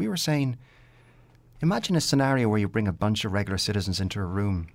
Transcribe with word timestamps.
We 0.00 0.08
were 0.08 0.16
saying, 0.16 0.56
imagine 1.60 1.94
a 1.94 2.00
scenario 2.00 2.48
where 2.48 2.58
you 2.58 2.70
bring 2.70 2.88
a 2.88 3.02
bunch 3.06 3.26
of 3.26 3.34
regular 3.34 3.58
citizens 3.58 4.00
into 4.00 4.18
a 4.18 4.24
room 4.24 4.68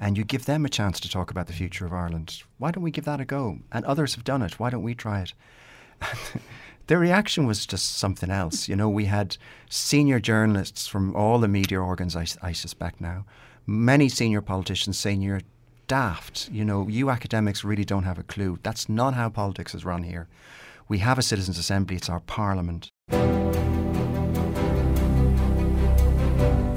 and 0.00 0.16
you 0.16 0.24
give 0.24 0.46
them 0.46 0.64
a 0.64 0.70
chance 0.70 0.98
to 1.00 1.10
talk 1.10 1.30
about 1.30 1.48
the 1.48 1.52
future 1.52 1.84
of 1.84 1.92
Ireland. 1.92 2.42
Why 2.56 2.70
don't 2.70 2.82
we 2.82 2.90
give 2.90 3.04
that 3.04 3.20
a 3.20 3.26
go? 3.26 3.58
And 3.70 3.84
others 3.84 4.14
have 4.14 4.24
done 4.24 4.40
it. 4.40 4.58
Why 4.58 4.70
don't 4.70 4.82
we 4.82 4.94
try 4.94 5.20
it? 5.20 5.34
Their 6.86 6.98
reaction 6.98 7.46
was 7.46 7.66
just 7.66 7.98
something 7.98 8.30
else. 8.30 8.66
You 8.66 8.74
know, 8.74 8.88
we 8.88 9.04
had 9.04 9.36
senior 9.68 10.18
journalists 10.18 10.86
from 10.86 11.14
all 11.14 11.38
the 11.38 11.46
media 11.46 11.78
organs, 11.78 12.16
I, 12.16 12.24
I 12.40 12.52
suspect 12.52 13.02
now, 13.02 13.26
many 13.66 14.08
senior 14.08 14.40
politicians 14.40 14.98
saying 14.98 15.20
you're 15.20 15.42
daft. 15.88 16.48
You 16.50 16.64
know, 16.64 16.88
you 16.88 17.10
academics 17.10 17.64
really 17.64 17.84
don't 17.84 18.04
have 18.04 18.18
a 18.18 18.22
clue. 18.22 18.58
That's 18.62 18.88
not 18.88 19.12
how 19.12 19.28
politics 19.28 19.74
is 19.74 19.84
run 19.84 20.04
here. 20.04 20.26
We 20.88 21.00
have 21.00 21.18
a 21.18 21.22
citizens' 21.22 21.58
assembly, 21.58 21.96
it's 21.96 22.08
our 22.08 22.20
parliament. 22.20 22.90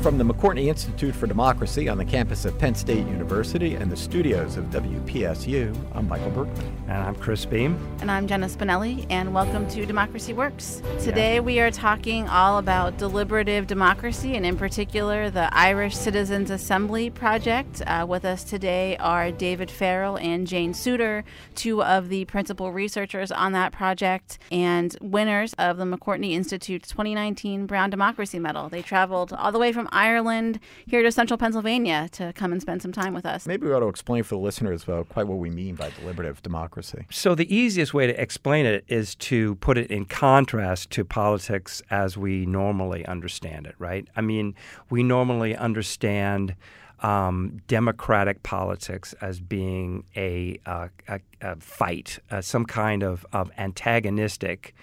From 0.07 0.17
the 0.17 0.23
McCourtney 0.23 0.67
Institute 0.67 1.13
for 1.13 1.27
Democracy 1.27 1.89
on 1.89 1.97
the 1.97 2.05
campus 2.05 2.45
of 2.45 2.57
Penn 2.57 2.75
State 2.75 3.05
University 3.07 3.75
and 3.75 3.91
the 3.91 3.97
studios 3.97 4.55
of 4.55 4.63
WPSU, 4.67 5.75
I'm 5.93 6.07
Michael 6.07 6.29
Berkman. 6.29 6.77
And 6.87 7.03
I'm 7.03 7.13
Chris 7.13 7.45
Beem. 7.45 7.77
And 7.99 8.09
I'm 8.09 8.25
Jenna 8.25 8.47
Spinelli, 8.47 9.05
and 9.09 9.33
welcome 9.33 9.67
to 9.67 9.85
Democracy 9.85 10.31
Works. 10.31 10.81
Today 11.01 11.33
yeah. 11.33 11.39
we 11.41 11.59
are 11.59 11.71
talking 11.71 12.25
all 12.29 12.57
about 12.57 12.97
deliberative 12.97 13.67
democracy, 13.67 14.37
and 14.37 14.45
in 14.45 14.55
particular, 14.55 15.29
the 15.29 15.53
Irish 15.53 15.97
Citizens 15.97 16.51
Assembly 16.51 17.09
Project. 17.09 17.81
Uh, 17.85 18.05
with 18.07 18.23
us 18.23 18.45
today 18.45 18.95
are 19.01 19.29
David 19.29 19.69
Farrell 19.69 20.17
and 20.19 20.47
Jane 20.47 20.71
Suiter, 20.71 21.25
two 21.53 21.83
of 21.83 22.07
the 22.07 22.23
principal 22.23 22.71
researchers 22.71 23.29
on 23.29 23.51
that 23.51 23.73
project 23.73 24.39
and 24.53 24.95
winners 25.01 25.53
of 25.55 25.75
the 25.75 25.83
McCourtney 25.83 26.31
Institute's 26.31 26.87
2019 26.91 27.65
Brown 27.65 27.89
Democracy 27.89 28.39
Medal. 28.39 28.69
They 28.69 28.81
traveled 28.81 29.33
all 29.33 29.51
the 29.51 29.59
way 29.59 29.73
from 29.73 29.89
Ireland 29.97 30.59
here 30.85 31.01
to 31.01 31.11
central 31.11 31.39
Pennsylvania 31.39 32.07
to 32.13 32.31
come 32.33 32.51
and 32.51 32.61
spend 32.61 32.83
some 32.83 32.91
time 32.91 33.15
with 33.15 33.25
us. 33.25 33.47
Maybe 33.47 33.65
we 33.65 33.73
ought 33.73 33.79
to 33.79 33.87
explain 33.87 34.21
for 34.21 34.35
the 34.35 34.41
listeners 34.41 34.87
uh, 34.87 35.03
quite 35.09 35.25
what 35.25 35.39
we 35.39 35.49
mean 35.49 35.73
by 35.73 35.89
deliberative 35.89 36.43
democracy. 36.43 37.05
So, 37.09 37.33
the 37.33 37.53
easiest 37.53 37.95
way 37.95 38.05
to 38.05 38.21
explain 38.21 38.67
it 38.67 38.85
is 38.87 39.15
to 39.15 39.55
put 39.55 39.77
it 39.77 39.89
in 39.89 40.05
contrast 40.05 40.91
to 40.91 41.03
politics 41.03 41.81
as 41.89 42.15
we 42.15 42.45
normally 42.45 43.05
understand 43.07 43.65
it, 43.65 43.73
right? 43.79 44.07
I 44.15 44.21
mean, 44.21 44.53
we 44.89 45.01
normally 45.03 45.55
understand. 45.55 46.55
Um, 46.99 47.61
democratic 47.67 48.41
politics 48.41 49.13
as 49.21 49.39
being 49.39 50.03
a, 50.15 50.59
uh, 50.65 50.87
a, 51.07 51.19
a 51.41 51.55
fight, 51.57 52.17
uh, 52.31 52.41
some 52.41 52.65
kind 52.65 53.03
of, 53.03 53.23
of 53.31 53.51
antagonistic 53.55 54.73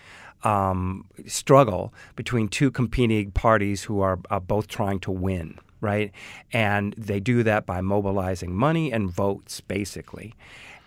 um, 0.45 1.07
struggle 1.27 1.93
between 2.17 2.49
two 2.49 2.71
competing 2.71 3.31
parties 3.31 3.85
who 3.85 4.01
are, 4.01 4.17
both 4.41 4.69
trying 4.69 5.01
to 5.01 5.11
win 5.11 5.59
right? 5.81 6.13
And 6.51 6.95
they 6.97 7.21
do 7.21 7.43
that 7.43 7.67
by 7.67 7.83
mobilizing 7.83 8.55
money 8.55 8.91
and 8.91 9.11
votes, 9.11 9.61
basically. 9.61 10.35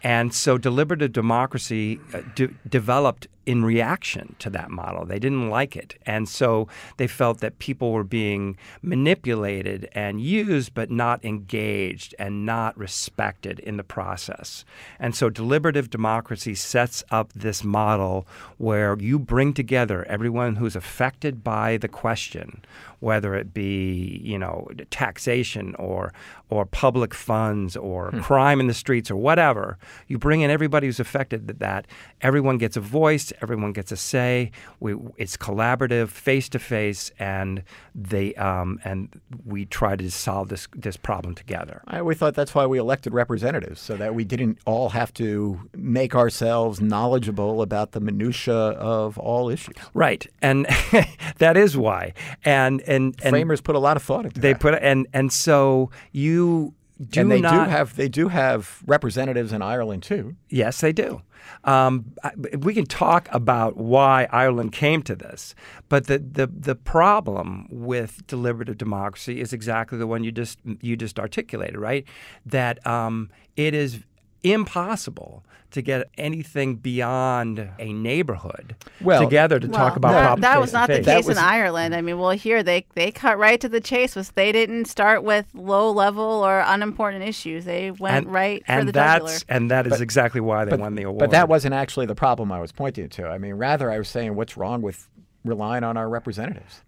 And 0.04 0.34
so 0.34 0.58
deliberative 0.58 1.14
democracy 1.14 2.00
uh, 2.14 2.22
de- 2.34 2.56
developed 2.68 3.28
in 3.48 3.64
reaction 3.64 4.36
to 4.40 4.50
that 4.50 4.70
model. 4.70 5.06
They 5.06 5.20
didn't 5.20 5.50
like 5.50 5.78
it. 5.78 5.96
And 6.06 6.28
so 6.28 6.68
they 6.98 7.08
felt 7.08 7.40
that 7.40 7.60
people 7.60 7.94
were 7.94 8.04
being 8.04 8.58
manipulated 8.82 9.88
and 9.94 10.20
used, 10.20 10.74
but 10.74 10.92
not 10.92 11.24
engaged 11.24 12.14
and 12.20 12.46
not 12.46 12.78
respected 12.78 13.60
in 13.60 13.78
the 13.78 13.86
process. 13.86 14.66
And 15.00 15.16
so 15.16 15.30
deliberative 15.30 15.90
democracy 15.90 16.56
sets 16.56 17.06
up 17.10 17.32
this 17.32 17.64
model 17.64 18.28
where 18.58 18.98
you 19.00 19.18
bring 19.18 19.54
together 19.54 20.04
everyone 20.10 20.58
who's 20.58 20.76
affected 20.76 21.42
by 21.42 21.78
the 21.78 21.88
question, 21.88 22.62
whether 23.00 23.34
it 23.34 23.54
be, 23.54 24.20
you 24.22 24.38
know, 24.38 24.68
taxation 24.90 25.74
or 25.76 26.12
or 26.50 26.66
public 26.66 27.14
funds 27.14 27.76
or 27.76 28.12
hmm. 28.12 28.20
crime 28.20 28.60
in 28.60 28.68
the 28.68 28.74
streets 28.74 29.12
or 29.12 29.16
whatever. 29.16 29.78
You 30.08 30.18
bring 30.18 30.42
in 30.42 30.52
everybody 30.52 30.88
who's 30.88 31.00
affected 31.00 31.48
that 31.48 31.86
everyone 32.22 32.58
gets 32.58 32.78
a 32.78 32.82
voice, 32.82 33.34
everyone 33.42 33.74
gets 33.74 33.92
a 33.92 33.98
say. 33.98 34.52
We, 34.80 34.96
it's 35.18 35.38
collaborative, 35.38 36.10
face 36.10 36.50
to 36.50 36.60
face, 36.60 37.12
and 37.20 37.64
they 37.96 38.34
um, 38.36 38.80
and 38.84 39.10
we 39.46 39.66
try 39.66 39.96
to 39.96 40.10
solve 40.12 40.50
this 40.50 40.68
this 40.76 40.98
problem 40.98 41.36
together. 41.36 41.82
I, 41.88 42.02
we 42.02 42.16
thought 42.16 42.36
that's 42.36 42.54
why 42.56 42.66
we 42.66 42.78
elected 42.78 43.14
representatives, 43.14 43.80
so 43.82 43.98
that 43.98 44.16
we 44.16 44.24
didn't 44.24 44.60
all 44.66 44.90
have 44.90 45.14
to 45.16 45.70
make 45.76 46.16
ourselves 46.16 46.82
knowledgeable 46.82 47.62
about 47.62 47.92
the 47.92 48.00
minutia 48.00 48.54
of 48.56 49.18
all 49.18 49.50
issues. 49.50 49.76
Right, 49.94 50.26
and 50.42 50.66
that 51.38 51.58
is 51.58 51.78
why. 51.78 52.14
And 52.44 52.82
and, 52.82 53.16
and 53.24 53.32
framers 53.32 53.62
put 53.62 53.76
a 53.76 53.80
lot 53.80 53.98
of 53.98 54.04
thought 54.04 54.26
into 54.26 54.40
they 54.40 54.54
that. 54.54 54.62
put 54.62 54.74
and 54.76 55.08
and 55.14 55.32
so 55.32 55.90
you 56.12 56.74
do 57.10 57.22
and 57.22 57.32
they 57.32 57.42
not, 57.42 57.66
do 57.66 57.70
have 57.70 57.96
they 57.96 58.10
do 58.10 58.28
have 58.28 58.82
representatives 58.86 59.54
in 59.54 59.62
Ireland 59.62 60.04
too. 60.04 60.36
Yes, 60.50 60.82
they 60.82 60.92
do. 60.92 61.22
Um, 61.64 62.14
we 62.60 62.74
can 62.74 62.86
talk 62.86 63.28
about 63.32 63.78
why 63.78 64.28
Ireland 64.32 64.72
came 64.72 65.02
to 65.04 65.16
this, 65.16 65.56
but 65.90 66.08
the, 66.08 66.20
the 66.20 66.48
the 66.48 66.76
problem 66.76 67.68
with 67.70 68.26
deliberative 68.28 68.78
democracy 68.78 69.42
is 69.42 69.54
exactly 69.54 69.98
the 69.98 70.08
one 70.08 70.24
you 70.24 70.32
just 70.32 70.60
you 70.82 70.96
just 70.96 71.20
articulated, 71.20 71.78
right? 71.78 72.06
That 72.46 72.86
um, 72.86 73.30
it 73.56 73.74
is 73.74 74.04
impossible 74.52 75.44
to 75.72 75.82
get 75.82 76.08
anything 76.18 76.76
beyond 76.76 77.70
a 77.78 77.92
neighborhood 77.92 78.76
well, 79.02 79.22
together 79.22 79.60
to 79.60 79.68
well, 79.68 79.78
talk 79.78 79.96
about 79.98 80.12
that, 80.12 80.22
problems. 80.22 80.42
That 80.42 80.62
was 80.62 80.74
not 80.74 80.88
the 80.88 81.02
case 81.02 81.26
was, 81.26 81.38
in 81.38 81.44
Ireland. 81.44 81.94
I 81.94 82.02
mean, 82.02 82.18
well, 82.18 82.32
here 82.32 82.64
they 82.64 82.86
they 82.96 83.12
cut 83.12 83.38
right 83.38 83.60
to 83.60 83.70
the 83.70 83.82
chase. 83.82 84.16
Was 84.16 84.32
they 84.32 84.52
didn't 84.52 84.86
start 84.86 85.24
with 85.24 85.46
low 85.54 85.92
level 85.92 86.24
or 86.24 86.64
unimportant 86.66 87.24
issues. 87.24 87.66
They 87.66 87.92
went 87.92 88.26
and, 88.26 88.34
right 88.34 88.64
and 88.68 88.82
for 88.82 88.86
the 88.86 88.92
that's, 88.94 89.20
jugular. 89.20 89.40
And 89.50 89.72
that 89.72 89.88
is 89.88 89.92
but, 89.92 90.02
exactly 90.02 90.42
why 90.42 90.66
they 90.66 90.72
but, 90.72 90.80
won 90.80 90.96
the 90.96 91.04
award. 91.04 91.20
But 91.20 91.32
that 91.32 91.50
wasn't 91.50 91.74
actually 91.74 92.06
the 92.06 92.16
problem 92.16 92.52
I 92.52 92.60
was 92.60 92.72
pointing 92.72 93.10
to. 93.10 93.28
I 93.28 93.38
mean, 93.38 93.56
rather 93.56 93.92
I 93.92 93.98
was 93.98 94.08
saying, 94.08 94.36
what's 94.36 94.56
wrong 94.56 94.82
with 94.82 95.10
relying 95.44 95.84
on 95.84 95.98
our 95.98 96.10
representatives? 96.10 96.82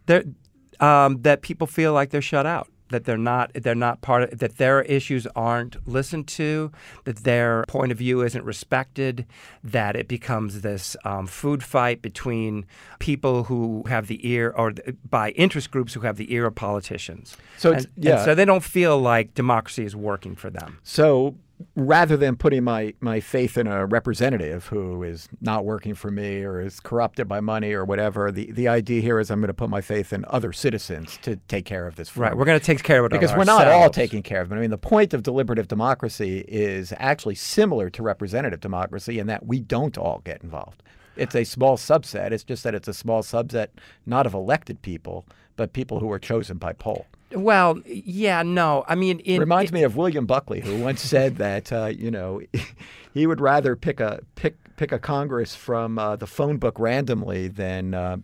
Um, 0.79 1.21
that 1.23 1.41
people 1.41 1.67
feel 1.67 1.91
like 1.91 2.11
they're 2.11 2.21
shut 2.21 2.45
out 2.45 2.69
that 2.89 3.05
they're 3.05 3.17
not 3.17 3.51
they're 3.53 3.75
not 3.75 4.01
part 4.01 4.23
of 4.23 4.39
that 4.39 4.57
their 4.57 4.81
issues 4.83 5.27
aren't 5.35 5.87
listened 5.87 6.27
to, 6.27 6.71
that 7.05 7.17
their 7.23 7.65
point 7.67 7.91
of 7.91 7.97
view 7.97 8.21
isn't 8.21 8.43
respected, 8.43 9.25
that 9.63 9.95
it 9.95 10.07
becomes 10.07 10.61
this 10.61 10.95
um, 11.05 11.27
food 11.27 11.63
fight 11.63 12.01
between 12.01 12.65
people 12.99 13.45
who 13.45 13.83
have 13.87 14.07
the 14.07 14.27
ear 14.27 14.53
or 14.55 14.73
by 15.09 15.31
interest 15.31 15.71
groups 15.71 15.93
who 15.93 16.01
have 16.01 16.17
the 16.17 16.33
ear 16.33 16.45
of 16.45 16.55
politicians. 16.55 17.37
So 17.57 17.73
and, 17.73 17.87
yeah, 17.95 18.17
and 18.17 18.25
so 18.25 18.35
they 18.35 18.45
don't 18.45 18.63
feel 18.63 18.99
like 18.99 19.33
democracy 19.33 19.85
is 19.85 19.95
working 19.95 20.35
for 20.35 20.49
them. 20.49 20.79
So 20.83 21.35
rather 21.75 22.15
than 22.15 22.35
putting 22.35 22.63
my, 22.63 22.93
my 23.01 23.19
faith 23.19 23.57
in 23.57 23.67
a 23.67 23.85
representative 23.85 24.67
who 24.67 25.03
is 25.03 25.27
not 25.41 25.65
working 25.65 25.93
for 25.93 26.09
me 26.09 26.43
or 26.43 26.61
is 26.61 26.79
corrupted 26.79 27.27
by 27.27 27.39
money 27.39 27.73
or 27.73 27.83
whatever, 27.85 28.31
the, 28.31 28.51
the 28.51 28.67
idea 28.67 29.01
here 29.01 29.19
is 29.19 29.29
I'm 29.29 29.39
going 29.39 29.47
to 29.47 29.53
put 29.53 29.69
my 29.69 29.81
faith 29.81 30.13
in 30.13 30.25
other 30.29 30.53
citizens 30.53 31.17
to 31.23 31.35
take 31.47 31.65
care 31.65 31.85
of 31.87 31.95
this. 31.95 32.15
Right, 32.15 32.35
we're 32.35 32.45
going 32.45 32.59
to 32.59 32.65
take 32.65 32.83
care 32.83 32.99
of 32.99 33.05
it 33.05 33.11
because 33.11 33.31
we're 33.31 33.39
ourselves. 33.39 33.65
not 33.65 33.67
all 33.67 33.89
taking 33.89 34.23
care 34.23 34.41
of 34.41 34.51
it. 34.51 34.55
I 34.55 34.59
mean, 34.59 34.69
the 34.69 34.77
point 34.77 35.13
of 35.13 35.23
deliberative 35.23 35.67
democracy 35.67 36.45
is 36.47 36.93
actually 36.97 37.35
similar 37.35 37.89
to 37.89 38.03
representative 38.03 38.59
democracy 38.59 39.19
in 39.19 39.27
that 39.27 39.45
we 39.45 39.59
don't 39.59 39.97
all 39.97 40.21
get 40.23 40.43
involved. 40.43 40.83
It's 41.15 41.35
a 41.35 41.43
small 41.43 41.75
subset. 41.75 42.31
It's 42.31 42.43
just 42.43 42.63
that 42.63 42.73
it's 42.73 42.87
a 42.87 42.93
small 42.93 43.21
subset, 43.23 43.67
not 44.05 44.25
of 44.25 44.33
elected 44.33 44.81
people, 44.81 45.25
but 45.57 45.73
people 45.73 45.99
who 45.99 46.09
are 46.11 46.19
chosen 46.19 46.57
by 46.57 46.71
poll. 46.71 47.05
Well, 47.31 47.79
yeah, 47.85 48.43
no. 48.43 48.83
I 48.87 48.95
mean, 48.95 49.21
it 49.23 49.39
reminds 49.39 49.71
it, 49.71 49.73
me 49.73 49.83
of 49.83 49.95
William 49.95 50.25
Buckley, 50.25 50.61
who 50.61 50.81
once 50.81 51.01
said 51.01 51.37
that 51.37 51.71
uh, 51.71 51.85
you 51.85 52.11
know 52.11 52.41
he 53.13 53.27
would 53.27 53.41
rather 53.41 53.75
pick 53.75 53.99
a 53.99 54.21
pick 54.35 54.57
pick 54.77 54.91
a 54.91 54.99
Congress 54.99 55.55
from 55.55 55.99
uh, 55.99 56.15
the 56.15 56.27
phone 56.27 56.57
book 56.57 56.79
randomly 56.79 57.47
than 57.47 57.93
uh, 57.93 58.17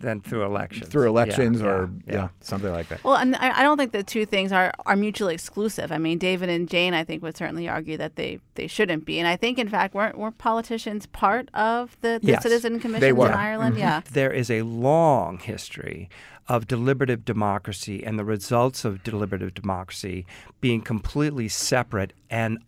than 0.00 0.20
through 0.20 0.44
elections. 0.44 0.88
Through 0.88 1.08
elections 1.08 1.60
yeah, 1.60 1.66
or 1.66 1.90
yeah, 2.06 2.14
yeah, 2.14 2.28
something 2.40 2.72
like 2.72 2.88
that. 2.88 3.04
Well, 3.04 3.16
and 3.16 3.36
I 3.36 3.62
don't 3.62 3.76
think 3.76 3.92
the 3.92 4.02
two 4.02 4.26
things 4.26 4.52
are, 4.52 4.72
are 4.86 4.96
mutually 4.96 5.34
exclusive. 5.34 5.92
I 5.92 5.98
mean, 5.98 6.18
David 6.18 6.48
and 6.48 6.68
Jane, 6.68 6.94
I 6.94 7.04
think, 7.04 7.22
would 7.22 7.36
certainly 7.36 7.68
argue 7.68 7.96
that 7.96 8.16
they, 8.16 8.40
they 8.54 8.66
shouldn't 8.66 9.04
be. 9.04 9.18
And 9.18 9.28
I 9.28 9.36
think, 9.36 9.58
in 9.58 9.68
fact, 9.68 9.94
weren't, 9.94 10.18
weren't 10.18 10.38
politicians 10.38 11.06
part 11.06 11.48
of 11.54 11.96
the, 12.00 12.18
the 12.22 12.32
yes, 12.32 12.42
citizen 12.42 12.80
commissions 12.80 13.12
in 13.12 13.20
Ireland? 13.20 13.74
Mm-hmm. 13.74 13.80
Yeah. 13.80 14.00
There 14.10 14.32
is 14.32 14.50
a 14.50 14.62
long 14.62 15.38
history 15.38 16.08
of 16.48 16.66
deliberative 16.66 17.24
democracy 17.24 18.02
and 18.04 18.18
the 18.18 18.24
results 18.24 18.84
of 18.84 19.04
deliberative 19.04 19.54
democracy 19.54 20.26
being 20.60 20.80
completely 20.80 21.46
separate 21.46 22.12
and 22.28 22.58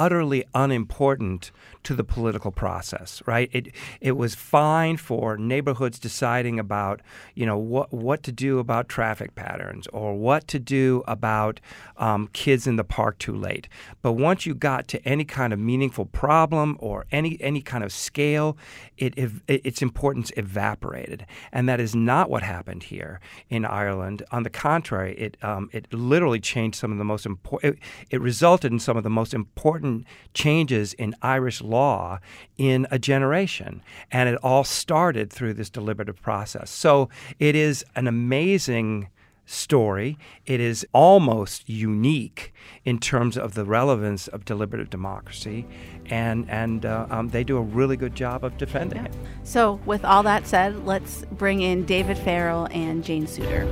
utterly 0.00 0.42
unimportant 0.54 1.52
to 1.82 1.94
the 1.94 2.04
political 2.04 2.50
process, 2.50 3.22
right? 3.26 3.50
It 3.52 3.68
it 4.00 4.16
was 4.16 4.34
fine 4.34 4.96
for 4.96 5.36
neighborhoods 5.36 5.98
deciding 5.98 6.58
about, 6.58 7.00
you 7.34 7.46
know, 7.46 7.58
what 7.58 7.92
what 7.92 8.22
to 8.22 8.32
do 8.32 8.58
about 8.58 8.88
traffic 8.88 9.34
patterns 9.34 9.86
or 9.88 10.14
what 10.14 10.46
to 10.48 10.58
do 10.58 11.02
about 11.06 11.60
um, 11.96 12.28
kids 12.32 12.66
in 12.66 12.76
the 12.76 12.84
park 12.84 13.18
too 13.18 13.36
late. 13.48 13.68
But 14.02 14.12
once 14.12 14.46
you 14.46 14.54
got 14.54 14.88
to 14.88 14.98
any 15.06 15.24
kind 15.24 15.52
of 15.52 15.58
meaningful 15.58 16.06
problem 16.06 16.76
or 16.80 17.06
any 17.12 17.38
any 17.40 17.62
kind 17.62 17.84
of 17.84 17.92
scale, 17.92 18.56
it, 18.96 19.12
it 19.18 19.30
its 19.46 19.82
importance 19.82 20.32
evaporated, 20.36 21.26
and 21.52 21.68
that 21.68 21.80
is 21.80 21.94
not 21.94 22.30
what 22.30 22.42
happened 22.42 22.84
here 22.84 23.20
in 23.48 23.64
Ireland. 23.64 24.22
On 24.30 24.42
the 24.44 24.50
contrary, 24.50 25.14
it 25.18 25.36
um, 25.42 25.68
it 25.72 25.92
literally 25.92 26.40
changed 26.40 26.76
some 26.78 26.92
of 26.92 26.98
the 26.98 27.04
most 27.04 27.26
important. 27.26 27.74
It, 27.74 27.78
it 28.10 28.20
resulted 28.20 28.72
in 28.72 28.78
some 28.78 28.96
of 28.96 29.02
the 29.02 29.10
most 29.10 29.34
important 29.34 29.89
changes 30.34 30.92
in 30.94 31.14
Irish 31.22 31.60
law 31.60 32.18
in 32.58 32.86
a 32.90 32.98
generation. 32.98 33.82
And 34.10 34.28
it 34.28 34.38
all 34.42 34.64
started 34.64 35.32
through 35.32 35.54
this 35.54 35.70
deliberative 35.70 36.20
process. 36.22 36.70
So 36.70 37.08
it 37.38 37.54
is 37.54 37.84
an 37.96 38.06
amazing 38.06 39.08
story. 39.50 40.16
It 40.46 40.60
is 40.60 40.86
almost 40.92 41.68
unique 41.68 42.54
in 42.84 42.98
terms 42.98 43.36
of 43.36 43.54
the 43.54 43.64
relevance 43.64 44.28
of 44.28 44.44
deliberative 44.44 44.90
democracy, 44.90 45.66
and 46.06 46.48
and 46.48 46.86
uh, 46.86 47.06
um, 47.10 47.28
they 47.28 47.42
do 47.42 47.56
a 47.56 47.62
really 47.62 47.96
good 47.96 48.14
job 48.14 48.44
of 48.44 48.56
defending 48.58 49.04
it. 49.04 49.12
So, 49.42 49.80
with 49.84 50.04
all 50.04 50.22
that 50.22 50.46
said, 50.46 50.86
let's 50.86 51.24
bring 51.32 51.62
in 51.62 51.84
David 51.84 52.16
Farrell 52.18 52.68
and 52.70 53.04
Jane 53.04 53.26
Suiter. 53.26 53.66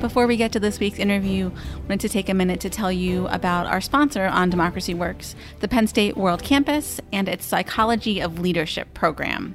Before 0.00 0.26
we 0.26 0.38
get 0.38 0.50
to 0.52 0.60
this 0.60 0.80
week's 0.80 0.98
interview, 0.98 1.50
I 1.50 1.78
wanted 1.80 2.00
to 2.00 2.08
take 2.08 2.30
a 2.30 2.34
minute 2.34 2.58
to 2.60 2.70
tell 2.70 2.90
you 2.90 3.26
about 3.28 3.66
our 3.66 3.82
sponsor 3.82 4.24
on 4.24 4.48
Democracy 4.48 4.94
Works, 4.94 5.36
the 5.60 5.68
Penn 5.68 5.86
State 5.86 6.16
World 6.16 6.42
Campus 6.42 7.02
and 7.12 7.28
its 7.28 7.44
Psychology 7.44 8.18
of 8.18 8.38
Leadership 8.38 8.94
program. 8.94 9.54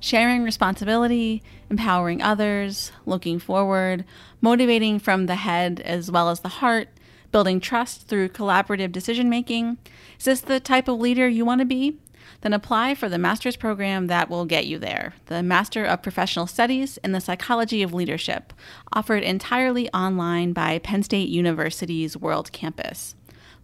Sharing 0.00 0.42
responsibility, 0.42 1.44
empowering 1.70 2.20
others, 2.20 2.90
looking 3.06 3.38
forward, 3.38 4.04
motivating 4.40 4.98
from 4.98 5.26
the 5.26 5.36
head 5.36 5.80
as 5.84 6.10
well 6.10 6.28
as 6.28 6.40
the 6.40 6.48
heart, 6.48 6.88
building 7.30 7.60
trust 7.60 8.08
through 8.08 8.30
collaborative 8.30 8.90
decision 8.90 9.30
making. 9.30 9.78
Is 10.18 10.24
this 10.24 10.40
the 10.40 10.58
type 10.58 10.88
of 10.88 10.98
leader 10.98 11.28
you 11.28 11.44
want 11.44 11.60
to 11.60 11.64
be? 11.64 11.98
Then 12.42 12.52
apply 12.52 12.94
for 12.94 13.08
the 13.08 13.18
master's 13.18 13.56
program 13.56 14.06
that 14.08 14.28
will 14.28 14.44
get 14.44 14.66
you 14.66 14.78
there 14.78 15.14
the 15.26 15.42
Master 15.42 15.84
of 15.84 16.02
Professional 16.02 16.46
Studies 16.46 16.98
in 16.98 17.12
the 17.12 17.20
Psychology 17.20 17.82
of 17.82 17.92
Leadership, 17.94 18.52
offered 18.92 19.22
entirely 19.22 19.88
online 19.90 20.52
by 20.52 20.78
Penn 20.78 21.02
State 21.02 21.28
University's 21.28 22.16
World 22.16 22.52
Campus. 22.52 23.14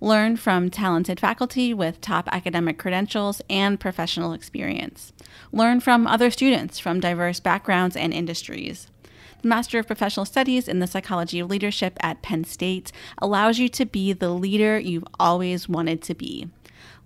Learn 0.01 0.37
from 0.37 0.71
talented 0.71 1.19
faculty 1.19 1.75
with 1.75 2.01
top 2.01 2.29
academic 2.31 2.79
credentials 2.79 3.43
and 3.51 3.81
professional 3.81 4.33
experience. 4.33 5.13
Learn 5.51 5.81
from 5.81 6.07
other 6.07 6.31
students 6.31 6.79
from 6.79 7.01
diverse 7.01 7.41
backgrounds 7.41 7.97
and 7.97 8.15
industries. 8.15 8.89
The 9.43 9.49
Master 9.49 9.79
of 9.79 9.87
Professional 9.87 10.27
Studies 10.27 10.69
in 10.69 10.79
the 10.79 10.87
Psychology 10.87 11.41
of 11.41 11.51
Leadership 11.51 11.97
at 12.01 12.23
Penn 12.23 12.45
State 12.45 12.93
allows 13.19 13.59
you 13.59 13.69
to 13.71 13.87
be 13.87 14.13
the 14.13 14.31
leader 14.31 14.79
you've 14.79 15.07
always 15.19 15.69
wanted 15.69 16.03
to 16.03 16.15
be. 16.15 16.49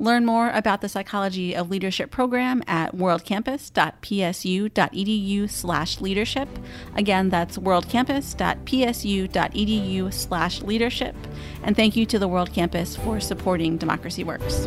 Learn 0.02 0.26
more 0.26 0.50
about 0.50 0.80
the 0.80 0.88
Psychology 0.88 1.54
of 1.54 1.70
Leadership 1.70 2.10
program 2.10 2.64
at 2.66 2.92
worldcampus.psu.edu 2.92 5.48
slash 5.48 6.00
leadership. 6.00 6.48
Again, 6.96 7.28
that's 7.28 7.56
worldcampus.psu.edu 7.56 10.12
slash 10.12 10.60
leadership. 10.62 11.14
And 11.62 11.76
thank 11.76 11.94
you 11.94 12.04
to 12.06 12.18
the 12.18 12.26
World 12.26 12.52
Campus 12.52 12.96
for 12.96 13.20
supporting 13.20 13.76
Democracy 13.76 14.24
Works. 14.24 14.66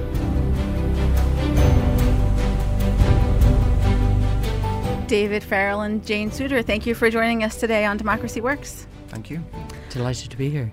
David 5.08 5.44
Farrell 5.44 5.82
and 5.82 6.06
Jane 6.06 6.32
Suiter, 6.32 6.66
thank 6.66 6.86
you 6.86 6.96
for 6.96 7.10
joining 7.10 7.44
us 7.44 7.60
today 7.60 7.84
on 7.84 7.98
Democracy 7.98 8.40
Works. 8.40 8.88
Thank 9.10 9.30
you. 9.30 9.44
Delighted 9.90 10.32
to 10.32 10.38
be 10.38 10.50
here. 10.50 10.72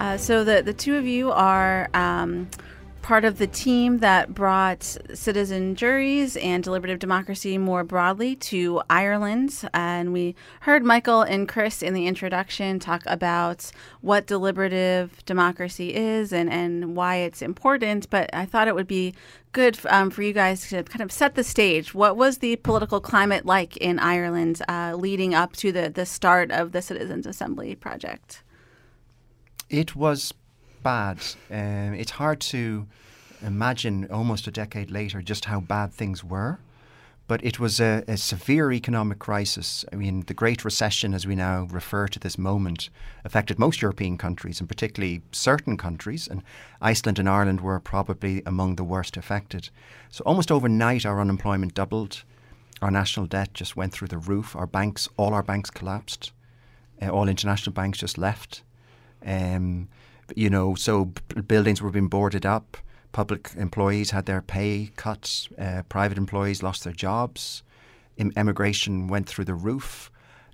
Uh, 0.00 0.16
so 0.16 0.42
the, 0.42 0.62
the 0.62 0.72
two 0.72 0.96
of 0.96 1.06
you 1.06 1.30
are 1.30 1.88
um, 1.94 2.48
part 3.02 3.24
of 3.24 3.38
the 3.38 3.46
team 3.46 3.98
that 3.98 4.34
brought 4.34 4.96
citizen 5.14 5.74
juries 5.74 6.36
and 6.36 6.62
deliberative 6.62 6.98
democracy 6.98 7.58
more 7.58 7.84
broadly 7.84 8.36
to 8.36 8.82
Ireland. 8.88 9.68
And 9.74 10.12
we 10.12 10.34
heard 10.60 10.84
Michael 10.84 11.22
and 11.22 11.48
Chris 11.48 11.82
in 11.82 11.94
the 11.94 12.06
introduction 12.06 12.78
talk 12.78 13.02
about 13.06 13.70
what 14.00 14.26
deliberative 14.26 15.24
democracy 15.26 15.94
is 15.94 16.32
and, 16.32 16.50
and 16.50 16.96
why 16.96 17.16
it's 17.16 17.42
important. 17.42 18.08
But 18.10 18.30
I 18.32 18.46
thought 18.46 18.68
it 18.68 18.74
would 18.74 18.86
be 18.86 19.14
good 19.52 19.78
um, 19.88 20.10
for 20.10 20.22
you 20.22 20.32
guys 20.32 20.68
to 20.68 20.82
kind 20.84 21.02
of 21.02 21.10
set 21.10 21.34
the 21.34 21.44
stage. 21.44 21.94
What 21.94 22.16
was 22.16 22.38
the 22.38 22.56
political 22.56 23.00
climate 23.00 23.46
like 23.46 23.76
in 23.78 23.98
Ireland 23.98 24.62
uh, 24.68 24.94
leading 24.96 25.34
up 25.34 25.56
to 25.56 25.72
the, 25.72 25.90
the 25.90 26.06
start 26.06 26.50
of 26.50 26.72
the 26.72 26.82
Citizens 26.82 27.26
Assembly 27.26 27.74
project? 27.74 28.42
It 29.68 29.94
was 29.94 30.34
bad. 30.82 31.18
Um, 31.50 31.94
it's 31.94 32.12
hard 32.12 32.40
to 32.40 32.86
imagine 33.42 34.06
almost 34.10 34.46
a 34.46 34.50
decade 34.50 34.90
later 34.90 35.22
just 35.22 35.46
how 35.46 35.60
bad 35.60 35.92
things 35.92 36.22
were. 36.24 36.58
But 37.26 37.44
it 37.44 37.60
was 37.60 37.78
a, 37.78 38.02
a, 38.08 38.16
severe 38.16 38.72
economic 38.72 39.20
crisis. 39.20 39.84
I 39.92 39.94
mean, 39.94 40.24
the 40.26 40.34
Great 40.34 40.64
Recession, 40.64 41.14
as 41.14 41.28
we 41.28 41.36
now 41.36 41.68
refer 41.70 42.08
to 42.08 42.18
this 42.18 42.36
moment, 42.36 42.90
affected 43.24 43.56
most 43.56 43.80
European 43.80 44.18
countries, 44.18 44.58
and 44.58 44.68
particularly 44.68 45.22
certain 45.30 45.76
countries. 45.76 46.26
And 46.26 46.42
Iceland 46.82 47.20
and 47.20 47.28
Ireland 47.28 47.60
were 47.60 47.78
probably 47.78 48.42
among 48.44 48.74
the 48.74 48.82
worst 48.82 49.16
affected. 49.16 49.70
So 50.10 50.24
almost 50.26 50.50
overnight, 50.50 51.06
our 51.06 51.20
unemployment 51.20 51.72
doubled. 51.72 52.24
Our 52.82 52.90
national 52.90 53.26
debt 53.26 53.54
just 53.54 53.76
went 53.76 53.92
through 53.92 54.08
the 54.08 54.18
roof. 54.18 54.56
Our 54.56 54.66
banks, 54.66 55.08
all 55.16 55.32
our 55.32 55.44
banks 55.44 55.70
collapsed. 55.70 56.32
Uh, 57.00 57.10
all 57.10 57.28
international 57.28 57.74
banks 57.74 57.98
just 57.98 58.18
left. 58.18 58.64
Um, 59.24 59.88
you 60.36 60.50
know, 60.50 60.74
so 60.74 61.06
buildings 61.46 61.82
were 61.82 61.90
being 61.90 62.08
boarded 62.08 62.46
up. 62.46 62.76
Public 63.12 63.50
employees 63.56 64.10
had 64.10 64.26
their 64.26 64.42
pay 64.42 64.90
cuts. 64.96 65.48
Uh, 65.58 65.82
private 65.88 66.18
employees 66.18 66.62
lost 66.62 66.84
their 66.84 66.92
jobs. 66.92 67.62
Immigration 68.16 69.08
went 69.08 69.28
through 69.28 69.46
the 69.46 69.54
roof. 69.54 70.10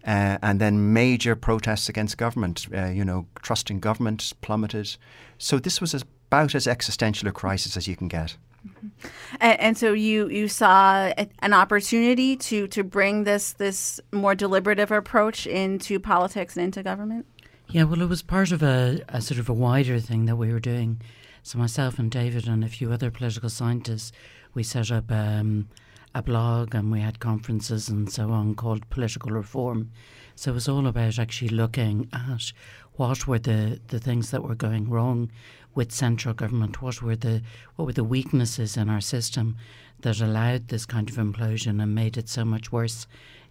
Uh, 0.06 0.38
and 0.40 0.60
then 0.60 0.92
major 0.92 1.34
protests 1.34 1.88
against 1.88 2.16
government. 2.16 2.66
Uh, 2.72 2.86
you 2.86 3.04
know, 3.04 3.26
trust 3.42 3.70
in 3.70 3.80
government 3.80 4.32
plummeted. 4.40 4.96
So 5.38 5.58
this 5.58 5.80
was 5.80 5.94
about 5.94 6.54
as 6.54 6.66
existential 6.66 7.28
a 7.28 7.32
crisis 7.32 7.76
as 7.76 7.88
you 7.88 7.96
can 7.96 8.08
get. 8.08 8.36
Mm-hmm. 8.66 9.08
And, 9.40 9.60
and, 9.60 9.78
so 9.78 9.92
you 9.92 10.28
you 10.28 10.48
saw 10.48 11.12
an 11.40 11.52
opportunity 11.52 12.36
to 12.36 12.66
to 12.68 12.82
bring 12.82 13.24
this 13.24 13.52
this 13.52 14.00
more 14.12 14.34
deliberative 14.34 14.90
approach 14.90 15.46
into 15.46 16.00
politics 16.00 16.56
and 16.56 16.64
into 16.64 16.82
government. 16.82 17.26
Yeah, 17.68 17.82
well, 17.82 18.00
it 18.00 18.08
was 18.08 18.22
part 18.22 18.52
of 18.52 18.62
a, 18.62 19.02
a 19.08 19.20
sort 19.20 19.40
of 19.40 19.48
a 19.48 19.52
wider 19.52 19.98
thing 19.98 20.26
that 20.26 20.36
we 20.36 20.52
were 20.52 20.60
doing. 20.60 21.00
So 21.42 21.58
myself 21.58 21.98
and 21.98 22.10
David 22.10 22.46
and 22.46 22.64
a 22.64 22.68
few 22.68 22.92
other 22.92 23.10
political 23.10 23.50
scientists, 23.50 24.12
we 24.54 24.62
set 24.62 24.90
up 24.92 25.10
um, 25.10 25.68
a 26.14 26.22
blog 26.22 26.74
and 26.74 26.92
we 26.92 27.00
had 27.00 27.18
conferences 27.18 27.88
and 27.88 28.10
so 28.10 28.30
on 28.30 28.54
called 28.54 28.88
Political 28.88 29.32
Reform. 29.32 29.90
So 30.36 30.52
it 30.52 30.54
was 30.54 30.68
all 30.68 30.86
about 30.86 31.18
actually 31.18 31.48
looking 31.48 32.08
at 32.12 32.52
what 32.94 33.26
were 33.26 33.38
the, 33.38 33.80
the 33.88 33.98
things 33.98 34.30
that 34.30 34.44
were 34.44 34.54
going 34.54 34.88
wrong 34.88 35.30
with 35.74 35.92
central 35.92 36.34
government, 36.34 36.80
what 36.80 37.02
were 37.02 37.16
the 37.16 37.42
what 37.74 37.84
were 37.84 37.92
the 37.92 38.04
weaknesses 38.04 38.76
in 38.76 38.88
our 38.88 39.00
system 39.00 39.56
that 40.00 40.20
allowed 40.20 40.68
this 40.68 40.86
kind 40.86 41.10
of 41.10 41.16
implosion 41.16 41.82
and 41.82 41.94
made 41.94 42.16
it 42.16 42.28
so 42.28 42.44
much 42.44 42.72
worse 42.72 43.06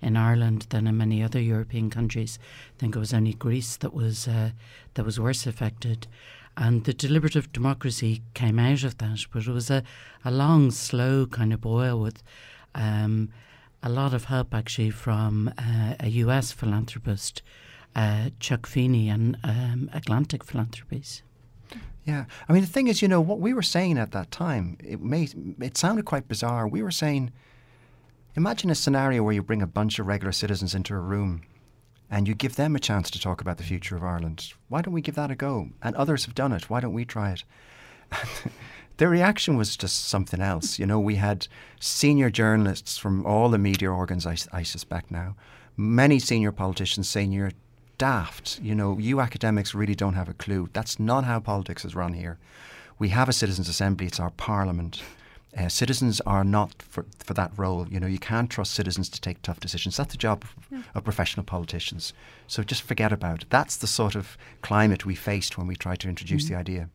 in 0.05 0.15
Ireland 0.15 0.67
than 0.69 0.87
in 0.87 0.97
many 0.97 1.23
other 1.23 1.41
European 1.41 1.89
countries. 1.89 2.37
I 2.75 2.79
think 2.79 2.95
it 2.95 2.99
was 2.99 3.13
only 3.13 3.33
Greece 3.33 3.75
that 3.77 3.93
was 3.93 4.27
uh, 4.27 4.51
that 4.93 5.05
was 5.05 5.19
worse 5.19 5.47
affected. 5.47 6.07
And 6.57 6.85
the 6.85 6.93
deliberative 6.93 7.51
democracy 7.51 8.21
came 8.33 8.59
out 8.59 8.83
of 8.83 8.97
that, 8.99 9.25
but 9.33 9.45
it 9.45 9.51
was 9.51 9.69
a, 9.69 9.83
a 10.23 10.31
long, 10.31 10.71
slow 10.71 11.25
kind 11.25 11.51
of 11.51 11.59
boil 11.59 11.99
with 11.99 12.23
um, 12.73 13.29
a 13.83 13.89
lot 13.89 14.13
of 14.13 14.25
help 14.25 14.53
actually 14.53 14.91
from 14.91 15.51
uh, 15.57 15.95
a 15.99 16.07
US 16.23 16.51
philanthropist, 16.53 17.41
uh, 17.95 18.29
Chuck 18.39 18.67
Feeney, 18.67 19.09
and 19.09 19.37
um, 19.43 19.89
Atlantic 19.91 20.43
Philanthropies. 20.43 21.23
Yeah, 22.05 22.25
I 22.47 22.53
mean 22.53 22.61
the 22.61 22.71
thing 22.71 22.87
is, 22.87 23.01
you 23.01 23.07
know, 23.07 23.19
what 23.19 23.39
we 23.39 23.53
were 23.53 23.63
saying 23.63 23.97
at 23.97 24.11
that 24.11 24.29
time, 24.29 24.77
it 24.83 25.01
made 25.01 25.33
it 25.59 25.75
sounded 25.75 26.05
quite 26.05 26.27
bizarre. 26.27 26.67
We 26.67 26.83
were 26.83 26.91
saying 26.91 27.31
Imagine 28.37 28.69
a 28.69 28.75
scenario 28.75 29.23
where 29.23 29.33
you 29.33 29.41
bring 29.41 29.61
a 29.61 29.67
bunch 29.67 29.97
of 29.97 30.07
regular 30.07 30.33
citizens 30.33 30.75
into 30.75 30.93
a 30.93 30.99
room 30.99 31.43
and 32.11 32.27
you 32.27 32.35
give 32.35 32.57
them 32.57 32.75
a 32.75 32.79
chance 32.79 33.09
to 33.11 33.19
talk 33.19 33.39
about 33.39 33.55
the 33.57 33.63
future 33.63 33.95
of 33.95 34.03
Ireland. 34.03 34.51
Why 34.67 34.81
don't 34.81 34.93
we 34.93 34.99
give 34.99 35.15
that 35.15 35.31
a 35.31 35.35
go? 35.35 35.69
And 35.81 35.95
others 35.95 36.25
have 36.25 36.35
done 36.35 36.51
it. 36.51 36.69
Why 36.69 36.81
don't 36.81 36.93
we 36.93 37.05
try 37.05 37.31
it? 37.31 37.43
the 38.97 39.07
reaction 39.07 39.55
was 39.55 39.77
just 39.77 40.09
something 40.09 40.41
else. 40.41 40.77
You 40.77 40.85
know, 40.85 40.99
we 40.99 41.15
had 41.15 41.47
senior 41.79 42.29
journalists 42.29 42.97
from 42.97 43.25
all 43.25 43.47
the 43.47 43.57
media 43.57 43.89
organs, 43.89 44.25
I, 44.27 44.35
I 44.51 44.63
suspect 44.63 45.11
now, 45.11 45.37
many 45.77 46.19
senior 46.19 46.51
politicians, 46.51 47.07
senior 47.07 47.51
daft. 47.97 48.59
You 48.61 48.75
know, 48.75 48.97
you 48.97 49.21
academics 49.21 49.73
really 49.73 49.95
don't 49.95 50.15
have 50.15 50.27
a 50.27 50.33
clue. 50.33 50.67
That's 50.73 50.99
not 50.99 51.23
how 51.23 51.39
politics 51.39 51.85
is 51.85 51.95
run 51.95 52.11
here. 52.11 52.37
We 52.99 53.09
have 53.09 53.29
a 53.29 53.33
citizens' 53.33 53.69
assembly. 53.69 54.07
It's 54.07 54.19
our 54.19 54.31
parliament. 54.31 55.01
Uh, 55.57 55.69
citizens 55.69 56.19
are 56.21 56.43
not 56.43 56.81
for, 56.81 57.05
for 57.19 57.33
that 57.33 57.51
role. 57.55 57.87
You 57.87 57.99
know, 57.99 58.07
you 58.07 58.19
can't 58.19 58.49
trust 58.49 58.73
citizens 58.73 59.07
to 59.09 59.21
take 59.21 59.41
tough 59.41 59.59
decisions. 59.59 59.95
That's 59.95 60.11
the 60.11 60.17
job 60.17 60.43
of, 60.43 60.67
yeah. 60.69 60.83
of 60.93 61.03
professional 61.03 61.45
politicians. 61.45 62.13
So 62.47 62.61
just 62.61 62.81
forget 62.81 63.13
about 63.13 63.43
it. 63.43 63.49
That's 63.49 63.77
the 63.77 63.87
sort 63.87 64.15
of 64.15 64.37
climate 64.61 65.05
we 65.05 65.15
faced 65.15 65.57
when 65.57 65.67
we 65.67 65.75
tried 65.75 65.99
to 65.99 66.09
introduce 66.09 66.45
mm-hmm. 66.45 66.55
the 66.55 66.59
idea. 66.59 66.89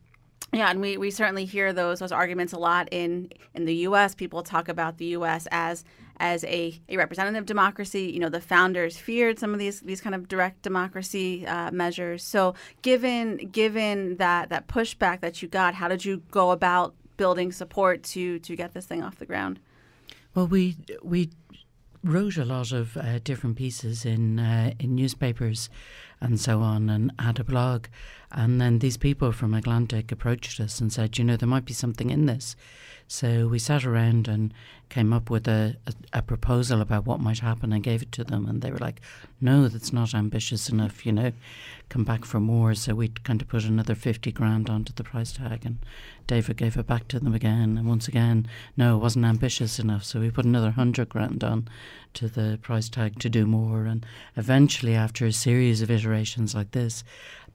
Yeah, 0.53 0.69
and 0.69 0.81
we, 0.81 0.97
we 0.97 1.11
certainly 1.11 1.45
hear 1.45 1.71
those 1.71 1.99
those 1.99 2.11
arguments 2.11 2.51
a 2.51 2.59
lot 2.59 2.89
in 2.91 3.31
in 3.53 3.65
the 3.65 3.75
U.S. 3.87 4.13
People 4.13 4.43
talk 4.43 4.67
about 4.67 4.97
the 4.97 5.05
U.S. 5.05 5.47
as 5.49 5.85
as 6.17 6.43
a, 6.43 6.79
a 6.89 6.97
representative 6.97 7.45
democracy. 7.45 8.11
You 8.11 8.19
know, 8.19 8.27
the 8.27 8.41
founders 8.41 8.97
feared 8.97 9.39
some 9.39 9.53
of 9.53 9.59
these 9.59 9.79
these 9.79 10.01
kind 10.01 10.13
of 10.13 10.27
direct 10.27 10.61
democracy 10.61 11.47
uh, 11.47 11.71
measures. 11.71 12.21
So, 12.23 12.53
given 12.81 13.37
given 13.37 14.17
that 14.17 14.49
that 14.49 14.67
pushback 14.67 15.21
that 15.21 15.41
you 15.41 15.47
got, 15.47 15.73
how 15.73 15.87
did 15.87 16.03
you 16.03 16.21
go 16.31 16.51
about 16.51 16.95
building 17.21 17.51
support 17.51 18.01
to 18.01 18.39
to 18.39 18.55
get 18.55 18.73
this 18.73 18.87
thing 18.87 19.03
off 19.03 19.15
the 19.17 19.27
ground? 19.27 19.59
Well, 20.33 20.47
we 20.47 20.75
we 21.03 21.29
wrote 22.03 22.37
a 22.37 22.45
lot 22.45 22.71
of 22.71 22.97
uh, 22.97 23.19
different 23.23 23.57
pieces 23.57 24.05
in 24.05 24.39
uh, 24.39 24.71
in 24.79 24.95
newspapers 24.95 25.69
and 26.19 26.39
so 26.39 26.61
on, 26.61 26.89
and 26.89 27.11
had 27.19 27.39
a 27.39 27.43
blog. 27.43 27.85
And 28.31 28.59
then 28.59 28.79
these 28.79 28.97
people 28.97 29.31
from 29.31 29.53
Atlantic 29.53 30.11
approached 30.11 30.59
us 30.59 30.81
and 30.81 30.91
said, 30.91 31.17
you 31.17 31.23
know, 31.23 31.37
there 31.37 31.55
might 31.55 31.65
be 31.65 31.73
something 31.73 32.09
in 32.09 32.25
this. 32.25 32.55
So 33.11 33.49
we 33.49 33.59
sat 33.59 33.83
around 33.83 34.29
and 34.29 34.53
came 34.87 35.11
up 35.11 35.29
with 35.29 35.45
a, 35.45 35.75
a, 35.85 35.93
a, 36.13 36.21
proposal 36.21 36.79
about 36.79 37.05
what 37.05 37.19
might 37.19 37.39
happen 37.39 37.73
and 37.73 37.83
gave 37.83 38.01
it 38.01 38.13
to 38.13 38.23
them. 38.23 38.45
And 38.45 38.61
they 38.61 38.71
were 38.71 38.77
like, 38.77 39.01
no, 39.41 39.67
that's 39.67 39.91
not 39.91 40.15
ambitious 40.15 40.69
enough, 40.69 41.05
you 41.05 41.11
know, 41.11 41.33
come 41.89 42.05
back 42.05 42.23
for 42.23 42.39
more. 42.39 42.73
So 42.73 42.95
we 42.95 43.09
kind 43.09 43.41
of 43.41 43.49
put 43.49 43.65
another 43.65 43.95
50 43.95 44.31
grand 44.31 44.69
onto 44.69 44.93
the 44.93 45.03
price 45.03 45.33
tag. 45.33 45.65
And 45.65 45.79
David 46.25 46.55
gave 46.55 46.77
it 46.77 46.87
back 46.87 47.09
to 47.09 47.19
them 47.19 47.33
again. 47.33 47.77
And 47.77 47.85
once 47.85 48.07
again, 48.07 48.47
no, 48.77 48.95
it 48.95 48.99
wasn't 48.99 49.25
ambitious 49.25 49.77
enough. 49.77 50.05
So 50.05 50.21
we 50.21 50.31
put 50.31 50.45
another 50.45 50.67
100 50.67 51.09
grand 51.09 51.43
on 51.43 51.67
to 52.13 52.29
the 52.29 52.59
price 52.61 52.87
tag 52.87 53.19
to 53.19 53.29
do 53.29 53.45
more. 53.45 53.87
And 53.87 54.05
eventually, 54.37 54.95
after 54.95 55.25
a 55.25 55.33
series 55.33 55.81
of 55.81 55.91
iterations 55.91 56.55
like 56.55 56.71
this, 56.71 57.03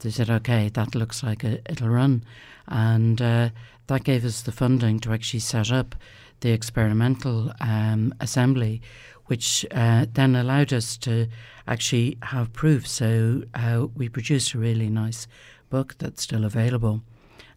they 0.01 0.11
said, 0.11 0.29
okay, 0.29 0.69
that 0.69 0.95
looks 0.95 1.23
like 1.23 1.45
a, 1.45 1.61
it'll 1.71 1.89
run. 1.89 2.25
And 2.69 3.23
uh, 3.23 3.51
that 3.87 4.05
gave 4.05 4.25
us 4.25 4.43
the 4.43 4.53
funding 4.53 5.01
to 5.01 5.13
actually 5.13 5.41
set 5.41 5.71
up 5.71 5.95
the 6.41 6.51
experimental 6.51 7.53
um, 7.61 8.13
assembly, 8.21 8.83
which 9.27 9.65
uh, 9.71 10.07
then 10.13 10.37
allowed 10.37 10.73
us 10.73 10.97
to 10.99 11.27
actually 11.67 12.19
have 12.23 12.53
proof. 12.53 12.87
So 12.87 13.43
uh, 13.55 13.87
we 13.95 14.09
produced 14.09 14.55
a 14.55 14.59
really 14.59 14.89
nice 14.89 15.27
book 15.71 15.97
that's 15.99 16.23
still 16.23 16.45
available. 16.45 17.03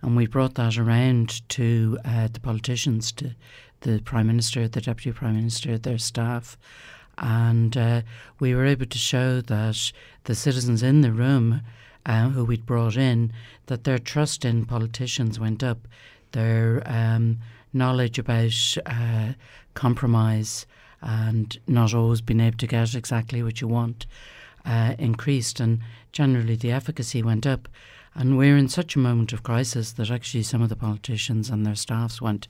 And 0.01 0.15
we 0.15 0.27
brought 0.27 0.55
that 0.55 0.77
around 0.77 1.47
to 1.49 1.99
uh, 2.05 2.29
the 2.31 2.39
politicians, 2.39 3.11
to 3.13 3.35
the 3.81 3.99
Prime 3.99 4.27
Minister, 4.27 4.67
the 4.67 4.81
Deputy 4.81 5.11
Prime 5.11 5.35
Minister, 5.35 5.77
their 5.77 5.97
staff. 5.97 6.57
And 7.17 7.75
uh, 7.75 8.01
we 8.39 8.55
were 8.55 8.65
able 8.65 8.85
to 8.85 8.97
show 8.97 9.41
that 9.41 9.91
the 10.23 10.35
citizens 10.35 10.81
in 10.81 11.01
the 11.01 11.11
room 11.11 11.61
uh, 12.05 12.29
who 12.29 12.45
we'd 12.45 12.65
brought 12.65 12.95
in, 12.95 13.33
that 13.65 13.83
their 13.83 13.99
trust 13.99 14.45
in 14.45 14.65
politicians 14.65 15.39
went 15.39 15.63
up, 15.63 15.87
their 16.31 16.83
um, 16.85 17.39
knowledge 17.73 18.19
about 18.19 18.77
uh, 18.85 19.33
compromise 19.73 20.65
and 21.01 21.59
not 21.67 21.93
always 21.93 22.21
being 22.21 22.39
able 22.39 22.57
to 22.57 22.67
get 22.67 22.95
exactly 22.95 23.41
what 23.41 23.61
you 23.61 23.67
want 23.67 24.05
uh, 24.65 24.95
increased, 24.99 25.59
and 25.59 25.79
generally 26.11 26.55
the 26.55 26.71
efficacy 26.71 27.23
went 27.23 27.45
up. 27.45 27.67
And 28.15 28.37
we're 28.37 28.57
in 28.57 28.67
such 28.67 28.95
a 28.95 28.99
moment 28.99 29.31
of 29.33 29.43
crisis 29.43 29.93
that 29.93 30.11
actually 30.11 30.43
some 30.43 30.61
of 30.61 30.69
the 30.69 30.75
politicians 30.75 31.49
and 31.49 31.65
their 31.65 31.75
staffs 31.75 32.21
went, 32.21 32.47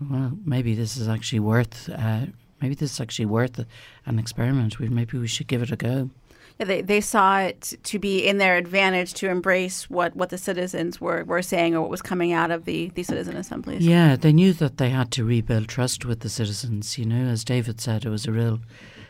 well, 0.00 0.38
maybe 0.44 0.74
this 0.74 0.96
is 0.96 1.08
actually 1.08 1.40
worth, 1.40 1.88
uh, 1.88 2.26
maybe 2.60 2.74
this 2.74 2.92
is 2.92 3.00
actually 3.00 3.26
worth 3.26 3.64
an 4.06 4.18
experiment. 4.18 4.78
We, 4.78 4.88
maybe 4.88 5.18
we 5.18 5.28
should 5.28 5.48
give 5.48 5.62
it 5.62 5.72
a 5.72 5.76
go 5.76 6.10
yeah, 6.58 6.66
they, 6.66 6.82
they 6.82 7.00
saw 7.00 7.40
it 7.40 7.74
to 7.82 7.98
be 7.98 8.26
in 8.26 8.38
their 8.38 8.56
advantage 8.56 9.14
to 9.14 9.28
embrace 9.28 9.88
what, 9.88 10.14
what 10.14 10.30
the 10.30 10.38
citizens 10.38 11.00
were, 11.00 11.24
were 11.24 11.42
saying 11.42 11.74
or 11.74 11.80
what 11.80 11.90
was 11.90 12.02
coming 12.02 12.32
out 12.32 12.50
of 12.50 12.64
the, 12.64 12.90
the 12.94 13.02
citizen 13.02 13.36
assemblies. 13.36 13.84
Yeah, 13.84 14.16
they 14.16 14.32
knew 14.32 14.52
that 14.54 14.78
they 14.78 14.90
had 14.90 15.10
to 15.12 15.24
rebuild 15.24 15.68
trust 15.68 16.04
with 16.04 16.20
the 16.20 16.28
citizens. 16.28 16.98
You 16.98 17.06
know, 17.06 17.30
as 17.30 17.44
David 17.44 17.80
said, 17.80 18.04
it 18.04 18.10
was 18.10 18.26
a 18.26 18.32
real 18.32 18.60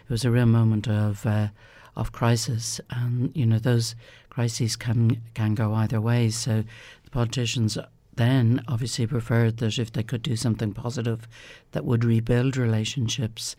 it 0.04 0.10
was 0.10 0.24
a 0.24 0.30
real 0.30 0.46
moment 0.46 0.88
of 0.88 1.24
uh, 1.26 1.48
of 1.96 2.12
crisis, 2.12 2.80
and 2.90 3.34
you 3.34 3.46
know 3.46 3.58
those 3.58 3.94
crises 4.30 4.76
can 4.76 5.20
can 5.34 5.54
go 5.54 5.74
either 5.74 6.00
way. 6.00 6.30
So 6.30 6.64
the 7.04 7.10
politicians 7.10 7.78
then 8.14 8.62
obviously 8.68 9.06
preferred 9.06 9.58
that 9.58 9.78
if 9.78 9.92
they 9.92 10.02
could 10.02 10.22
do 10.22 10.36
something 10.36 10.72
positive 10.74 11.26
that 11.72 11.84
would 11.84 12.04
rebuild 12.04 12.56
relationships 12.56 13.56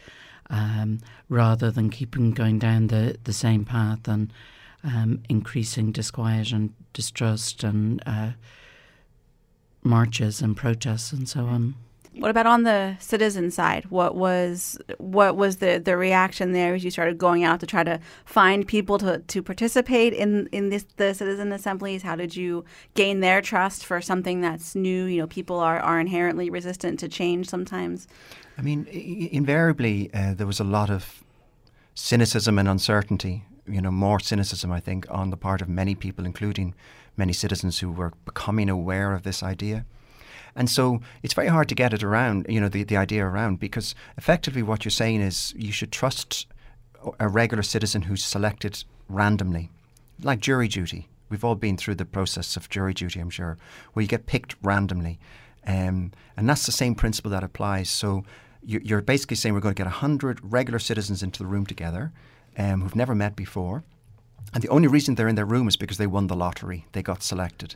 um, 0.50 1.00
rather 1.30 1.72
than 1.72 1.90
keeping 1.90 2.32
going 2.32 2.60
down 2.60 2.88
the, 2.88 3.18
the 3.24 3.34
same 3.34 3.66
path 3.66 4.08
and 4.08 4.32
um, 4.84 5.22
increasing 5.30 5.92
disquiet 5.92 6.52
and 6.52 6.74
distrust 6.94 7.64
and 7.64 8.02
uh, 8.06 8.32
marches 9.84 10.42
and 10.42 10.56
protests 10.58 11.12
and 11.12 11.28
so 11.28 11.46
on. 11.46 11.76
What 12.16 12.30
about 12.30 12.46
on 12.46 12.64
the 12.64 12.96
citizen 13.00 13.50
side? 13.50 13.86
What 13.86 14.16
was 14.16 14.78
what 14.98 15.36
was 15.36 15.58
the, 15.58 15.82
the 15.84 15.98
reaction 15.98 16.52
there 16.52 16.76
as 16.76 16.84
you 16.84 16.92
started 16.92 17.18
going 17.18 17.44
out 17.44 17.60
to 17.62 17.66
try 17.66 17.84
to 17.84 18.00
find 18.26 18.68
people 18.68 19.00
to, 19.00 19.20
to 19.20 19.42
participate 19.42 20.14
in 20.14 20.48
in 20.52 20.70
this 20.70 20.86
the 20.98 21.14
citizen 21.14 21.52
assemblies? 21.52 22.04
How 22.04 22.16
did 22.16 22.36
you 22.36 22.66
gain 22.94 23.22
their 23.22 23.42
trust 23.42 23.86
for 23.86 24.00
something 24.00 24.42
that's 24.42 24.76
new? 24.76 25.06
You 25.06 25.22
know, 25.22 25.28
people 25.28 25.60
are, 25.60 25.80
are 25.80 26.00
inherently 26.00 26.50
resistant 26.50 27.00
to 27.00 27.08
change 27.08 27.50
sometimes. 27.50 28.08
I 28.58 28.62
mean, 28.62 28.86
invariably, 29.32 30.14
uh, 30.14 30.36
there 30.36 30.48
was 30.48 30.60
a 30.60 30.64
lot 30.64 30.92
of 30.92 31.24
cynicism 31.96 32.60
and 32.60 32.70
uncertainty. 32.70 33.46
You 33.66 33.82
know, 33.82 33.92
more 33.92 34.20
cynicism, 34.20 34.72
I 34.72 34.80
think, 34.80 35.08
on 35.10 35.32
the 35.32 35.38
part 35.38 35.62
of 35.62 35.70
many 35.70 35.96
people, 35.96 36.26
including 36.26 36.76
many 37.18 37.34
citizens 37.34 37.80
who 37.80 37.92
were 37.92 38.12
becoming 38.26 38.70
aware 38.70 39.14
of 39.14 39.24
this 39.24 39.42
idea. 39.42 39.86
And 40.56 40.70
so 40.70 41.02
it's 41.24 41.34
very 41.34 41.48
hard 41.48 41.70
to 41.70 41.76
get 41.76 41.94
it 41.94 42.04
around, 42.04 42.46
you 42.48 42.62
know, 42.62 42.70
the, 42.70 42.84
the 42.84 42.98
idea 42.98 43.26
around, 43.26 43.60
because 43.60 43.96
effectively 44.18 44.62
what 44.62 44.86
you're 44.86 44.92
saying 44.92 45.22
is 45.22 45.54
you 45.58 45.72
should 45.72 45.92
trust 45.92 46.48
a 47.20 47.28
regular 47.28 47.64
citizen 47.64 48.04
who's 48.04 48.24
selected 48.24 48.84
randomly, 49.10 49.72
like 50.22 50.40
jury 50.40 50.68
duty. 50.68 51.10
We've 51.30 51.44
all 51.44 51.56
been 51.56 51.78
through 51.78 51.96
the 51.96 52.06
process 52.06 52.56
of 52.56 52.70
jury 52.70 52.94
duty, 52.94 53.20
I'm 53.20 53.30
sure, 53.30 53.58
where 53.94 54.02
you 54.02 54.08
get 54.08 54.28
picked 54.28 54.56
randomly. 54.62 55.20
Um, 55.66 56.12
and 56.38 56.48
that's 56.48 56.66
the 56.66 56.72
same 56.72 56.94
principle 56.94 57.32
that 57.32 57.44
applies. 57.44 57.90
So 57.90 58.24
you're 58.66 59.02
basically 59.02 59.36
saying 59.36 59.54
we're 59.54 59.62
going 59.62 59.76
to 59.76 59.80
get 59.80 59.88
100 59.88 60.40
regular 60.44 60.80
citizens 60.80 61.24
into 61.24 61.40
the 61.40 61.48
room 61.48 61.66
together 61.66 62.12
um, 62.58 62.82
who've 62.82 62.96
never 62.96 63.16
met 63.16 63.36
before. 63.36 63.84
And 64.54 64.64
the 64.64 64.70
only 64.70 64.88
reason 64.88 65.16
they're 65.16 65.28
in 65.28 65.36
their 65.36 65.46
room 65.46 65.68
is 65.68 65.76
because 65.76 65.98
they 65.98 66.08
won 66.08 66.28
the 66.28 66.36
lottery, 66.36 66.86
they 66.92 67.02
got 67.02 67.24
selected. 67.24 67.76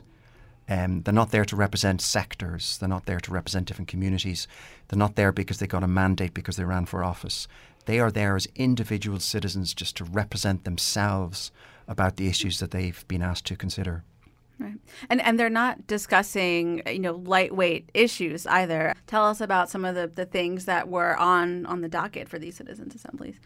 Um, 0.68 1.02
they're 1.02 1.14
not 1.14 1.30
there 1.30 1.46
to 1.46 1.56
represent 1.56 2.00
sectors. 2.02 2.76
They're 2.78 2.88
not 2.88 3.06
there 3.06 3.20
to 3.20 3.30
represent 3.32 3.66
different 3.66 3.88
communities. 3.88 4.46
They're 4.88 4.98
not 4.98 5.16
there 5.16 5.32
because 5.32 5.58
they 5.58 5.66
got 5.66 5.82
a 5.82 5.88
mandate 5.88 6.34
because 6.34 6.56
they 6.56 6.64
ran 6.64 6.84
for 6.84 7.02
office. 7.02 7.48
They 7.86 8.00
are 8.00 8.10
there 8.10 8.36
as 8.36 8.46
individual 8.54 9.18
citizens 9.18 9.72
just 9.72 9.96
to 9.96 10.04
represent 10.04 10.64
themselves 10.64 11.50
about 11.86 12.16
the 12.16 12.28
issues 12.28 12.58
that 12.58 12.70
they've 12.70 13.02
been 13.08 13.22
asked 13.22 13.46
to 13.46 13.56
consider. 13.56 14.04
Right. 14.58 14.74
And 15.08 15.22
and 15.22 15.38
they're 15.38 15.48
not 15.48 15.86
discussing, 15.86 16.82
you 16.86 16.98
know, 16.98 17.12
lightweight 17.12 17.90
issues 17.94 18.46
either. 18.46 18.92
Tell 19.06 19.24
us 19.24 19.40
about 19.40 19.70
some 19.70 19.84
of 19.84 19.94
the, 19.94 20.08
the 20.08 20.26
things 20.26 20.64
that 20.64 20.88
were 20.88 21.16
on, 21.16 21.64
on 21.66 21.80
the 21.80 21.88
docket 21.88 22.28
for 22.28 22.38
these 22.38 22.56
citizens 22.56 22.94
assemblies. 22.94 23.36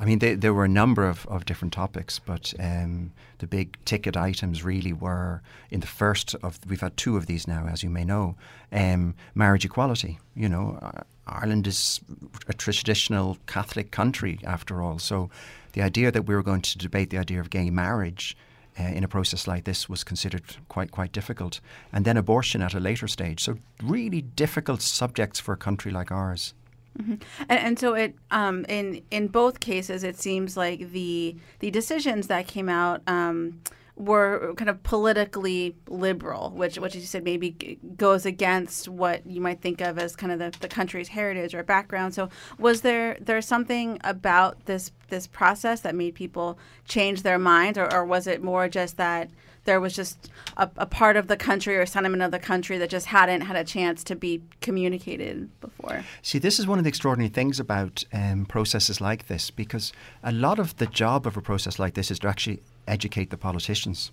I 0.00 0.06
mean, 0.06 0.18
they, 0.18 0.34
there 0.34 0.54
were 0.54 0.64
a 0.64 0.68
number 0.68 1.06
of, 1.06 1.26
of 1.26 1.44
different 1.44 1.74
topics, 1.74 2.18
but 2.18 2.54
um, 2.58 3.12
the 3.38 3.46
big 3.46 3.76
ticket 3.84 4.16
items 4.16 4.64
really 4.64 4.94
were 4.94 5.42
in 5.70 5.80
the 5.80 5.86
first 5.86 6.34
of, 6.42 6.58
we've 6.66 6.80
had 6.80 6.96
two 6.96 7.18
of 7.18 7.26
these 7.26 7.46
now, 7.46 7.66
as 7.66 7.82
you 7.82 7.90
may 7.90 8.04
know, 8.04 8.34
um, 8.72 9.14
marriage 9.34 9.66
equality. 9.66 10.18
You 10.34 10.48
know, 10.48 10.92
Ireland 11.26 11.66
is 11.66 12.00
a 12.48 12.54
traditional 12.54 13.36
Catholic 13.46 13.90
country 13.90 14.38
after 14.42 14.82
all. 14.82 14.98
So 14.98 15.28
the 15.72 15.82
idea 15.82 16.10
that 16.10 16.26
we 16.26 16.34
were 16.34 16.42
going 16.42 16.62
to 16.62 16.78
debate 16.78 17.10
the 17.10 17.18
idea 17.18 17.38
of 17.38 17.50
gay 17.50 17.68
marriage 17.68 18.36
uh, 18.78 18.84
in 18.84 19.04
a 19.04 19.08
process 19.08 19.46
like 19.46 19.64
this 19.64 19.88
was 19.88 20.02
considered 20.02 20.42
quite 20.68 20.92
quite 20.92 21.12
difficult, 21.12 21.60
and 21.92 22.04
then 22.04 22.16
abortion 22.16 22.62
at 22.62 22.72
a 22.72 22.80
later 22.80 23.08
stage. 23.08 23.42
So 23.42 23.58
really 23.82 24.22
difficult 24.22 24.80
subjects 24.80 25.40
for 25.40 25.52
a 25.52 25.56
country 25.56 25.90
like 25.90 26.10
ours. 26.10 26.54
Mm-hmm. 26.98 27.14
And, 27.48 27.58
and, 27.60 27.78
so 27.78 27.94
it 27.94 28.14
um, 28.30 28.64
in 28.68 29.02
in 29.10 29.28
both 29.28 29.60
cases, 29.60 30.02
it 30.02 30.16
seems 30.16 30.56
like 30.56 30.90
the 30.90 31.36
the 31.60 31.70
decisions 31.70 32.26
that 32.26 32.46
came 32.46 32.68
out. 32.68 33.02
Um, 33.06 33.60
were 34.00 34.54
kind 34.56 34.70
of 34.70 34.82
politically 34.82 35.76
liberal, 35.86 36.50
which, 36.52 36.78
which 36.78 36.94
you 36.94 37.02
said 37.02 37.22
maybe 37.22 37.78
goes 37.96 38.24
against 38.24 38.88
what 38.88 39.26
you 39.26 39.42
might 39.42 39.60
think 39.60 39.82
of 39.82 39.98
as 39.98 40.16
kind 40.16 40.32
of 40.32 40.38
the, 40.38 40.58
the 40.60 40.68
country's 40.68 41.08
heritage 41.08 41.54
or 41.54 41.62
background. 41.62 42.14
So, 42.14 42.30
was 42.58 42.80
there 42.80 43.18
there 43.20 43.42
something 43.42 43.98
about 44.02 44.64
this 44.64 44.90
this 45.08 45.26
process 45.26 45.80
that 45.80 45.94
made 45.94 46.14
people 46.14 46.58
change 46.86 47.22
their 47.22 47.38
minds, 47.38 47.76
or, 47.76 47.92
or 47.92 48.06
was 48.06 48.26
it 48.26 48.42
more 48.42 48.68
just 48.68 48.96
that 48.96 49.30
there 49.64 49.80
was 49.80 49.94
just 49.94 50.30
a, 50.56 50.70
a 50.76 50.86
part 50.86 51.16
of 51.16 51.28
the 51.28 51.36
country 51.36 51.76
or 51.76 51.86
sentiment 51.86 52.22
of 52.22 52.30
the 52.30 52.38
country 52.38 52.78
that 52.78 52.90
just 52.90 53.06
hadn't 53.06 53.42
had 53.42 53.56
a 53.56 53.64
chance 53.64 54.02
to 54.04 54.16
be 54.16 54.42
communicated 54.60 55.48
before? 55.60 56.04
See, 56.22 56.38
this 56.38 56.58
is 56.58 56.66
one 56.66 56.78
of 56.78 56.84
the 56.84 56.88
extraordinary 56.88 57.30
things 57.30 57.60
about 57.60 58.04
um, 58.12 58.46
processes 58.46 59.00
like 59.00 59.28
this 59.28 59.50
because 59.50 59.92
a 60.22 60.32
lot 60.32 60.58
of 60.58 60.76
the 60.76 60.86
job 60.86 61.26
of 61.26 61.36
a 61.36 61.40
process 61.40 61.78
like 61.78 61.94
this 61.94 62.10
is 62.10 62.18
to 62.20 62.28
actually 62.28 62.62
educate 62.86 63.30
the 63.30 63.36
politicians. 63.36 64.10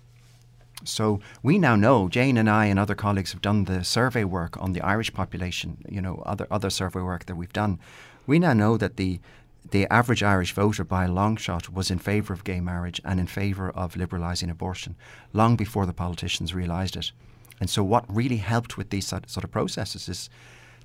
So 0.84 1.20
we 1.42 1.58
now 1.58 1.74
know, 1.74 2.08
Jane 2.08 2.36
and 2.36 2.48
I 2.48 2.66
and 2.66 2.78
other 2.78 2.94
colleagues 2.94 3.32
have 3.32 3.42
done 3.42 3.64
the 3.64 3.82
survey 3.82 4.24
work 4.24 4.60
on 4.62 4.72
the 4.72 4.80
Irish 4.82 5.12
population, 5.12 5.78
you 5.88 6.00
know, 6.00 6.22
other, 6.24 6.46
other 6.50 6.70
survey 6.70 7.00
work 7.00 7.26
that 7.26 7.34
we've 7.34 7.52
done. 7.52 7.80
We 8.26 8.38
now 8.38 8.52
know 8.52 8.76
that 8.76 8.96
the 8.96 9.20
the 9.70 9.86
average 9.92 10.22
Irish 10.22 10.52
voter 10.52 10.84
by 10.84 11.04
a 11.04 11.12
long 11.12 11.36
shot 11.36 11.72
was 11.72 11.90
in 11.90 11.98
favour 11.98 12.32
of 12.32 12.44
gay 12.44 12.60
marriage 12.60 13.00
and 13.04 13.20
in 13.20 13.26
favour 13.26 13.70
of 13.70 13.94
liberalising 13.94 14.50
abortion 14.50 14.96
long 15.32 15.56
before 15.56 15.86
the 15.86 15.92
politicians 15.92 16.54
realised 16.54 16.96
it. 16.96 17.12
And 17.60 17.68
so, 17.68 17.82
what 17.82 18.04
really 18.14 18.36
helped 18.36 18.76
with 18.76 18.90
these 18.90 19.06
sort 19.06 19.44
of 19.44 19.50
processes 19.50 20.08
is 20.08 20.30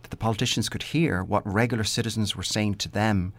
that 0.02 0.12
the 0.12 0.18
politicians 0.18 0.70
could 0.70 0.84
hear 0.84 1.24
what 1.24 1.46
regular 1.46 1.84
citizens 1.84 2.36
were 2.36 2.44
saying 2.44 2.76
to 2.76 2.90
them 2.90 3.34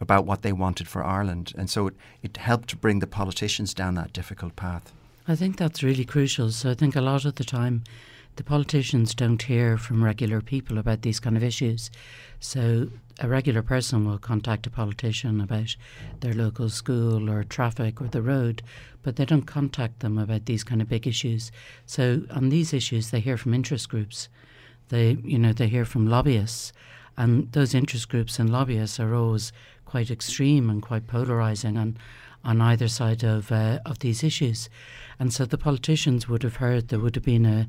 about 0.00 0.26
what 0.26 0.42
they 0.42 0.52
wanted 0.52 0.88
for 0.88 1.04
Ireland. 1.04 1.52
And 1.56 1.70
so, 1.70 1.86
it, 1.86 1.94
it 2.22 2.36
helped 2.36 2.68
to 2.70 2.76
bring 2.76 2.98
the 2.98 3.06
politicians 3.06 3.74
down 3.74 3.94
that 3.94 4.12
difficult 4.12 4.56
path. 4.56 4.92
I 5.28 5.36
think 5.36 5.56
that's 5.56 5.82
really 5.82 6.04
crucial. 6.04 6.50
So, 6.50 6.70
I 6.70 6.74
think 6.74 6.96
a 6.96 7.00
lot 7.00 7.24
of 7.24 7.36
the 7.36 7.44
time, 7.44 7.84
the 8.36 8.44
politicians 8.44 9.14
don't 9.14 9.42
hear 9.42 9.76
from 9.76 10.04
regular 10.04 10.40
people 10.40 10.78
about 10.78 11.02
these 11.02 11.20
kind 11.20 11.36
of 11.36 11.42
issues. 11.42 11.90
So 12.38 12.88
a 13.18 13.28
regular 13.28 13.62
person 13.62 14.06
will 14.06 14.18
contact 14.18 14.66
a 14.66 14.70
politician 14.70 15.40
about 15.40 15.76
their 16.20 16.32
local 16.32 16.70
school 16.70 17.28
or 17.28 17.44
traffic 17.44 18.00
or 18.00 18.08
the 18.08 18.22
road, 18.22 18.62
but 19.02 19.16
they 19.16 19.26
don't 19.26 19.42
contact 19.42 20.00
them 20.00 20.16
about 20.16 20.46
these 20.46 20.64
kind 20.64 20.80
of 20.80 20.88
big 20.88 21.06
issues. 21.06 21.52
So 21.84 22.22
on 22.30 22.48
these 22.48 22.72
issues, 22.72 23.10
they 23.10 23.20
hear 23.20 23.36
from 23.36 23.52
interest 23.52 23.88
groups. 23.88 24.28
They, 24.88 25.18
you 25.22 25.38
know, 25.38 25.52
they 25.52 25.68
hear 25.68 25.84
from 25.84 26.08
lobbyists, 26.08 26.72
and 27.16 27.52
those 27.52 27.74
interest 27.74 28.08
groups 28.08 28.38
and 28.38 28.50
lobbyists 28.50 28.98
are 28.98 29.14
always 29.14 29.52
quite 29.84 30.10
extreme 30.10 30.70
and 30.70 30.80
quite 30.82 31.06
polarizing 31.06 31.76
on 31.76 31.96
on 32.42 32.60
either 32.62 32.88
side 32.88 33.22
of 33.22 33.52
uh, 33.52 33.78
of 33.84 33.98
these 33.98 34.24
issues. 34.24 34.70
And 35.18 35.32
so 35.32 35.44
the 35.44 35.58
politicians 35.58 36.28
would 36.28 36.42
have 36.42 36.56
heard 36.56 36.88
there 36.88 36.98
would 36.98 37.14
have 37.14 37.24
been 37.24 37.44
a 37.44 37.68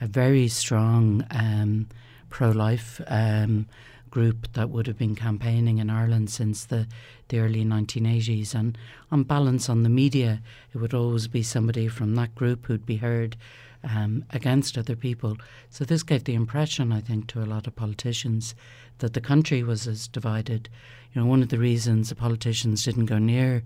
a 0.00 0.06
very 0.06 0.48
strong 0.48 1.24
um, 1.30 1.88
pro 2.30 2.50
life 2.50 3.00
um, 3.06 3.66
group 4.10 4.52
that 4.52 4.70
would 4.70 4.86
have 4.86 4.98
been 4.98 5.16
campaigning 5.16 5.78
in 5.78 5.90
Ireland 5.90 6.30
since 6.30 6.64
the, 6.64 6.86
the 7.28 7.40
early 7.40 7.64
1980s. 7.64 8.54
And 8.54 8.78
on 9.10 9.24
balance, 9.24 9.68
on 9.68 9.82
the 9.82 9.88
media, 9.88 10.40
it 10.72 10.78
would 10.78 10.94
always 10.94 11.28
be 11.28 11.42
somebody 11.42 11.88
from 11.88 12.14
that 12.14 12.34
group 12.34 12.66
who'd 12.66 12.86
be 12.86 12.96
heard 12.96 13.36
um, 13.82 14.24
against 14.30 14.78
other 14.78 14.94
people. 14.94 15.36
So 15.70 15.84
this 15.84 16.02
gave 16.02 16.24
the 16.24 16.34
impression, 16.34 16.92
I 16.92 17.00
think, 17.00 17.26
to 17.28 17.42
a 17.42 17.46
lot 17.46 17.66
of 17.66 17.74
politicians 17.74 18.54
that 18.98 19.14
the 19.14 19.20
country 19.20 19.62
was 19.62 19.88
as 19.88 20.06
divided. 20.06 20.68
You 21.12 21.20
know, 21.20 21.26
one 21.26 21.42
of 21.42 21.48
the 21.48 21.58
reasons 21.58 22.08
the 22.08 22.14
politicians 22.14 22.84
didn't 22.84 23.06
go 23.06 23.18
near 23.18 23.64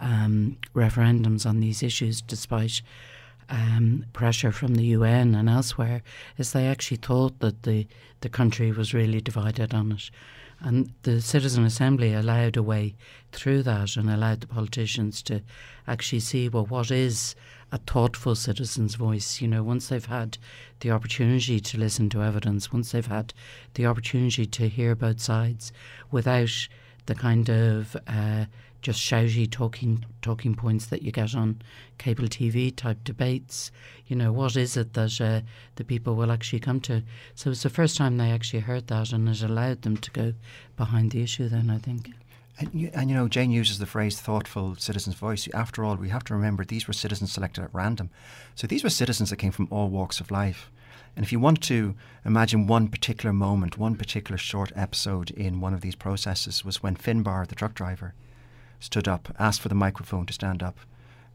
um, 0.00 0.56
referendums 0.74 1.44
on 1.44 1.60
these 1.60 1.82
issues, 1.82 2.22
despite 2.22 2.82
um, 3.48 4.04
pressure 4.12 4.52
from 4.52 4.74
the 4.74 4.84
UN 4.86 5.34
and 5.34 5.48
elsewhere 5.48 6.02
is 6.36 6.52
they 6.52 6.66
actually 6.66 6.98
thought 6.98 7.38
that 7.40 7.62
the, 7.62 7.86
the 8.20 8.28
country 8.28 8.72
was 8.72 8.94
really 8.94 9.20
divided 9.20 9.74
on 9.74 9.92
it. 9.92 10.10
And 10.60 10.92
the 11.02 11.20
Citizen 11.20 11.64
Assembly 11.64 12.12
allowed 12.14 12.56
a 12.56 12.62
way 12.62 12.96
through 13.30 13.62
that 13.62 13.96
and 13.96 14.10
allowed 14.10 14.40
the 14.40 14.48
politicians 14.48 15.22
to 15.22 15.42
actually 15.86 16.20
see, 16.20 16.48
well, 16.48 16.66
what 16.66 16.90
is 16.90 17.36
a 17.70 17.78
thoughtful 17.78 18.34
citizen's 18.34 18.96
voice? 18.96 19.40
You 19.40 19.46
know, 19.46 19.62
once 19.62 19.88
they've 19.88 20.04
had 20.04 20.36
the 20.80 20.90
opportunity 20.90 21.60
to 21.60 21.78
listen 21.78 22.10
to 22.10 22.22
evidence, 22.22 22.72
once 22.72 22.90
they've 22.90 23.06
had 23.06 23.32
the 23.74 23.86
opportunity 23.86 24.46
to 24.46 24.68
hear 24.68 24.96
both 24.96 25.20
sides 25.20 25.72
without 26.10 26.68
the 27.06 27.14
kind 27.14 27.48
of 27.48 27.96
uh, 28.06 28.46
just 28.80 29.00
shouty 29.00 29.50
talking 29.50 30.04
talking 30.22 30.54
points 30.54 30.86
that 30.86 31.02
you 31.02 31.10
get 31.10 31.34
on 31.34 31.60
cable 31.98 32.24
TV 32.24 32.74
type 32.74 33.02
debates. 33.04 33.70
You 34.06 34.16
know, 34.16 34.32
what 34.32 34.56
is 34.56 34.76
it 34.76 34.94
that 34.94 35.20
uh, 35.20 35.40
the 35.76 35.84
people 35.84 36.14
will 36.14 36.30
actually 36.30 36.60
come 36.60 36.80
to? 36.82 37.02
So 37.34 37.50
it's 37.50 37.62
the 37.62 37.70
first 37.70 37.96
time 37.96 38.16
they 38.16 38.30
actually 38.30 38.60
heard 38.60 38.86
that, 38.88 39.12
and 39.12 39.28
it 39.28 39.42
allowed 39.42 39.82
them 39.82 39.96
to 39.96 40.10
go 40.10 40.34
behind 40.76 41.10
the 41.10 41.22
issue. 41.22 41.48
Then 41.48 41.70
I 41.70 41.78
think. 41.78 42.10
And 42.60 42.70
you, 42.72 42.90
and 42.92 43.08
you 43.08 43.14
know, 43.14 43.28
Jane 43.28 43.50
uses 43.50 43.78
the 43.78 43.86
phrase 43.86 44.20
"thoughtful 44.20 44.76
citizens' 44.76 45.16
voice." 45.16 45.48
After 45.54 45.84
all, 45.84 45.96
we 45.96 46.08
have 46.08 46.24
to 46.24 46.34
remember 46.34 46.64
these 46.64 46.86
were 46.86 46.92
citizens 46.94 47.32
selected 47.32 47.64
at 47.64 47.74
random. 47.74 48.10
So 48.54 48.66
these 48.66 48.84
were 48.84 48.90
citizens 48.90 49.30
that 49.30 49.36
came 49.36 49.52
from 49.52 49.68
all 49.70 49.88
walks 49.88 50.20
of 50.20 50.30
life. 50.30 50.70
And 51.16 51.24
if 51.24 51.32
you 51.32 51.40
want 51.40 51.62
to 51.62 51.96
imagine 52.24 52.68
one 52.68 52.86
particular 52.86 53.32
moment, 53.32 53.76
one 53.76 53.96
particular 53.96 54.38
short 54.38 54.70
episode 54.76 55.30
in 55.32 55.60
one 55.60 55.74
of 55.74 55.80
these 55.80 55.96
processes 55.96 56.64
was 56.64 56.80
when 56.80 56.94
Finbar, 56.94 57.46
the 57.46 57.56
truck 57.56 57.74
driver, 57.74 58.14
stood 58.80 59.08
up, 59.08 59.34
asked 59.38 59.60
for 59.60 59.68
the 59.68 59.74
microphone 59.74 60.26
to 60.26 60.32
stand 60.32 60.62
up, 60.62 60.78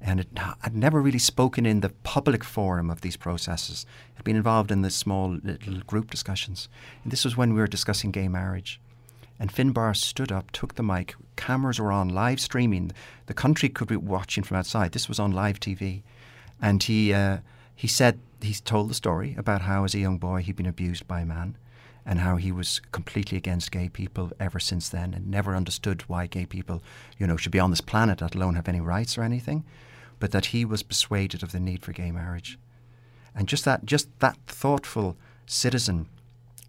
and 0.02 0.20
it 0.20 0.28
had 0.62 0.76
never 0.76 1.02
really 1.02 1.20
spoken 1.20 1.66
in 1.66 1.80
the 1.80 1.90
public 2.04 2.44
forum 2.44 2.90
of 2.90 3.02
these 3.02 3.16
processes. 3.16 3.86
Had 4.16 4.26
been 4.26 4.36
involved 4.36 4.70
in 4.70 4.82
the 4.82 4.90
small 4.90 5.30
little 5.44 5.80
group 5.80 6.12
discussions. 6.12 6.68
And 7.04 7.12
this 7.12 7.24
was 7.24 7.38
when 7.38 7.54
we 7.54 7.62
were 7.62 7.68
discussing 7.68 8.12
gay 8.12 8.28
marriage. 8.28 8.82
And 9.40 9.52
Finbar 9.52 9.96
stood 9.96 10.32
up, 10.32 10.52
took 10.52 10.76
the 10.76 10.84
mic, 10.84 11.16
cameras 11.38 11.80
were 11.80 11.92
on, 11.92 12.10
live 12.10 12.42
streaming. 12.42 12.92
The 13.28 13.34
country 13.34 13.70
could 13.70 13.88
be 13.88 13.96
watching 13.96 14.44
from 14.44 14.58
outside. 14.58 14.92
This 14.92 15.08
was 15.08 15.20
on 15.20 15.32
live 15.32 15.60
TV. 15.60 16.04
And 16.62 16.84
he, 16.84 17.14
uh, 17.14 17.38
he 17.74 17.88
said, 17.88 18.20
he 18.42 18.54
told 18.54 18.90
the 18.90 18.94
story 18.94 19.36
about 19.38 19.62
how, 19.62 19.86
as 19.86 19.96
a 19.96 20.00
young 20.00 20.18
boy, 20.18 20.42
he'd 20.42 20.58
been 20.58 20.66
abused 20.66 21.08
by 21.08 21.22
a 21.22 21.26
man 21.26 21.58
and 22.06 22.20
how 22.20 22.36
he 22.36 22.52
was 22.52 22.82
completely 22.92 23.38
against 23.38 23.72
gay 23.72 23.89
people 23.89 24.32
ever 24.39 24.60
since 24.60 24.89
then 24.89 25.13
and 25.13 25.28
never 25.28 25.56
understood 25.56 26.02
why 26.08 26.28
gay 26.28 26.46
people, 26.46 26.84
you 27.18 27.26
know, 27.26 27.38
should 27.38 27.52
be 27.52 27.60
on 27.60 27.70
this 27.70 27.82
planet, 27.82 28.22
let 28.22 28.36
alone 28.36 28.56
have 28.56 28.68
any 28.68 28.82
rights 28.82 29.18
or 29.18 29.24
anything, 29.24 29.63
but 30.20 30.32
that 30.32 30.48
he 30.48 30.66
was 30.66 30.84
persuaded 30.84 31.44
of 31.44 31.52
the 31.52 31.60
need 31.60 31.82
for 31.82 31.94
gay 31.94 32.12
marriage. 32.12 32.60
And 33.36 33.48
just 33.48 33.66
that 33.66 33.86
just 33.86 34.08
that 34.20 34.38
thoughtful 34.48 35.18
citizen 35.46 36.08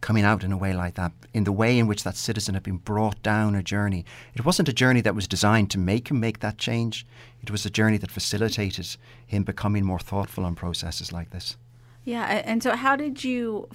coming 0.00 0.24
out 0.24 0.44
in 0.44 0.52
a 0.52 0.56
way 0.56 0.74
like 0.74 0.96
that, 0.96 1.12
in 1.32 1.44
the 1.44 1.52
way 1.52 1.78
in 1.78 1.86
which 1.86 2.04
that 2.04 2.14
citizen 2.14 2.52
had 2.52 2.62
been 2.62 2.76
brought 2.76 3.22
down 3.22 3.54
a 3.54 3.62
journey. 3.62 4.04
It 4.34 4.44
wasn't 4.44 4.68
a 4.68 4.72
journey 4.72 5.00
that 5.00 5.14
was 5.14 5.26
designed 5.26 5.70
to 5.70 5.78
make 5.78 6.10
him 6.10 6.20
make 6.20 6.40
that 6.40 6.58
change. 6.58 7.06
It 7.40 7.50
was 7.50 7.64
a 7.64 7.70
journey 7.70 7.96
that 7.96 8.10
facilitated 8.10 8.96
him 9.26 9.44
becoming 9.44 9.82
more 9.82 9.98
thoughtful 9.98 10.44
on 10.44 10.56
processes 10.56 11.10
like 11.10 11.30
this. 11.30 11.56
Yeah, 12.04 12.42
and 12.44 12.62
so 12.62 12.76
how 12.76 12.96
did 12.96 13.24
you 13.24 13.66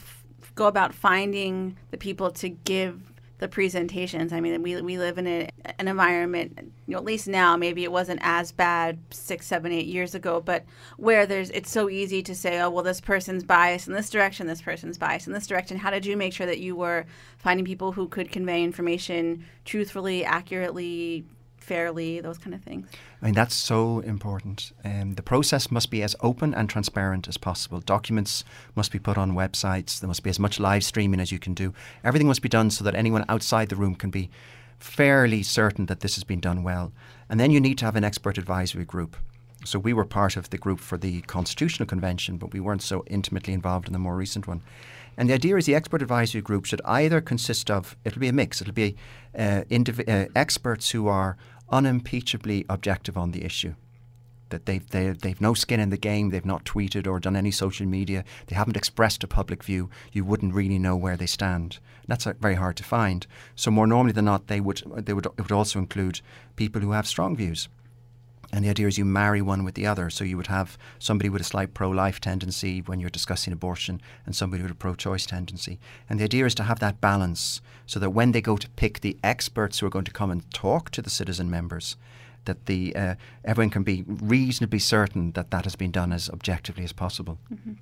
go 0.60 0.68
about 0.68 0.94
finding 0.94 1.78
the 1.90 1.98
people 1.98 2.30
to 2.30 2.50
give 2.50 3.02
the 3.38 3.48
presentations. 3.48 4.34
I 4.34 4.42
mean, 4.42 4.62
we, 4.62 4.82
we 4.82 4.98
live 4.98 5.18
in 5.18 5.26
a, 5.26 5.48
an 5.80 5.88
environment, 5.88 6.60
you 6.86 6.92
know, 6.92 6.98
at 6.98 7.06
least 7.06 7.30
now, 7.30 7.56
maybe 7.56 7.86
it 7.86 7.92
wasn't 7.94 8.20
as 8.22 8.52
bad 8.52 9.00
six, 9.12 9.48
seven, 9.48 9.72
eight 9.72 9.86
years 9.86 10.14
ago, 10.14 10.42
but 10.42 10.66
where 10.98 11.26
there's, 11.26 11.50
it's 11.52 11.72
so 11.72 11.90
easy 11.90 12.22
to 12.24 12.36
say, 12.36 12.60
oh, 12.60 12.70
well, 12.70 12.84
this 12.84 13.00
person's 13.00 13.46
biased 13.46 13.88
in 13.88 13.94
this 13.94 14.10
direction, 14.10 14.48
this 14.48 14.62
person's 14.62 14.98
biased 14.98 15.28
in 15.28 15.34
this 15.34 15.48
direction. 15.48 15.78
How 15.78 15.90
did 15.90 16.06
you 16.06 16.18
make 16.18 16.34
sure 16.34 16.48
that 16.48 16.60
you 16.60 16.76
were 16.76 17.06
finding 17.38 17.66
people 17.66 17.94
who 17.94 18.10
could 18.10 18.30
convey 18.30 18.62
information 18.62 19.46
truthfully, 19.64 20.26
accurately, 20.26 21.24
fairly, 21.60 22.20
those 22.20 22.38
kind 22.38 22.54
of 22.54 22.62
things. 22.62 22.88
I 23.22 23.26
mean, 23.26 23.36
that's 23.36 23.56
so 23.56 24.00
important. 24.00 24.72
Um, 24.84 25.16
the 25.16 25.24
process 25.24 25.70
must 25.70 25.92
be 25.92 26.02
as 26.02 26.16
open 26.22 26.54
and 26.54 26.70
transparent 26.70 27.28
as 27.28 27.38
possible. 27.38 27.80
Documents 27.80 28.44
must 28.76 28.92
be 28.92 29.00
put 29.00 29.18
on 29.18 29.34
websites. 29.34 30.00
There 30.00 30.08
must 30.08 30.24
be 30.24 30.30
as 30.30 30.40
much 30.40 30.60
live 30.60 30.84
streaming 30.84 31.20
as 31.20 31.32
you 31.32 31.40
can 31.40 31.54
do. 31.54 31.74
Everything 32.04 32.28
must 32.28 32.42
be 32.42 32.50
done 32.50 32.72
so 32.72 32.84
that 32.84 32.96
anyone 32.96 33.26
outside 33.30 33.70
the 33.70 33.76
room 33.76 33.96
can 33.96 34.10
be 34.10 34.30
fairly 34.80 35.44
certain 35.44 35.86
that 35.88 36.00
this 36.00 36.16
has 36.16 36.24
been 36.24 36.40
done 36.40 36.64
well. 36.64 36.92
And 37.30 37.40
then 37.40 37.52
you 37.52 37.60
need 37.60 37.78
to 37.80 37.86
have 37.86 37.96
an 37.96 38.04
expert 38.04 38.38
advisory 38.38 38.86
group. 38.86 39.18
So 39.66 39.78
we 39.78 39.94
were 39.94 40.06
part 40.06 40.38
of 40.38 40.50
the 40.50 40.58
group 40.58 40.80
for 40.80 40.98
the 40.98 41.22
Constitutional 41.22 41.88
Convention, 41.88 42.38
but 42.38 42.54
we 42.54 42.60
weren't 42.60 42.82
so 42.82 43.04
intimately 43.08 43.54
involved 43.54 43.88
in 43.88 43.94
the 43.94 44.00
more 44.00 44.16
recent 44.16 44.48
one. 44.48 44.62
And 45.18 45.30
the 45.30 45.34
idea 45.34 45.58
is 45.58 45.66
the 45.66 45.76
expert 45.76 46.02
advisory 46.02 46.42
group 46.42 46.64
should 46.64 46.82
either 46.86 47.20
consist 47.20 47.70
of, 47.70 47.98
it'll 48.06 48.22
be 48.22 48.30
a 48.30 48.34
mix, 48.34 48.62
it'll 48.62 48.74
be 48.74 48.96
uh, 49.38 49.64
indiv- 49.70 50.08
uh, 50.08 50.30
experts 50.34 50.92
who 50.92 51.10
are 51.10 51.36
unimpeachably 51.70 52.66
objective 52.70 53.18
on 53.18 53.32
the 53.32 53.44
issue. 53.44 53.76
That 54.48 54.66
they've, 54.66 54.90
they, 54.90 55.10
they've 55.10 55.42
no 55.42 55.54
skin 55.54 55.82
in 55.82 55.90
the 55.90 55.98
game, 55.98 56.30
they've 56.30 56.46
not 56.46 56.64
tweeted 56.64 57.06
or 57.06 57.20
done 57.20 57.36
any 57.36 57.52
social 57.52 57.86
media, 57.86 58.24
they 58.48 58.56
haven't 58.56 58.78
expressed 58.78 59.24
a 59.26 59.28
public 59.28 59.62
view, 59.62 59.90
you 60.14 60.24
wouldn't 60.24 60.54
really 60.54 60.80
know 60.80 60.96
where 60.96 61.18
they 61.18 61.28
stand. 61.28 61.80
That's 62.08 62.26
uh, 62.26 62.34
very 62.40 62.56
hard 62.56 62.78
to 62.78 62.84
find. 62.84 63.28
So, 63.56 63.70
more 63.70 63.86
normally 63.86 64.14
than 64.14 64.26
not, 64.26 64.48
they 64.48 64.62
would, 64.62 64.84
they 64.96 65.14
would, 65.14 65.26
it 65.26 65.38
would 65.38 65.52
also 65.52 65.80
include 65.80 66.22
people 66.56 66.82
who 66.82 66.92
have 66.92 67.06
strong 67.06 67.36
views. 67.36 67.68
And 68.52 68.66
the 68.66 68.70
idea 68.70 68.88
is 68.88 68.98
you 68.98 69.06
marry 69.06 69.42
one 69.42 69.64
with 69.64 69.76
the 69.76 69.86
other. 69.86 70.10
So 70.10 70.24
you 70.24 70.38
would 70.38 70.48
have 70.48 70.78
somebody 70.98 71.30
with 71.30 71.42
a 71.42 71.46
slight 71.46 71.74
pro 71.74 71.90
life 71.90 72.20
tendency 72.20 72.82
when 72.82 73.00
you're 73.00 73.10
discussing 73.10 73.54
abortion 73.54 74.02
and 74.26 74.36
somebody 74.36 74.64
with 74.64 74.72
a 74.72 74.76
pro 74.76 74.96
choice 74.96 75.26
tendency. 75.26 75.80
And 76.10 76.20
the 76.20 76.24
idea 76.24 76.46
is 76.46 76.56
to 76.56 76.64
have 76.64 76.80
that 76.80 77.00
balance 77.00 77.62
so 77.86 78.00
that 78.00 78.10
when 78.10 78.32
they 78.32 78.42
go 78.42 78.58
to 78.58 78.70
pick 78.72 79.02
the 79.02 79.18
experts 79.24 79.80
who 79.80 79.86
are 79.86 79.92
going 79.92 80.06
to 80.06 80.12
come 80.12 80.32
and 80.32 80.52
talk 80.52 80.90
to 80.92 81.02
the 81.02 81.10
citizen 81.10 81.50
members, 81.50 81.96
that 82.46 82.66
the 82.66 82.96
uh, 82.96 83.16
everyone 83.46 83.70
can 83.70 83.84
be 83.84 84.04
reasonably 84.08 84.80
certain 84.80 85.32
that 85.34 85.52
that 85.52 85.64
has 85.64 85.76
been 85.76 85.92
done 85.92 86.12
as 86.12 86.30
objectively 86.30 86.84
as 86.84 86.94
possible. 86.94 87.38
Mm-hmm. 87.54 87.74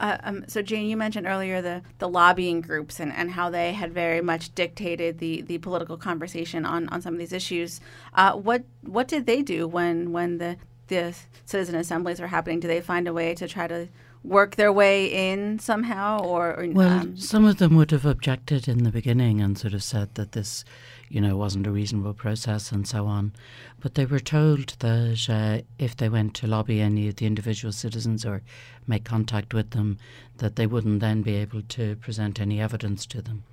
Uh, 0.00 0.18
um, 0.24 0.44
so, 0.48 0.62
Jane, 0.62 0.88
you 0.88 0.96
mentioned 0.96 1.26
earlier 1.26 1.62
the, 1.62 1.82
the 1.98 2.08
lobbying 2.08 2.60
groups 2.60 2.98
and, 2.98 3.12
and 3.12 3.30
how 3.30 3.50
they 3.50 3.72
had 3.72 3.92
very 3.92 4.20
much 4.20 4.52
dictated 4.54 5.18
the, 5.18 5.42
the 5.42 5.58
political 5.58 5.96
conversation 5.96 6.64
on, 6.64 6.88
on 6.88 7.00
some 7.00 7.14
of 7.14 7.20
these 7.20 7.32
issues. 7.32 7.80
Uh, 8.14 8.32
what 8.32 8.64
what 8.80 9.06
did 9.06 9.26
they 9.26 9.42
do 9.42 9.68
when 9.68 10.12
when 10.12 10.38
the 10.38 10.56
the 10.88 11.14
citizen 11.44 11.74
assemblies 11.76 12.20
were 12.20 12.26
happening? 12.26 12.60
Do 12.60 12.68
they 12.68 12.80
find 12.80 13.06
a 13.06 13.12
way 13.12 13.34
to 13.34 13.46
try 13.46 13.66
to 13.68 13.88
work 14.24 14.56
their 14.56 14.72
way 14.72 15.06
in 15.06 15.58
somehow, 15.58 16.20
or, 16.20 16.54
or 16.56 16.66
well, 16.68 17.00
um, 17.00 17.16
some 17.16 17.44
of 17.44 17.58
them 17.58 17.74
would 17.76 17.90
have 17.90 18.04
objected 18.04 18.68
in 18.68 18.84
the 18.84 18.90
beginning 18.90 19.40
and 19.40 19.58
sort 19.58 19.74
of 19.74 19.82
said 19.82 20.14
that 20.14 20.32
this, 20.32 20.64
you 21.12 21.20
know, 21.20 21.36
wasn't 21.36 21.66
a 21.66 21.70
reasonable 21.70 22.14
process 22.14 22.72
and 22.72 22.88
so 22.88 23.06
on. 23.06 23.32
But 23.80 23.96
they 23.96 24.06
were 24.06 24.18
told 24.18 24.70
that 24.78 25.26
uh, 25.28 25.62
if 25.78 25.94
they 25.94 26.08
went 26.08 26.32
to 26.36 26.46
lobby 26.46 26.80
any 26.80 27.06
of 27.08 27.16
the 27.16 27.26
individual 27.26 27.70
citizens 27.70 28.24
or 28.24 28.40
make 28.86 29.04
contact 29.04 29.52
with 29.52 29.70
them, 29.70 29.98
that 30.38 30.56
they 30.56 30.66
wouldn't 30.66 31.00
then 31.00 31.20
be 31.20 31.36
able 31.36 31.60
to 31.60 31.96
present 31.96 32.40
any 32.40 32.62
evidence 32.62 33.04
to 33.06 33.20
them. 33.20 33.44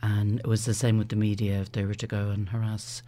And 0.00 0.40
it 0.40 0.46
was 0.46 0.64
the 0.64 0.72
same 0.72 0.96
with 0.96 1.10
the 1.10 1.16
media. 1.16 1.60
If 1.60 1.72
they 1.72 1.84
were 1.84 1.94
to 1.94 2.06
go 2.06 2.30
and 2.30 2.48
harass 2.48 3.02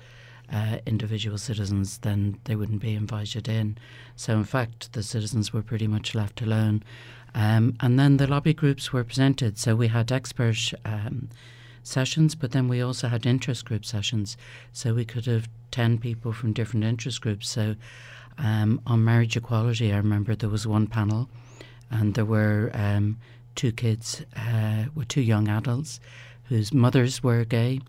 uh, 0.52 0.78
individual 0.84 1.38
citizens, 1.38 1.98
then 1.98 2.38
they 2.44 2.54
wouldn't 2.54 2.82
be 2.82 2.94
invited 2.94 3.48
in. 3.48 3.78
So, 4.14 4.34
in 4.34 4.44
fact, 4.44 4.92
the 4.92 5.02
citizens 5.02 5.54
were 5.54 5.62
pretty 5.62 5.86
much 5.86 6.14
left 6.14 6.42
alone. 6.42 6.82
Um, 7.34 7.76
and 7.80 7.98
then 7.98 8.18
the 8.18 8.26
lobby 8.26 8.52
groups 8.52 8.92
were 8.92 9.04
presented. 9.04 9.58
So, 9.58 9.74
we 9.74 9.88
had 9.88 10.12
expert 10.12 10.72
um, 10.84 11.28
sessions, 11.86 12.34
but 12.34 12.52
then 12.52 12.68
we 12.68 12.80
also 12.80 13.08
had 13.08 13.26
interest 13.26 13.64
group 13.64 13.84
sessions. 13.84 14.36
So, 14.72 14.94
we 14.94 15.04
could 15.04 15.26
have 15.26 15.48
10 15.70 15.98
people 15.98 16.32
from 16.32 16.52
different 16.52 16.84
interest 16.84 17.20
groups. 17.20 17.48
So, 17.48 17.76
um, 18.38 18.80
on 18.86 19.04
marriage 19.04 19.36
equality, 19.36 19.92
I 19.92 19.96
remember 19.96 20.34
there 20.34 20.50
was 20.50 20.66
one 20.66 20.86
panel, 20.86 21.28
and 21.90 22.14
there 22.14 22.24
were 22.24 22.70
um, 22.74 23.18
two 23.54 23.72
kids, 23.72 24.24
uh, 24.36 24.84
with 24.94 25.08
two 25.08 25.22
young 25.22 25.48
adults 25.48 26.00
whose 26.48 26.72
mothers 26.72 27.22
were 27.22 27.44
gay 27.44 27.80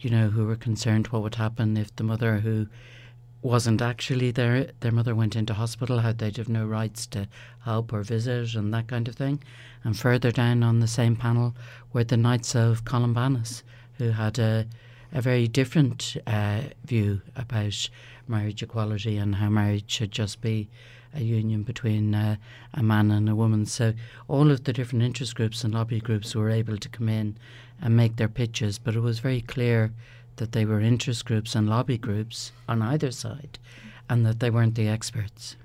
you 0.00 0.10
know, 0.10 0.28
who 0.28 0.46
were 0.46 0.56
concerned 0.56 1.08
what 1.08 1.22
would 1.22 1.34
happen 1.34 1.76
if 1.76 1.94
the 1.96 2.04
mother 2.04 2.38
who 2.38 2.68
wasn't 3.42 3.80
actually 3.80 4.30
there, 4.30 4.70
their 4.80 4.92
mother 4.92 5.14
went 5.14 5.36
into 5.36 5.54
hospital, 5.54 6.00
how 6.00 6.12
they'd 6.12 6.36
have 6.36 6.48
no 6.48 6.66
rights 6.66 7.06
to 7.06 7.28
help 7.64 7.92
or 7.92 8.02
visit 8.02 8.54
and 8.54 8.74
that 8.74 8.88
kind 8.88 9.06
of 9.06 9.14
thing. 9.14 9.42
And 9.84 9.96
further 9.96 10.32
down 10.32 10.62
on 10.62 10.80
the 10.80 10.88
same 10.88 11.14
panel 11.14 11.54
were 11.92 12.04
the 12.04 12.16
Knights 12.16 12.54
of 12.56 12.84
Columbanus, 12.84 13.62
who 13.98 14.10
had 14.10 14.38
a, 14.38 14.66
a 15.12 15.22
very 15.22 15.46
different 15.46 16.16
uh, 16.26 16.62
view 16.84 17.20
about 17.36 17.88
marriage 18.26 18.62
equality 18.62 19.16
and 19.16 19.36
how 19.36 19.48
marriage 19.48 19.90
should 19.90 20.10
just 20.10 20.40
be 20.40 20.68
a 21.14 21.22
union 21.22 21.62
between 21.62 22.14
uh, 22.14 22.36
a 22.74 22.82
man 22.82 23.10
and 23.10 23.28
a 23.28 23.34
woman. 23.34 23.66
So 23.66 23.94
all 24.26 24.50
of 24.50 24.64
the 24.64 24.72
different 24.72 25.04
interest 25.04 25.34
groups 25.34 25.64
and 25.64 25.72
lobby 25.72 26.00
groups 26.00 26.34
were 26.34 26.50
able 26.50 26.76
to 26.76 26.88
come 26.88 27.08
in 27.08 27.36
and 27.80 27.96
make 27.96 28.16
their 28.16 28.28
pitches, 28.28 28.78
but 28.78 28.94
it 28.94 29.00
was 29.00 29.20
very 29.20 29.40
clear 29.40 29.92
that 30.38 30.52
they 30.52 30.64
were 30.64 30.80
interest 30.80 31.24
groups 31.24 31.54
and 31.54 31.68
lobby 31.68 31.98
groups 31.98 32.52
on 32.68 32.82
either 32.82 33.10
side, 33.10 33.58
and 34.08 34.26
that 34.26 34.40
they 34.40 34.50
weren't 34.50 34.74
the 34.74 34.88
experts. 34.88 35.56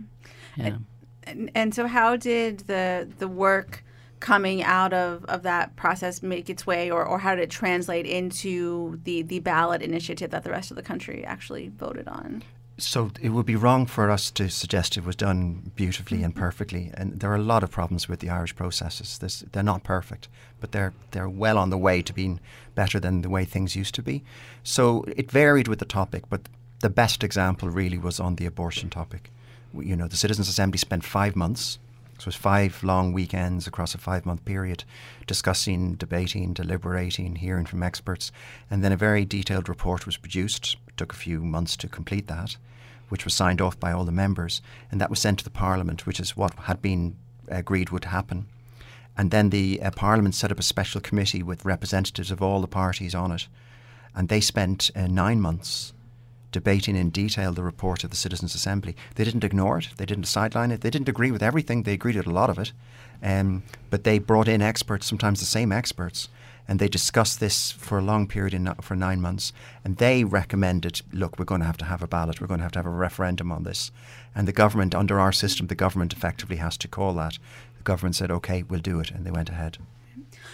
Yeah. 0.56 0.78
And, 1.24 1.50
and 1.56 1.74
so, 1.74 1.88
how 1.88 2.16
did 2.16 2.60
the 2.68 3.08
the 3.18 3.28
work 3.28 3.84
coming 4.24 4.64
out 4.64 4.94
of, 4.94 5.26
of 5.26 5.44
that 5.44 5.76
process 5.76 6.24
make 6.24 6.50
its 6.50 6.66
way, 6.66 6.90
or, 6.90 7.04
or 7.04 7.20
how 7.20 7.36
did 7.36 7.44
it 7.44 7.50
translate 7.50 8.06
into 8.06 8.98
the, 9.04 9.22
the 9.22 9.40
ballot 9.40 9.82
initiative 9.82 10.32
that 10.32 10.46
the 10.46 10.50
rest 10.50 10.72
of 10.72 10.78
the 10.78 10.82
country 10.82 11.26
actually 11.26 11.68
voted 11.68 12.08
on? 12.08 12.42
So 12.78 13.12
it 13.22 13.30
would 13.30 13.46
be 13.46 13.56
wrong 13.56 13.86
for 13.86 14.10
us 14.10 14.32
to 14.32 14.50
suggest 14.50 14.98
it 14.98 15.06
was 15.06 15.16
done 15.16 15.72
beautifully 15.76 16.24
and 16.24 16.36
perfectly. 16.36 16.92
And 16.96 17.20
there 17.20 17.32
are 17.32 17.36
a 17.36 17.42
lot 17.42 17.64
of 17.64 17.70
problems 17.70 18.10
with 18.10 18.20
the 18.20 18.30
Irish 18.30 18.56
processes. 18.56 19.44
They're 19.52 19.62
not 19.62 19.84
perfect, 19.84 20.28
but 20.60 20.72
they're 20.72 20.94
they're 21.12 21.30
well 21.30 21.58
on 21.58 21.70
the 21.70 21.78
way 21.78 22.02
to 22.02 22.14
being 22.14 22.40
better 22.74 23.00
than 23.00 23.22
the 23.22 23.30
way 23.30 23.46
things 23.46 23.76
used 23.76 23.94
to 23.96 24.02
be. 24.02 24.24
So 24.64 25.06
it 25.16 25.32
varied 25.32 25.68
with 25.68 25.80
the 25.80 25.86
topic, 25.86 26.24
but 26.30 26.50
the 26.80 26.90
best 26.90 27.24
example 27.24 27.70
really 27.70 27.98
was 27.98 28.20
on 28.20 28.36
the 28.36 28.46
abortion 28.46 28.90
topic. 28.90 29.32
You 29.74 29.96
know, 29.96 30.08
the 30.08 30.18
Citizens 30.18 30.50
Assembly 30.50 30.78
spent 30.78 31.04
five 31.04 31.36
months. 31.36 31.80
So 32.20 32.24
it 32.24 32.26
was 32.28 32.36
five 32.36 32.84
long 32.84 33.12
weekends 33.14 33.68
across 33.68 33.96
a 33.96 33.98
five 33.98 34.26
month 34.26 34.46
period 34.46 34.84
discussing, 35.28 35.96
debating, 35.96 36.54
deliberating, 36.54 37.36
hearing 37.36 37.66
from 37.66 37.84
experts. 37.84 38.32
And 38.70 38.84
then 38.84 38.92
a 38.92 38.98
very 38.98 39.26
detailed 39.26 39.70
report 39.70 40.06
was 40.06 40.18
produced. 40.18 40.78
Took 40.98 41.14
a 41.14 41.18
few 41.18 41.42
months 41.42 41.76
to 41.78 41.88
complete 41.88 42.28
that 42.28 42.58
which 43.14 43.26
was 43.26 43.34
signed 43.36 43.62
off 43.62 43.80
by 43.80 43.92
all 43.92 44.06
the 44.06 44.12
members, 44.12 44.60
and 44.90 45.00
that 45.00 45.12
was 45.12 45.20
sent 45.20 45.38
to 45.38 45.44
the 45.44 45.52
Parliament, 45.52 46.08
which 46.08 46.20
is 46.20 46.36
what 46.36 46.52
had 46.62 46.82
been 46.82 47.16
agreed 47.48 47.92
would 47.92 48.06
happen. 48.06 48.48
And 49.16 49.30
then 49.30 49.52
the 49.52 49.80
uh, 49.84 49.92
Parliament 49.92 50.34
set 50.34 50.52
up 50.52 50.58
a 50.58 50.64
special 50.64 51.00
committee 51.00 51.44
with 51.44 51.64
representatives 51.64 52.32
of 52.32 52.42
all 52.42 52.60
the 52.60 52.68
parties 52.68 53.14
on 53.14 53.32
it, 53.32 53.48
and 54.16 54.30
they 54.30 54.42
spent 54.42 54.90
uh, 54.96 55.06
nine 55.06 55.40
months 55.40 55.94
debating 56.52 56.96
in 56.96 57.12
detail 57.12 57.52
the 57.52 57.62
report 57.62 58.04
of 58.04 58.10
the 58.10 58.16
Citizens' 58.16 58.56
Assembly. 58.56 58.96
They 59.14 59.24
didn't 59.24 59.44
ignore 59.44 59.78
it, 59.78 59.90
they 59.98 60.08
didn't 60.08 60.26
sideline 60.26 60.72
it, 60.72 60.82
they 60.82 60.90
didn't 60.90 61.08
agree 61.08 61.30
with 61.30 61.44
everything, 61.44 61.84
they 61.84 61.94
agreed 61.94 62.16
with 62.16 62.26
a 62.26 62.32
lot 62.32 62.50
of 62.50 62.58
it, 62.58 62.72
um, 63.22 63.62
but 63.92 64.04
they 64.04 64.18
brought 64.18 64.48
in 64.48 64.64
experts, 64.64 65.06
sometimes 65.06 65.40
the 65.40 65.46
same 65.46 65.72
experts, 65.72 66.30
and 66.68 66.80
they 66.80 66.88
discussed 66.88 67.40
this 67.40 67.72
for 67.72 68.00
a 68.00 68.02
long 68.02 68.28
period 68.28 68.54
in, 68.54 68.74
for 68.82 68.96
nine 68.96 69.22
months. 69.22 69.52
And 69.84 69.98
they 69.98 70.24
recommended, 70.24 71.02
look, 71.12 71.38
we're 71.38 71.46
going 71.46 71.62
to 71.62 71.68
have 71.68 71.78
to 71.78 71.86
have 71.86 72.02
a 72.02 72.08
ballot, 72.08 72.40
we're 72.40 72.48
going 72.48 72.60
to 72.60 72.64
have 72.64 72.72
to 72.74 72.80
have 72.80 72.86
a 72.86 72.90
referendum 72.90 73.52
on 73.52 73.64
this. 73.64 73.92
And 74.34 74.48
the 74.48 74.54
government, 74.54 74.96
under 74.96 75.20
our 75.20 75.32
system, 75.32 75.68
the 75.68 75.76
government 75.76 76.14
effectively 76.14 76.58
has 76.58 76.78
to 76.78 76.88
call 76.88 77.14
that. 77.16 77.38
The 77.78 77.84
government 77.84 78.16
said, 78.16 78.32
okay, 78.32 78.64
we'll 78.64 78.80
do 78.80 79.00
it, 79.00 79.12
and 79.12 79.26
they 79.26 79.32
went 79.32 79.50
ahead. 79.50 79.78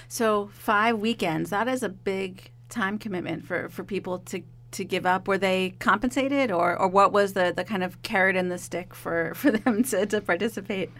So 0.07 0.49
five 0.53 0.97
weekends, 0.99 1.49
that 1.51 1.67
is 1.67 1.83
a 1.83 1.89
big 1.89 2.51
time 2.69 2.97
commitment 2.97 3.45
for, 3.45 3.69
for 3.69 3.83
people 3.83 4.19
to 4.19 4.43
to 4.71 4.85
give 4.85 5.05
up? 5.05 5.27
Were 5.27 5.37
they 5.37 5.73
compensated, 5.79 6.51
or, 6.51 6.77
or 6.77 6.87
what 6.87 7.11
was 7.11 7.33
the, 7.33 7.53
the 7.55 7.63
kind 7.63 7.83
of 7.83 8.01
carrot 8.03 8.35
and 8.35 8.51
the 8.51 8.57
stick 8.57 8.93
for, 8.93 9.33
for 9.35 9.51
them 9.51 9.83
to, 9.85 10.05
to 10.05 10.21
participate? 10.21 10.91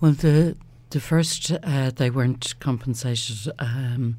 Well, 0.00 0.12
the 0.12 0.56
the 0.94 1.00
first, 1.00 1.50
uh, 1.50 1.90
they 1.90 2.08
weren't 2.08 2.54
compensated 2.60 3.52
um, 3.58 4.16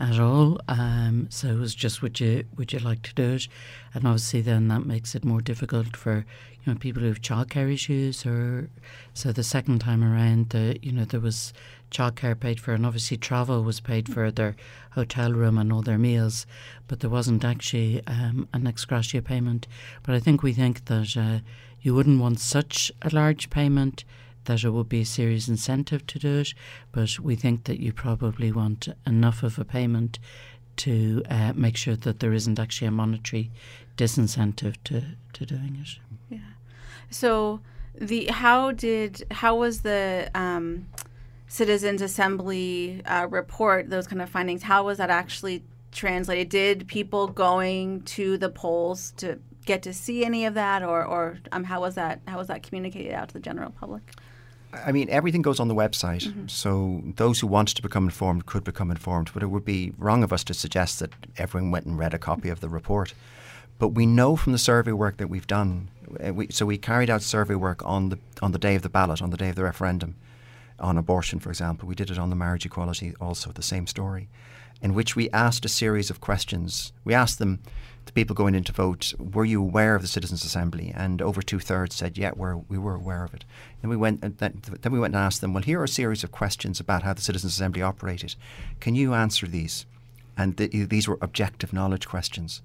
at 0.00 0.18
all. 0.18 0.58
Um, 0.66 1.28
so 1.30 1.46
it 1.46 1.56
was 1.56 1.72
just 1.72 2.02
would 2.02 2.18
you 2.18 2.42
would 2.56 2.72
you 2.72 2.80
like 2.80 3.02
to 3.02 3.14
do 3.14 3.34
it? 3.34 3.46
And 3.94 4.08
obviously 4.08 4.40
then 4.40 4.66
that 4.66 4.84
makes 4.84 5.14
it 5.14 5.24
more 5.24 5.40
difficult 5.40 5.96
for 5.96 6.26
you 6.64 6.72
know 6.72 6.76
people 6.76 7.02
who 7.02 7.08
have 7.08 7.22
childcare 7.22 7.72
issues 7.72 8.26
or 8.26 8.68
so 9.14 9.30
the 9.30 9.44
second 9.44 9.78
time 9.78 10.02
around 10.02 10.50
the 10.50 10.76
you 10.82 10.90
know 10.90 11.04
there 11.04 11.20
was 11.20 11.52
childcare 11.92 12.38
paid 12.38 12.58
for 12.58 12.74
and 12.74 12.84
obviously 12.84 13.16
travel 13.16 13.62
was 13.62 13.78
paid 13.78 14.12
for 14.12 14.32
their 14.32 14.56
hotel 14.90 15.32
room 15.32 15.56
and 15.56 15.72
all 15.72 15.82
their 15.82 15.96
meals, 15.96 16.44
but 16.88 16.98
there 16.98 17.08
wasn't 17.08 17.44
actually 17.44 18.04
um, 18.08 18.48
an 18.52 18.66
ex 18.66 18.84
gratia 18.84 19.22
payment. 19.22 19.68
But 20.02 20.16
I 20.16 20.18
think 20.18 20.42
we 20.42 20.52
think 20.52 20.86
that 20.86 21.16
uh, 21.16 21.38
you 21.82 21.94
wouldn't 21.94 22.20
want 22.20 22.40
such 22.40 22.90
a 23.02 23.14
large 23.14 23.48
payment 23.48 24.04
that 24.46 24.64
it 24.64 24.70
would 24.70 24.88
be 24.88 25.02
a 25.02 25.06
serious 25.06 25.48
incentive 25.48 26.06
to 26.08 26.18
do 26.18 26.38
it, 26.38 26.54
but 26.92 27.18
we 27.20 27.36
think 27.36 27.64
that 27.64 27.78
you 27.80 27.92
probably 27.92 28.50
want 28.50 28.88
enough 29.06 29.42
of 29.42 29.58
a 29.58 29.64
payment 29.64 30.18
to 30.76 31.22
uh, 31.30 31.52
make 31.54 31.76
sure 31.76 31.96
that 31.96 32.20
there 32.20 32.32
isn't 32.32 32.58
actually 32.58 32.88
a 32.88 32.90
monetary 32.90 33.50
disincentive 33.96 34.76
to, 34.84 35.02
to 35.32 35.46
doing 35.46 35.78
it. 35.80 35.98
Yeah. 36.28 36.38
So 37.10 37.60
the 37.94 38.26
how 38.26 38.72
did 38.72 39.24
how 39.30 39.56
was 39.56 39.82
the 39.82 40.30
um, 40.34 40.86
citizens 41.48 42.02
assembly 42.02 43.02
uh, 43.06 43.26
report 43.30 43.90
those 43.90 44.06
kind 44.06 44.20
of 44.20 44.28
findings? 44.28 44.62
How 44.62 44.84
was 44.84 44.98
that 44.98 45.10
actually 45.10 45.64
translated? 45.92 46.48
Did 46.48 46.88
people 46.88 47.28
going 47.28 48.02
to 48.02 48.36
the 48.36 48.50
polls 48.50 49.12
to 49.18 49.38
get 49.64 49.82
to 49.82 49.92
see 49.92 50.24
any 50.24 50.44
of 50.44 50.54
that, 50.54 50.82
or 50.82 51.04
or 51.04 51.38
um, 51.52 51.64
how 51.64 51.80
was 51.80 51.94
that 51.94 52.20
how 52.28 52.38
was 52.38 52.48
that 52.48 52.62
communicated 52.62 53.12
out 53.12 53.28
to 53.28 53.34
the 53.34 53.40
general 53.40 53.70
public? 53.70 54.02
I 54.72 54.92
mean, 54.92 55.08
everything 55.10 55.42
goes 55.42 55.60
on 55.60 55.68
the 55.68 55.74
website, 55.74 56.26
mm-hmm. 56.26 56.48
so 56.48 57.02
those 57.16 57.40
who 57.40 57.46
want 57.46 57.68
to 57.68 57.82
become 57.82 58.04
informed 58.04 58.46
could 58.46 58.64
become 58.64 58.90
informed. 58.90 59.30
But 59.32 59.42
it 59.42 59.46
would 59.46 59.64
be 59.64 59.92
wrong 59.98 60.22
of 60.22 60.32
us 60.32 60.44
to 60.44 60.54
suggest 60.54 61.00
that 61.00 61.12
everyone 61.38 61.70
went 61.70 61.86
and 61.86 61.98
read 61.98 62.14
a 62.14 62.18
copy 62.18 62.48
of 62.48 62.60
the 62.60 62.68
report. 62.68 63.14
But 63.78 63.88
we 63.88 64.06
know 64.06 64.36
from 64.36 64.52
the 64.52 64.58
survey 64.58 64.92
work 64.92 65.18
that 65.18 65.28
we've 65.28 65.46
done. 65.46 65.88
Uh, 66.24 66.32
we, 66.32 66.48
so 66.50 66.64
we 66.66 66.78
carried 66.78 67.10
out 67.10 67.22
survey 67.22 67.54
work 67.54 67.84
on 67.84 68.08
the 68.10 68.18
on 68.42 68.52
the 68.52 68.58
day 68.58 68.74
of 68.74 68.82
the 68.82 68.88
ballot, 68.88 69.22
on 69.22 69.30
the 69.30 69.36
day 69.36 69.48
of 69.48 69.56
the 69.56 69.64
referendum, 69.64 70.16
on 70.78 70.98
abortion, 70.98 71.38
for 71.38 71.50
example. 71.50 71.88
We 71.88 71.94
did 71.94 72.10
it 72.10 72.18
on 72.18 72.30
the 72.30 72.36
marriage 72.36 72.66
equality, 72.66 73.14
also 73.20 73.52
the 73.52 73.62
same 73.62 73.86
story, 73.86 74.28
in 74.80 74.94
which 74.94 75.16
we 75.16 75.30
asked 75.30 75.64
a 75.64 75.68
series 75.68 76.10
of 76.10 76.20
questions. 76.20 76.92
We 77.04 77.14
asked 77.14 77.38
them, 77.38 77.60
the 78.06 78.12
people 78.12 78.34
going 78.34 78.54
in 78.54 78.64
to 78.64 78.72
vote, 78.72 79.12
were 79.18 79.44
you 79.44 79.60
aware 79.60 79.94
of 79.94 80.02
the 80.02 80.08
Citizens' 80.08 80.44
Assembly? 80.44 80.92
And 80.96 81.20
over 81.20 81.42
two 81.42 81.58
thirds 81.58 81.94
said, 81.94 82.16
yeah, 82.16 82.30
we're, 82.34 82.56
we 82.56 82.78
were 82.78 82.94
aware 82.94 83.24
of 83.24 83.34
it. 83.34 83.44
Then 83.82 83.90
we 83.90 83.96
went, 83.96 84.22
and 84.22 84.38
then, 84.38 84.62
then 84.80 84.92
we 84.92 84.98
went 84.98 85.14
and 85.14 85.22
asked 85.22 85.40
them, 85.40 85.52
well, 85.52 85.62
here 85.62 85.80
are 85.80 85.84
a 85.84 85.88
series 85.88 86.24
of 86.24 86.32
questions 86.32 86.80
about 86.80 87.02
how 87.02 87.12
the 87.12 87.20
Citizens' 87.20 87.52
Assembly 87.54 87.82
operated. 87.82 88.34
Can 88.80 88.94
you 88.94 89.12
answer 89.12 89.46
these? 89.46 89.86
And 90.38 90.56
th- 90.56 90.88
these 90.88 91.08
were 91.08 91.18
objective 91.20 91.72
knowledge 91.72 92.08
questions. 92.08 92.62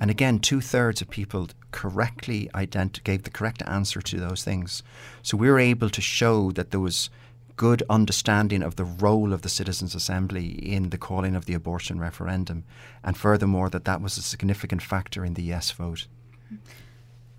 And 0.00 0.10
again, 0.10 0.38
two 0.38 0.60
thirds 0.60 1.02
of 1.02 1.10
people 1.10 1.48
correctly 1.72 2.48
ident- 2.54 3.02
gave 3.04 3.24
the 3.24 3.30
correct 3.30 3.62
answer 3.66 4.00
to 4.00 4.18
those 4.18 4.44
things. 4.44 4.82
So 5.22 5.36
we 5.36 5.50
were 5.50 5.58
able 5.58 5.90
to 5.90 6.00
show 6.00 6.52
that 6.52 6.70
there 6.70 6.80
was 6.80 7.10
good 7.58 7.82
understanding 7.90 8.62
of 8.62 8.76
the 8.76 8.84
role 8.84 9.32
of 9.34 9.42
the 9.42 9.48
Citizens' 9.48 9.94
Assembly 9.94 10.46
in 10.46 10.90
the 10.90 10.98
calling 10.98 11.36
of 11.36 11.44
the 11.44 11.54
abortion 11.54 12.00
referendum, 12.00 12.64
and 13.02 13.16
furthermore, 13.16 13.68
that 13.68 13.84
that 13.84 14.00
was 14.00 14.16
a 14.16 14.22
significant 14.22 14.80
factor 14.80 15.24
in 15.24 15.34
the 15.34 15.42
yes 15.42 15.70
vote. 15.72 16.06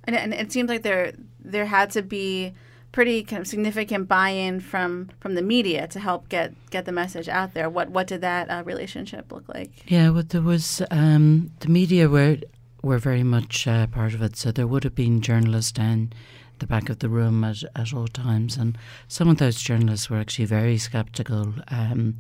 And, 0.04 0.16
and 0.16 0.34
it 0.34 0.52
seems 0.52 0.70
like 0.70 0.84
there 0.84 1.14
there 1.40 1.66
had 1.66 1.90
to 1.92 2.02
be 2.02 2.54
pretty 2.92 3.24
kind 3.24 3.42
of 3.42 3.48
significant 3.48 4.08
buy-in 4.08 4.60
from 4.60 5.10
from 5.22 5.36
the 5.36 5.42
media 5.42 5.88
to 5.88 6.00
help 6.00 6.30
get 6.30 6.54
get 6.70 6.86
the 6.86 6.92
message 6.92 7.30
out 7.30 7.54
there. 7.54 7.70
What 7.70 7.90
what 7.90 8.08
did 8.08 8.22
that 8.22 8.50
uh, 8.50 8.64
relationship 8.66 9.32
look 9.32 9.48
like? 9.48 9.72
Yeah, 9.88 10.10
well, 10.10 10.24
there 10.28 10.42
was 10.42 10.82
um, 10.92 11.52
the 11.60 11.70
media 11.70 12.10
were 12.10 12.38
were 12.84 13.00
very 13.00 13.24
much 13.24 13.68
uh, 13.68 13.88
part 13.88 14.14
of 14.14 14.22
it. 14.22 14.36
So 14.38 14.52
there 14.52 14.68
would 14.68 14.84
have 14.84 14.96
been 14.96 15.22
journalists 15.22 15.72
down 15.72 16.12
the 16.60 16.68
back 16.68 16.90
of 16.90 17.00
the 17.00 17.10
room 17.10 17.44
at, 17.44 17.64
at 17.76 17.94
all 17.94 18.08
times. 18.08 18.58
And 18.58 18.78
some 19.08 19.30
of 19.30 19.38
those 19.38 19.62
journalists 19.62 20.10
were 20.10 20.18
actually 20.18 20.46
very 20.46 20.78
sceptical 20.78 21.54
um, 21.70 22.18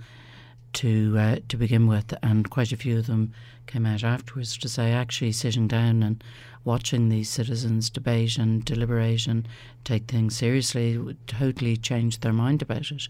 to 0.73 1.15
uh, 1.17 1.35
to 1.47 1.57
begin 1.57 1.87
with, 1.87 2.13
and 2.21 2.49
quite 2.49 2.71
a 2.71 2.77
few 2.77 2.99
of 2.99 3.07
them 3.07 3.33
came 3.65 3.85
out 3.85 4.03
afterwards 4.03 4.57
to 4.57 4.69
say 4.69 4.91
actually 4.91 5.31
sitting 5.31 5.67
down 5.67 6.03
and 6.03 6.23
watching 6.63 7.09
these 7.09 7.29
citizens 7.29 7.89
debate 7.89 8.37
and 8.37 8.65
deliberate 8.65 9.27
and 9.27 9.47
take 9.83 10.05
things 10.05 10.35
seriously 10.35 10.97
would 10.97 11.27
totally 11.27 11.77
change 11.77 12.19
their 12.19 12.33
mind 12.33 12.61
about 12.61 12.91
it. 12.91 13.07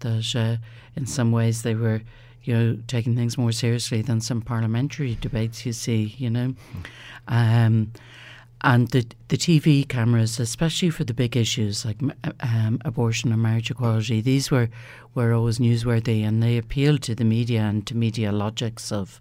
That 0.00 0.36
uh, 0.36 0.56
in 0.96 1.06
some 1.06 1.32
ways 1.32 1.62
they 1.62 1.74
were 1.74 2.02
you 2.42 2.54
know, 2.56 2.78
taking 2.86 3.16
things 3.16 3.36
more 3.36 3.52
seriously 3.52 4.02
than 4.02 4.20
some 4.20 4.40
parliamentary 4.40 5.16
debates 5.20 5.66
you 5.66 5.72
see, 5.72 6.14
you 6.18 6.30
know. 6.30 6.54
Um, 7.28 7.92
and 8.62 8.88
the 8.88 9.06
the 9.28 9.36
TV 9.36 9.88
cameras, 9.88 10.38
especially 10.38 10.90
for 10.90 11.04
the 11.04 11.14
big 11.14 11.36
issues 11.36 11.84
like 11.84 11.98
um, 12.40 12.80
abortion 12.84 13.32
and 13.32 13.42
marriage 13.42 13.70
equality, 13.70 14.20
these 14.20 14.50
were 14.50 14.68
were 15.14 15.32
always 15.32 15.58
newsworthy, 15.58 16.22
and 16.26 16.42
they 16.42 16.58
appealed 16.58 17.02
to 17.02 17.14
the 17.14 17.24
media 17.24 17.62
and 17.62 17.86
to 17.86 17.96
media 17.96 18.32
logics 18.32 18.92
of, 18.92 19.18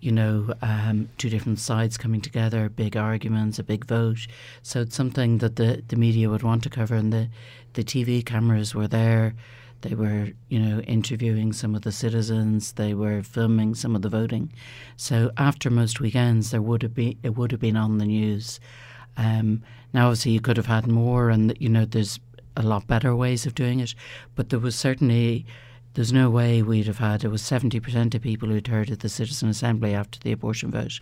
you 0.00 0.12
know, 0.12 0.54
um, 0.62 1.08
two 1.18 1.28
different 1.28 1.58
sides 1.58 1.98
coming 1.98 2.20
together, 2.20 2.68
big 2.68 2.96
arguments, 2.96 3.58
a 3.58 3.64
big 3.64 3.84
vote. 3.84 4.26
So 4.62 4.82
it's 4.82 4.96
something 4.96 5.38
that 5.38 5.56
the 5.56 5.82
the 5.88 5.96
media 5.96 6.30
would 6.30 6.42
want 6.42 6.62
to 6.64 6.70
cover, 6.70 6.94
and 6.94 7.12
the 7.12 7.28
the 7.72 7.84
TV 7.84 8.24
cameras 8.24 8.74
were 8.74 8.88
there. 8.88 9.34
They 9.82 9.94
were, 9.94 10.30
you 10.48 10.58
know, 10.58 10.80
interviewing 10.80 11.52
some 11.52 11.74
of 11.74 11.82
the 11.82 11.92
citizens. 11.92 12.72
They 12.72 12.94
were 12.94 13.22
filming 13.22 13.74
some 13.74 13.94
of 13.94 14.02
the 14.02 14.08
voting. 14.08 14.52
So 14.96 15.30
after 15.36 15.70
most 15.70 16.00
weekends, 16.00 16.50
there 16.50 16.62
would 16.62 16.82
have 16.82 16.94
been 16.94 17.16
it 17.22 17.36
would 17.36 17.52
have 17.52 17.60
been 17.60 17.76
on 17.76 17.98
the 17.98 18.06
news. 18.06 18.58
Um, 19.16 19.62
now, 19.92 20.06
obviously, 20.06 20.32
you 20.32 20.40
could 20.40 20.56
have 20.56 20.66
had 20.66 20.86
more, 20.86 21.30
and 21.30 21.56
you 21.60 21.68
know, 21.68 21.84
there's 21.84 22.18
a 22.56 22.62
lot 22.62 22.86
better 22.86 23.14
ways 23.14 23.46
of 23.46 23.54
doing 23.54 23.80
it. 23.80 23.94
But 24.34 24.48
there 24.48 24.58
was 24.58 24.74
certainly 24.74 25.46
there's 25.94 26.12
no 26.12 26.28
way 26.30 26.62
we'd 26.62 26.86
have 26.86 26.98
had. 26.98 27.24
It 27.24 27.28
was 27.28 27.42
seventy 27.42 27.80
percent 27.80 28.14
of 28.14 28.22
people 28.22 28.48
who'd 28.48 28.66
heard 28.66 28.90
at 28.90 29.00
the 29.00 29.08
Citizen 29.08 29.48
Assembly 29.48 29.94
after 29.94 30.18
the 30.18 30.32
abortion 30.32 30.70
vote, 30.70 31.00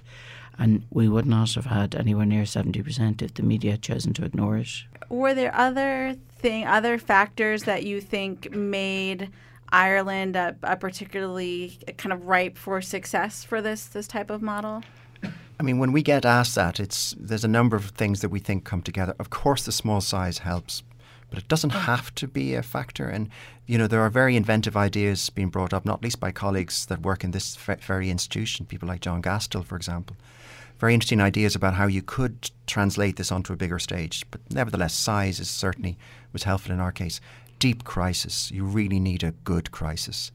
and 0.58 0.84
we 0.90 1.08
would 1.08 1.26
not 1.26 1.54
have 1.54 1.66
had 1.66 1.94
anywhere 1.94 2.26
near 2.26 2.46
seventy 2.46 2.82
percent 2.82 3.22
if 3.22 3.34
the 3.34 3.42
media 3.42 3.72
had 3.72 3.82
chosen 3.82 4.12
to 4.14 4.24
ignore 4.24 4.58
it. 4.58 4.68
Were 5.08 5.34
there 5.34 5.54
other 5.54 6.16
thing, 6.38 6.66
other 6.66 6.98
factors 6.98 7.64
that 7.64 7.84
you 7.84 8.00
think 8.00 8.50
made 8.54 9.30
Ireland 9.70 10.36
a, 10.36 10.56
a 10.62 10.76
particularly 10.76 11.78
kind 11.96 12.12
of 12.12 12.26
ripe 12.26 12.56
for 12.56 12.80
success 12.80 13.44
for 13.44 13.60
this 13.60 13.86
this 13.86 14.06
type 14.06 14.30
of 14.30 14.42
model? 14.42 14.82
I 15.58 15.62
mean, 15.62 15.78
when 15.78 15.92
we 15.92 16.02
get 16.02 16.24
asked 16.24 16.54
that, 16.56 16.78
it's 16.78 17.14
there's 17.18 17.44
a 17.44 17.48
number 17.48 17.76
of 17.76 17.86
things 17.90 18.20
that 18.20 18.28
we 18.28 18.40
think 18.40 18.64
come 18.64 18.82
together. 18.82 19.14
Of 19.18 19.30
course, 19.30 19.64
the 19.64 19.72
small 19.72 20.00
size 20.00 20.38
helps, 20.38 20.82
but 21.30 21.38
it 21.38 21.48
doesn't 21.48 21.70
mm. 21.70 21.80
have 21.80 22.14
to 22.16 22.28
be 22.28 22.54
a 22.54 22.62
factor. 22.62 23.08
And 23.08 23.30
you 23.66 23.78
know, 23.78 23.86
there 23.86 24.02
are 24.02 24.10
very 24.10 24.36
inventive 24.36 24.76
ideas 24.76 25.30
being 25.30 25.48
brought 25.48 25.72
up, 25.72 25.84
not 25.84 26.02
least 26.02 26.20
by 26.20 26.30
colleagues 26.30 26.86
that 26.86 27.02
work 27.02 27.24
in 27.24 27.30
this 27.30 27.56
very 27.56 28.10
institution, 28.10 28.66
people 28.66 28.88
like 28.88 29.00
John 29.00 29.22
Gastil, 29.22 29.64
for 29.64 29.76
example. 29.76 30.16
Very 30.78 30.92
interesting 30.92 31.20
ideas 31.20 31.54
about 31.54 31.74
how 31.74 31.86
you 31.86 32.02
could 32.02 32.50
translate 32.66 33.16
this 33.16 33.32
onto 33.32 33.52
a 33.52 33.56
bigger 33.56 33.78
stage. 33.78 34.24
But 34.30 34.40
nevertheless, 34.50 34.94
size 34.94 35.40
is 35.40 35.48
certainly 35.48 35.96
was 36.32 36.42
helpful 36.42 36.72
in 36.72 36.80
our 36.80 36.92
case. 36.92 37.20
Deep 37.58 37.84
crisis, 37.84 38.50
you 38.50 38.64
really 38.64 39.00
need 39.00 39.22
a 39.22 39.32
good 39.44 39.70
crisis 39.70 40.32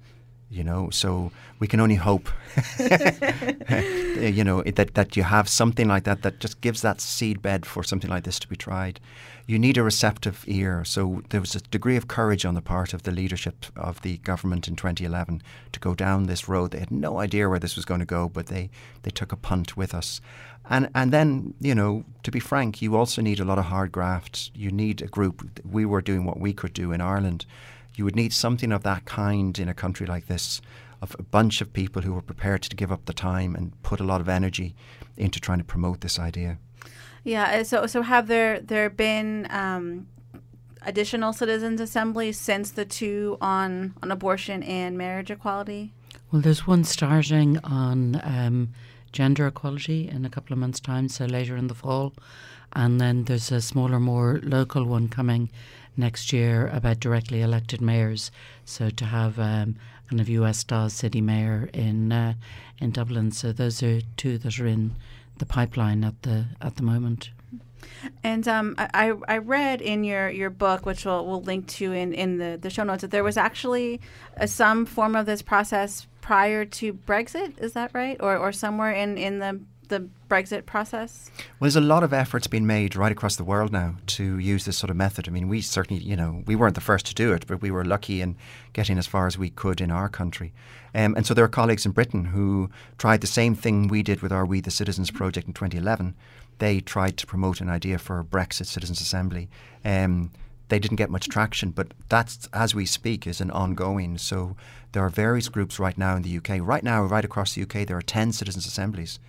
you 0.51 0.63
know 0.63 0.89
so 0.89 1.31
we 1.59 1.67
can 1.67 1.79
only 1.79 1.95
hope 1.95 2.29
you 4.19 4.43
know 4.43 4.61
that 4.63 4.93
that 4.93 5.15
you 5.15 5.23
have 5.23 5.47
something 5.47 5.87
like 5.87 6.03
that 6.03 6.21
that 6.21 6.39
just 6.39 6.61
gives 6.61 6.81
that 6.81 6.99
seed 6.99 7.41
bed 7.41 7.65
for 7.65 7.83
something 7.83 8.09
like 8.09 8.23
this 8.23 8.39
to 8.39 8.47
be 8.47 8.55
tried. 8.55 8.99
You 9.47 9.57
need 9.57 9.77
a 9.77 9.83
receptive 9.83 10.43
ear. 10.47 10.85
So 10.85 11.23
there 11.29 11.41
was 11.41 11.55
a 11.55 11.61
degree 11.61 11.97
of 11.97 12.07
courage 12.07 12.45
on 12.45 12.53
the 12.53 12.61
part 12.61 12.93
of 12.93 13.03
the 13.03 13.11
leadership 13.11 13.65
of 13.75 14.01
the 14.01 14.17
government 14.17 14.67
in 14.67 14.75
2011 14.75 15.41
to 15.71 15.79
go 15.79 15.95
down 15.95 16.25
this 16.25 16.47
road. 16.47 16.71
They 16.71 16.79
had 16.79 16.91
no 16.91 17.19
idea 17.19 17.49
where 17.49 17.59
this 17.59 17.75
was 17.75 17.85
going 17.85 17.99
to 17.99 18.05
go 18.05 18.29
but 18.29 18.47
they 18.47 18.69
they 19.03 19.11
took 19.11 19.31
a 19.31 19.37
punt 19.37 19.77
with 19.77 19.93
us. 19.93 20.21
And 20.69 20.89
and 20.93 21.11
then 21.11 21.53
you 21.59 21.75
know 21.75 22.03
to 22.23 22.31
be 22.31 22.39
frank 22.39 22.81
you 22.81 22.95
also 22.95 23.21
need 23.21 23.39
a 23.39 23.45
lot 23.45 23.59
of 23.59 23.65
hard 23.65 23.91
graft 23.91 24.51
you 24.53 24.71
need 24.71 25.01
a 25.01 25.07
group. 25.07 25.61
We 25.69 25.85
were 25.85 26.01
doing 26.01 26.25
what 26.25 26.39
we 26.39 26.53
could 26.53 26.73
do 26.73 26.91
in 26.91 27.01
Ireland 27.01 27.45
you 27.95 28.04
would 28.04 28.15
need 28.15 28.34
something 28.34 28.71
of 28.71 28.84
that 28.84 29.06
kind 29.06 29.58
in 29.60 29.69
a 29.69 29.73
country 29.73 30.08
like 30.08 30.27
this 30.27 30.62
of 31.01 31.15
a 31.17 31.23
bunch 31.23 31.62
of 31.62 31.73
people 31.73 32.04
who 32.04 32.13
were 32.13 32.21
prepared 32.21 32.62
to 32.62 32.75
give 32.75 32.91
up 32.91 33.06
the 33.06 33.13
time 33.13 33.56
and 33.56 33.82
put 33.82 33.99
a 33.99 34.04
lot 34.04 34.21
of 34.21 34.30
energy 34.30 34.75
into 35.17 35.39
trying 35.39 35.58
to 35.58 35.63
promote 35.63 36.01
this 36.01 36.19
idea. 36.19 36.60
Yeah. 37.23 37.60
Uh, 37.60 37.63
so 37.63 37.86
so 37.88 38.01
have 38.01 38.27
there 38.27 38.60
there 38.60 38.89
been 38.89 39.47
um, 39.49 40.08
additional 40.84 41.34
citizens 41.34 41.82
assemblies 41.82 42.38
since 42.38 42.71
the 42.71 42.86
two 42.86 43.38
on 43.41 43.93
on 44.01 44.12
abortion 44.12 44.63
and 44.63 44.97
marriage 44.97 45.32
equality? 45.32 45.91
Well, 46.32 46.41
there's 46.41 46.65
one 46.65 46.84
starting 46.84 47.58
on 47.63 48.21
um, 48.23 48.69
gender 49.12 49.47
equality 49.47 50.08
in 50.08 50.23
a 50.25 50.30
couple 50.30 50.54
of 50.54 50.60
months' 50.60 50.80
time, 50.80 51.10
so 51.10 51.25
later 51.25 51.58
in 51.58 51.67
the 51.67 51.75
fall, 51.75 52.13
and 52.73 53.01
then 53.01 53.25
there's 53.25 53.51
a 53.51 53.62
smaller, 53.62 53.99
more 53.99 54.39
local 54.41 54.86
one 54.86 55.10
coming 55.10 55.49
next 55.97 56.34
year 56.34 56.67
about 56.67 56.99
directly 56.99 57.41
elected 57.41 57.82
mayors. 57.82 58.32
So 58.65 58.89
to 58.89 59.06
have 59.06 59.39
um, 59.39 59.75
kind 60.10 60.19
of 60.19 60.30
US 60.30 60.60
style 60.60 60.89
city 60.89 61.21
mayor 61.21 61.69
in 61.73 62.12
uh, 62.12 62.34
in 62.80 62.91
Dublin. 62.91 63.32
So 63.32 63.51
those 63.51 63.82
are 63.84 64.01
two 64.17 64.38
that 64.39 64.60
are 64.60 64.67
in 64.67 64.95
the 65.38 65.45
pipeline 65.45 66.04
at 66.04 66.21
the 66.23 66.45
at 66.62 66.75
the 66.75 66.84
moment. 66.84 67.32
And 68.23 68.47
um, 68.47 68.75
I, 68.77 69.13
I 69.27 69.38
read 69.39 69.82
in 69.82 70.04
your, 70.04 70.30
your 70.30 70.49
book, 70.49 70.86
which 70.86 71.06
we'll, 71.06 71.25
we'll 71.25 71.41
link 71.41 71.67
to 71.67 71.91
in, 71.91 72.13
in 72.13 72.38
the, 72.38 72.58
the 72.62 72.69
show 72.69 72.84
notes, 72.84 73.01
that 73.01 73.12
there 73.12 73.23
was 73.23 73.38
actually 73.38 74.01
a, 74.38 74.47
some 74.47 74.86
form 74.86 75.15
of 75.15 75.25
this 75.25 75.41
process 75.41 76.08
prior 76.21 76.65
to 76.65 76.93
Brexit. 76.93 77.60
Is 77.60 77.73
that 77.73 77.91
right? 77.93 78.17
Or, 78.19 78.38
or 78.38 78.51
somewhere 78.51 78.91
in, 78.91 79.17
in 79.17 79.39
the 79.39 79.60
the 79.91 80.08
Brexit 80.30 80.65
process? 80.65 81.30
Well, 81.38 81.67
there's 81.67 81.75
a 81.75 81.82
lot 81.82 82.01
of 82.04 82.13
efforts 82.13 82.47
being 82.47 82.65
made 82.65 82.95
right 82.95 83.12
across 83.12 83.36
the 83.36 83.43
world 83.43 83.71
now 83.71 83.97
to 84.08 84.39
use 84.39 84.65
this 84.65 84.77
sort 84.77 84.89
of 84.89 84.95
method. 84.95 85.27
I 85.27 85.32
mean, 85.32 85.49
we 85.49 85.62
certainly, 85.62 86.01
you 86.01 86.15
know, 86.15 86.43
we 86.47 86.56
weren't 86.56 86.75
the 86.75 86.82
first 86.82 87.06
to 87.08 87.13
do 87.13 87.34
it, 87.34 87.45
but 87.45 87.62
we 87.62 87.69
were 87.69 87.86
lucky 87.86 88.21
in 88.21 88.36
getting 88.73 88.97
as 88.97 89.06
far 89.06 89.27
as 89.27 89.38
we 89.38 89.51
could 89.51 89.80
in 89.82 89.91
our 89.91 90.10
country. 90.10 90.54
Um, 90.95 91.13
and 91.15 91.27
so 91.27 91.34
there 91.34 91.45
are 91.45 91.49
colleagues 91.49 91.86
in 91.86 91.91
Britain 91.91 92.25
who 92.25 92.71
tried 92.97 93.21
the 93.21 93.27
same 93.27 93.54
thing 93.54 93.88
we 93.88 94.01
did 94.01 94.21
with 94.21 94.32
our 94.32 94.45
We 94.45 94.62
the 94.62 94.71
Citizens 94.71 95.12
project 95.12 95.47
in 95.47 95.54
2011. 95.54 96.15
They 96.58 96.80
tried 96.80 97.17
to 97.17 97.27
promote 97.27 97.62
an 97.62 97.69
idea 97.69 97.99
for 97.99 98.19
a 98.19 98.23
Brexit 98.23 98.67
Citizens 98.67 99.01
Assembly. 99.01 99.49
Um, 99.84 100.32
they 100.69 100.80
didn't 100.80 100.97
get 100.97 101.10
much 101.10 101.27
traction, 101.27 101.71
but 101.71 101.93
that's 102.08 102.47
as 102.54 102.73
we 102.73 102.86
speak 102.86 103.27
is 103.27 103.41
an 103.41 103.51
ongoing. 103.51 104.17
So 104.17 104.56
there 104.93 105.04
are 105.04 105.10
various 105.10 105.49
groups 105.49 105.80
right 105.80 105.97
now 105.97 106.15
in 106.15 106.21
the 106.21 106.38
UK. 106.38 106.65
Right 106.65 106.84
now, 106.84 107.04
right 107.04 107.25
across 107.25 107.56
the 107.56 107.63
UK, 107.63 107.86
there 107.86 107.97
are 107.97 108.01
ten 108.01 108.32
citizens' 108.32 108.65
assemblies 108.65 109.19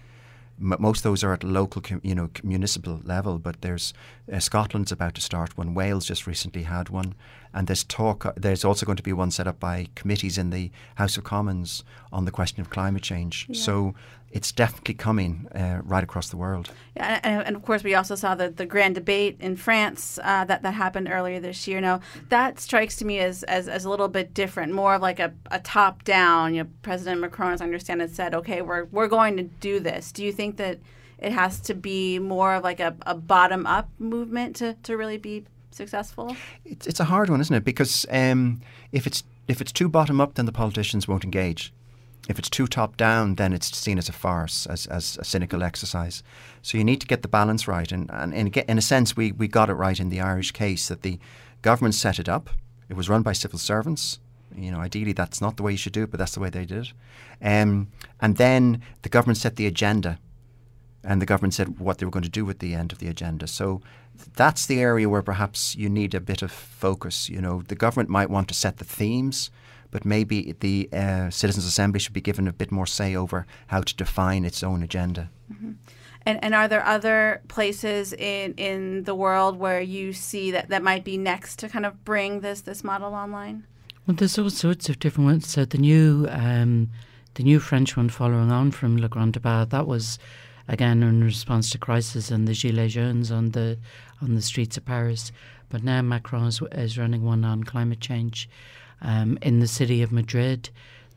most 0.62 0.98
of 0.98 1.02
those 1.02 1.24
are 1.24 1.32
at 1.32 1.44
local, 1.44 1.82
you 2.02 2.14
know, 2.14 2.30
municipal 2.42 3.00
level. 3.04 3.38
But 3.38 3.60
there's 3.60 3.92
uh, 4.32 4.38
Scotland's 4.38 4.92
about 4.92 5.14
to 5.16 5.20
start 5.20 5.58
one. 5.58 5.74
Wales 5.74 6.06
just 6.06 6.26
recently 6.26 6.62
had 6.62 6.88
one, 6.88 7.14
and 7.54 7.66
there's 7.66 7.84
talk. 7.84 8.34
There's 8.36 8.64
also 8.64 8.86
going 8.86 8.96
to 8.96 9.02
be 9.02 9.12
one 9.12 9.30
set 9.30 9.46
up 9.46 9.60
by 9.60 9.88
committees 9.94 10.38
in 10.38 10.50
the 10.50 10.70
House 10.96 11.16
of 11.16 11.24
Commons 11.24 11.84
on 12.12 12.24
the 12.24 12.30
question 12.30 12.60
of 12.60 12.70
climate 12.70 13.02
change. 13.02 13.46
Yeah. 13.48 13.60
So 13.60 13.94
it's 14.30 14.50
definitely 14.50 14.94
coming 14.94 15.46
uh, 15.54 15.82
right 15.84 16.02
across 16.02 16.30
the 16.30 16.38
world. 16.38 16.70
Yeah, 16.96 17.20
and, 17.22 17.46
and, 17.46 17.56
of 17.56 17.62
course 17.62 17.84
we 17.84 17.94
also 17.94 18.14
saw 18.14 18.34
the, 18.34 18.48
the 18.48 18.64
grand 18.64 18.94
debate 18.94 19.36
in 19.40 19.56
France 19.56 20.18
uh, 20.22 20.44
that 20.46 20.62
that 20.62 20.72
happened 20.72 21.08
earlier 21.10 21.38
this 21.38 21.68
year. 21.68 21.80
Now 21.80 22.00
that 22.30 22.58
strikes 22.58 22.96
to 22.96 23.04
me 23.04 23.18
as, 23.18 23.42
as, 23.44 23.68
as 23.68 23.84
a 23.84 23.90
little 23.90 24.08
bit 24.08 24.32
different, 24.32 24.72
more 24.72 24.94
of 24.94 25.02
like 25.02 25.20
a, 25.20 25.34
a 25.50 25.60
top 25.60 26.04
down. 26.04 26.54
You 26.54 26.64
know, 26.64 26.70
President 26.80 27.20
Macron, 27.20 27.52
as 27.52 27.60
I 27.60 27.64
understand 27.64 28.00
it, 28.00 28.14
said, 28.14 28.34
"Okay, 28.34 28.62
we're 28.62 28.84
we're 28.84 29.08
going 29.08 29.36
to 29.36 29.42
do 29.42 29.80
this." 29.80 30.12
Do 30.12 30.24
you 30.24 30.32
think 30.32 30.56
that 30.56 30.78
it 31.18 31.32
has 31.32 31.60
to 31.60 31.74
be 31.74 32.18
more 32.18 32.54
of 32.54 32.64
like 32.64 32.80
a, 32.80 32.94
a 33.06 33.14
bottom 33.14 33.66
up 33.66 33.88
movement 33.98 34.56
to, 34.56 34.74
to 34.82 34.96
really 34.96 35.18
be 35.18 35.44
successful? 35.74 36.36
It's, 36.64 36.86
it's 36.86 37.00
a 37.00 37.04
hard 37.04 37.30
one, 37.30 37.40
isn't 37.40 37.54
it? 37.54 37.64
Because 37.64 38.06
um, 38.10 38.60
if 38.92 39.06
it's 39.06 39.24
if 39.48 39.60
it's 39.60 39.72
too 39.72 39.88
bottom 39.88 40.20
up, 40.20 40.34
then 40.34 40.46
the 40.46 40.52
politicians 40.52 41.08
won't 41.08 41.24
engage. 41.24 41.72
If 42.28 42.38
it's 42.38 42.48
too 42.48 42.68
top 42.68 42.96
down, 42.96 43.34
then 43.34 43.52
it's 43.52 43.76
seen 43.76 43.98
as 43.98 44.08
a 44.08 44.12
farce, 44.12 44.66
as, 44.66 44.86
as 44.86 45.18
a 45.20 45.24
cynical 45.24 45.62
exercise. 45.64 46.22
So 46.62 46.78
you 46.78 46.84
need 46.84 47.00
to 47.00 47.06
get 47.06 47.22
the 47.22 47.28
balance 47.28 47.66
right. 47.66 47.90
And, 47.90 48.08
and, 48.12 48.32
and 48.32 48.56
in 48.56 48.78
a 48.78 48.82
sense, 48.82 49.16
we, 49.16 49.32
we 49.32 49.48
got 49.48 49.68
it 49.68 49.74
right 49.74 49.98
in 49.98 50.08
the 50.08 50.20
Irish 50.20 50.52
case 50.52 50.86
that 50.86 51.02
the 51.02 51.18
government 51.62 51.96
set 51.96 52.20
it 52.20 52.28
up. 52.28 52.48
It 52.88 52.94
was 52.94 53.08
run 53.08 53.22
by 53.22 53.32
civil 53.32 53.58
servants. 53.58 54.20
You 54.54 54.70
know, 54.70 54.78
ideally 54.78 55.12
that's 55.12 55.40
not 55.40 55.56
the 55.56 55.64
way 55.64 55.72
you 55.72 55.78
should 55.78 55.94
do 55.94 56.04
it, 56.04 56.10
but 56.10 56.18
that's 56.18 56.34
the 56.34 56.40
way 56.40 56.50
they 56.50 56.64
did 56.64 56.86
it. 56.86 56.92
Um, 57.44 57.88
and 58.20 58.36
then 58.36 58.82
the 59.02 59.08
government 59.08 59.38
set 59.38 59.56
the 59.56 59.66
agenda, 59.66 60.18
and 61.02 61.20
the 61.20 61.26
government 61.26 61.54
said 61.54 61.80
what 61.80 61.98
they 61.98 62.04
were 62.04 62.12
going 62.12 62.22
to 62.22 62.28
do 62.28 62.44
with 62.44 62.60
the 62.60 62.74
end 62.74 62.92
of 62.92 62.98
the 62.98 63.08
agenda. 63.08 63.48
So 63.48 63.80
that's 64.34 64.66
the 64.66 64.80
area 64.80 65.08
where 65.08 65.22
perhaps 65.22 65.74
you 65.76 65.88
need 65.88 66.14
a 66.14 66.20
bit 66.20 66.42
of 66.42 66.50
focus. 66.50 67.28
You 67.28 67.40
know, 67.40 67.62
the 67.68 67.74
government 67.74 68.08
might 68.08 68.30
want 68.30 68.48
to 68.48 68.54
set 68.54 68.78
the 68.78 68.84
themes, 68.84 69.50
but 69.90 70.04
maybe 70.04 70.54
the 70.60 70.88
uh, 70.92 71.30
Citizens 71.30 71.66
Assembly 71.66 72.00
should 72.00 72.14
be 72.14 72.20
given 72.20 72.48
a 72.48 72.52
bit 72.52 72.70
more 72.70 72.86
say 72.86 73.14
over 73.14 73.46
how 73.68 73.80
to 73.80 73.94
define 73.94 74.44
its 74.44 74.62
own 74.62 74.82
agenda. 74.82 75.30
Mm-hmm. 75.52 75.72
And, 76.24 76.44
and 76.44 76.54
are 76.54 76.68
there 76.68 76.84
other 76.84 77.42
places 77.48 78.12
in, 78.12 78.54
in 78.54 79.04
the 79.04 79.14
world 79.14 79.58
where 79.58 79.80
you 79.80 80.12
see 80.12 80.52
that, 80.52 80.68
that 80.68 80.82
might 80.82 81.04
be 81.04 81.18
next 81.18 81.58
to 81.58 81.68
kind 81.68 81.84
of 81.84 82.04
bring 82.04 82.40
this 82.40 82.60
this 82.60 82.84
model 82.84 83.12
online? 83.14 83.66
Well, 84.06 84.16
there's 84.16 84.38
all 84.38 84.50
sorts 84.50 84.88
of 84.88 84.98
different 84.98 85.26
ones. 85.26 85.48
So 85.48 85.64
the 85.64 85.78
new 85.78 86.26
um, 86.30 86.90
the 87.34 87.42
new 87.42 87.58
French 87.60 87.96
one 87.96 88.08
following 88.08 88.52
on 88.52 88.70
from 88.70 88.98
Le 88.98 89.08
Grand 89.08 89.34
Débat, 89.34 89.70
that 89.70 89.86
was 89.86 90.18
again 90.68 91.02
in 91.02 91.24
response 91.24 91.70
to 91.70 91.78
crisis 91.78 92.30
and 92.30 92.46
the 92.46 92.52
Gilets 92.52 92.92
jaunes 92.92 93.30
on 93.30 93.50
the 93.50 93.78
on 94.20 94.34
the 94.34 94.42
streets 94.42 94.76
of 94.76 94.84
Paris. 94.84 95.32
But 95.68 95.82
now 95.82 96.02
Macron 96.02 96.46
is, 96.46 96.60
is 96.72 96.98
running 96.98 97.24
one 97.24 97.44
on 97.44 97.64
climate 97.64 98.00
change. 98.00 98.48
Um, 99.00 99.38
in 99.42 99.58
the 99.58 99.66
city 99.66 100.02
of 100.02 100.12
Madrid, 100.12 100.70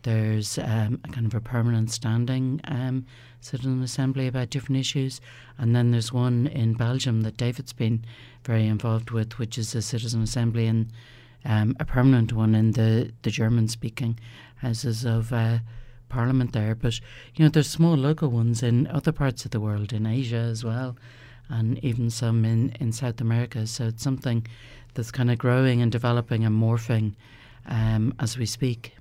there's 0.04 0.58
um, 0.58 1.00
a 1.04 1.10
kind 1.10 1.26
of 1.26 1.36
a 1.36 1.42
permanent 1.42 1.92
standing 1.92 2.62
um, 2.66 3.06
citizen 3.42 3.84
assembly 3.84 4.28
about 4.28 4.50
different 4.50 4.80
issues, 4.80 5.22
and 5.58 5.76
then 5.76 5.92
there's 5.92 6.12
one 6.12 6.48
in 6.48 6.74
Belgium 6.74 7.22
that 7.22 7.38
David's 7.38 7.74
been 7.74 8.06
very 8.44 8.66
involved 8.66 9.12
with, 9.12 9.38
which 9.38 9.58
is 9.58 9.76
a 9.76 9.82
citizen 9.82 10.24
assembly 10.24 10.68
and 10.68 10.92
um, 11.44 11.76
a 11.80 11.86
permanent 11.86 12.34
one 12.34 12.56
in 12.56 12.72
the 12.72 13.12
the 13.22 13.32
German 13.32 13.68
speaking 13.68 14.20
houses 14.58 15.06
of. 15.06 15.32
Uh, 15.32 15.60
Parliament 16.16 16.54
there, 16.54 16.76
but 16.76 17.00
you 17.36 17.44
know 17.44 17.50
there's 17.50 17.70
small 17.70 17.96
local 17.96 18.30
ones 18.30 18.64
in 18.64 18.88
other 18.88 19.12
parts 19.12 19.44
of 19.44 19.52
the 19.52 19.60
world, 19.60 19.92
in 19.92 20.06
Asia 20.06 20.44
as 20.54 20.64
well, 20.64 20.96
and 21.50 21.78
even 21.84 22.10
some 22.10 22.46
in, 22.46 22.74
in 22.80 22.94
South 22.94 23.20
America. 23.20 23.68
So 23.68 23.88
it's 23.88 24.02
something 24.02 24.48
that's 24.94 25.12
kind 25.12 25.30
of 25.30 25.38
growing 25.38 25.82
and 25.82 25.92
developing 25.92 26.46
and 26.46 26.56
morphing 26.56 27.16
um, 27.66 28.14
as 28.18 28.38
we 28.38 28.46
speak. 28.46 28.96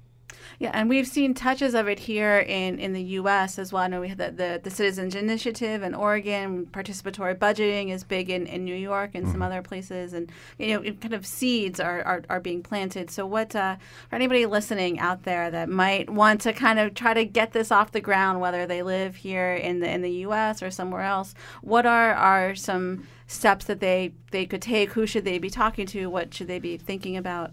Yeah, 0.59 0.71
and 0.73 0.89
we've 0.89 1.07
seen 1.07 1.35
touches 1.35 1.75
of 1.75 1.89
it 1.89 1.99
here 1.99 2.39
in, 2.39 2.79
in 2.79 2.93
the 2.93 3.03
U.S. 3.03 3.59
as 3.59 3.73
well. 3.73 3.83
I 3.83 3.89
know 3.89 4.01
we 4.01 4.09
had 4.09 4.19
the, 4.19 4.31
the, 4.31 4.61
the 4.63 4.71
Citizens 4.71 5.15
Initiative 5.15 5.83
in 5.83 5.95
Oregon. 5.95 6.67
Participatory 6.67 7.35
budgeting 7.37 7.91
is 7.91 8.05
big 8.05 8.31
in, 8.31 8.47
in 8.47 8.65
New 8.65 8.75
York 8.75 9.11
and 9.15 9.25
mm-hmm. 9.25 9.33
some 9.33 9.43
other 9.43 9.63
places. 9.63 10.13
And, 10.13 10.31
you 10.59 10.69
know, 10.69 10.93
kind 10.95 11.15
of 11.15 11.27
seeds 11.27 11.81
are, 11.81 12.03
are, 12.03 12.23
are 12.31 12.41
being 12.41 12.63
planted. 12.63 13.11
So, 13.11 13.27
what, 13.27 13.55
uh, 13.57 13.77
for 14.09 14.17
anybody 14.17 14.47
listening 14.47 14.99
out 15.01 15.25
there 15.25 15.51
that 15.51 15.69
might 15.69 16.09
want 16.09 16.41
to 16.43 16.53
kind 16.53 16.79
of 16.79 16.95
try 16.95 17.15
to 17.15 17.25
get 17.25 17.53
this 17.53 17.73
off 17.73 17.93
the 17.93 18.01
ground, 18.01 18.41
whether 18.41 18.67
they 18.67 18.83
live 18.83 19.17
here 19.17 19.55
in 19.55 19.81
the, 19.81 19.91
in 19.91 20.03
the 20.03 20.11
U.S. 20.11 20.63
or 20.63 20.71
somewhere 20.71 21.03
else, 21.03 21.35
what 21.63 21.85
are, 21.85 22.15
are 22.15 22.55
some 22.55 23.07
steps 23.27 23.65
that 23.67 23.81
they, 23.81 24.13
they 24.31 24.47
could 24.47 24.63
take? 24.63 24.93
Who 24.93 25.07
should 25.07 25.25
they 25.25 25.39
be 25.39 25.51
talking 25.51 25.87
to? 25.87 26.07
What 26.07 26.33
should 26.33 26.47
they 26.47 26.59
be 26.59 26.77
thinking 26.77 27.17
about? 27.17 27.53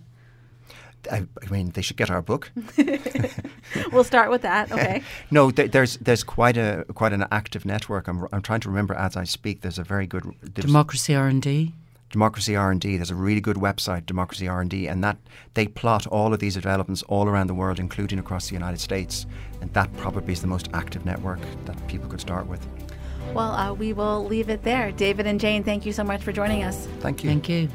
I, 1.11 1.25
I, 1.41 1.49
mean, 1.49 1.71
they 1.71 1.81
should 1.81 1.97
get 1.97 2.09
our 2.09 2.21
book. 2.21 2.51
we'll 3.91 4.03
start 4.03 4.29
with 4.29 4.41
that. 4.41 4.71
Okay. 4.81 5.03
no, 5.29 5.51
th- 5.51 5.71
there's 5.71 5.97
there's 5.97 6.23
quite 6.23 6.57
a 6.57 6.85
quite 6.93 7.13
an 7.13 7.25
active 7.31 7.65
network. 7.65 8.07
I'm, 8.07 8.27
I'm 8.31 8.41
trying 8.41 8.61
to 8.61 8.69
remember 8.69 8.93
as 8.93 9.17
I 9.17 9.25
speak. 9.25 9.61
There's 9.61 9.77
a 9.77 9.83
very 9.83 10.07
good 10.07 10.23
democracy 10.53 11.13
R 11.13 11.27
and 11.27 11.41
D. 11.41 11.73
Democracy 12.09 12.55
R 12.55 12.71
and 12.71 12.79
D. 12.79 12.97
There's 12.97 13.11
a 13.11 13.15
really 13.15 13.41
good 13.41 13.57
website, 13.57 14.05
Democracy 14.05 14.47
R 14.47 14.61
and 14.61 14.69
D, 14.69 14.87
and 14.87 15.03
that 15.03 15.17
they 15.53 15.67
plot 15.67 16.07
all 16.07 16.33
of 16.33 16.39
these 16.39 16.55
developments 16.55 17.03
all 17.03 17.27
around 17.27 17.47
the 17.47 17.53
world, 17.53 17.79
including 17.79 18.19
across 18.19 18.47
the 18.47 18.53
United 18.53 18.79
States. 18.79 19.25
And 19.61 19.71
that 19.73 19.95
probably 19.97 20.33
is 20.33 20.41
the 20.41 20.47
most 20.47 20.69
active 20.73 21.05
network 21.05 21.39
that 21.65 21.87
people 21.87 22.09
could 22.09 22.21
start 22.21 22.47
with. 22.47 22.65
Well, 23.33 23.51
uh, 23.51 23.73
we 23.73 23.93
will 23.93 24.25
leave 24.25 24.49
it 24.49 24.63
there. 24.63 24.91
David 24.91 25.25
and 25.25 25.39
Jane, 25.39 25.63
thank 25.63 25.85
you 25.85 25.93
so 25.93 26.03
much 26.03 26.21
for 26.21 26.31
joining 26.31 26.63
us. 26.63 26.87
Thank 26.99 27.23
you. 27.23 27.29
Thank 27.29 27.49
you. 27.49 27.69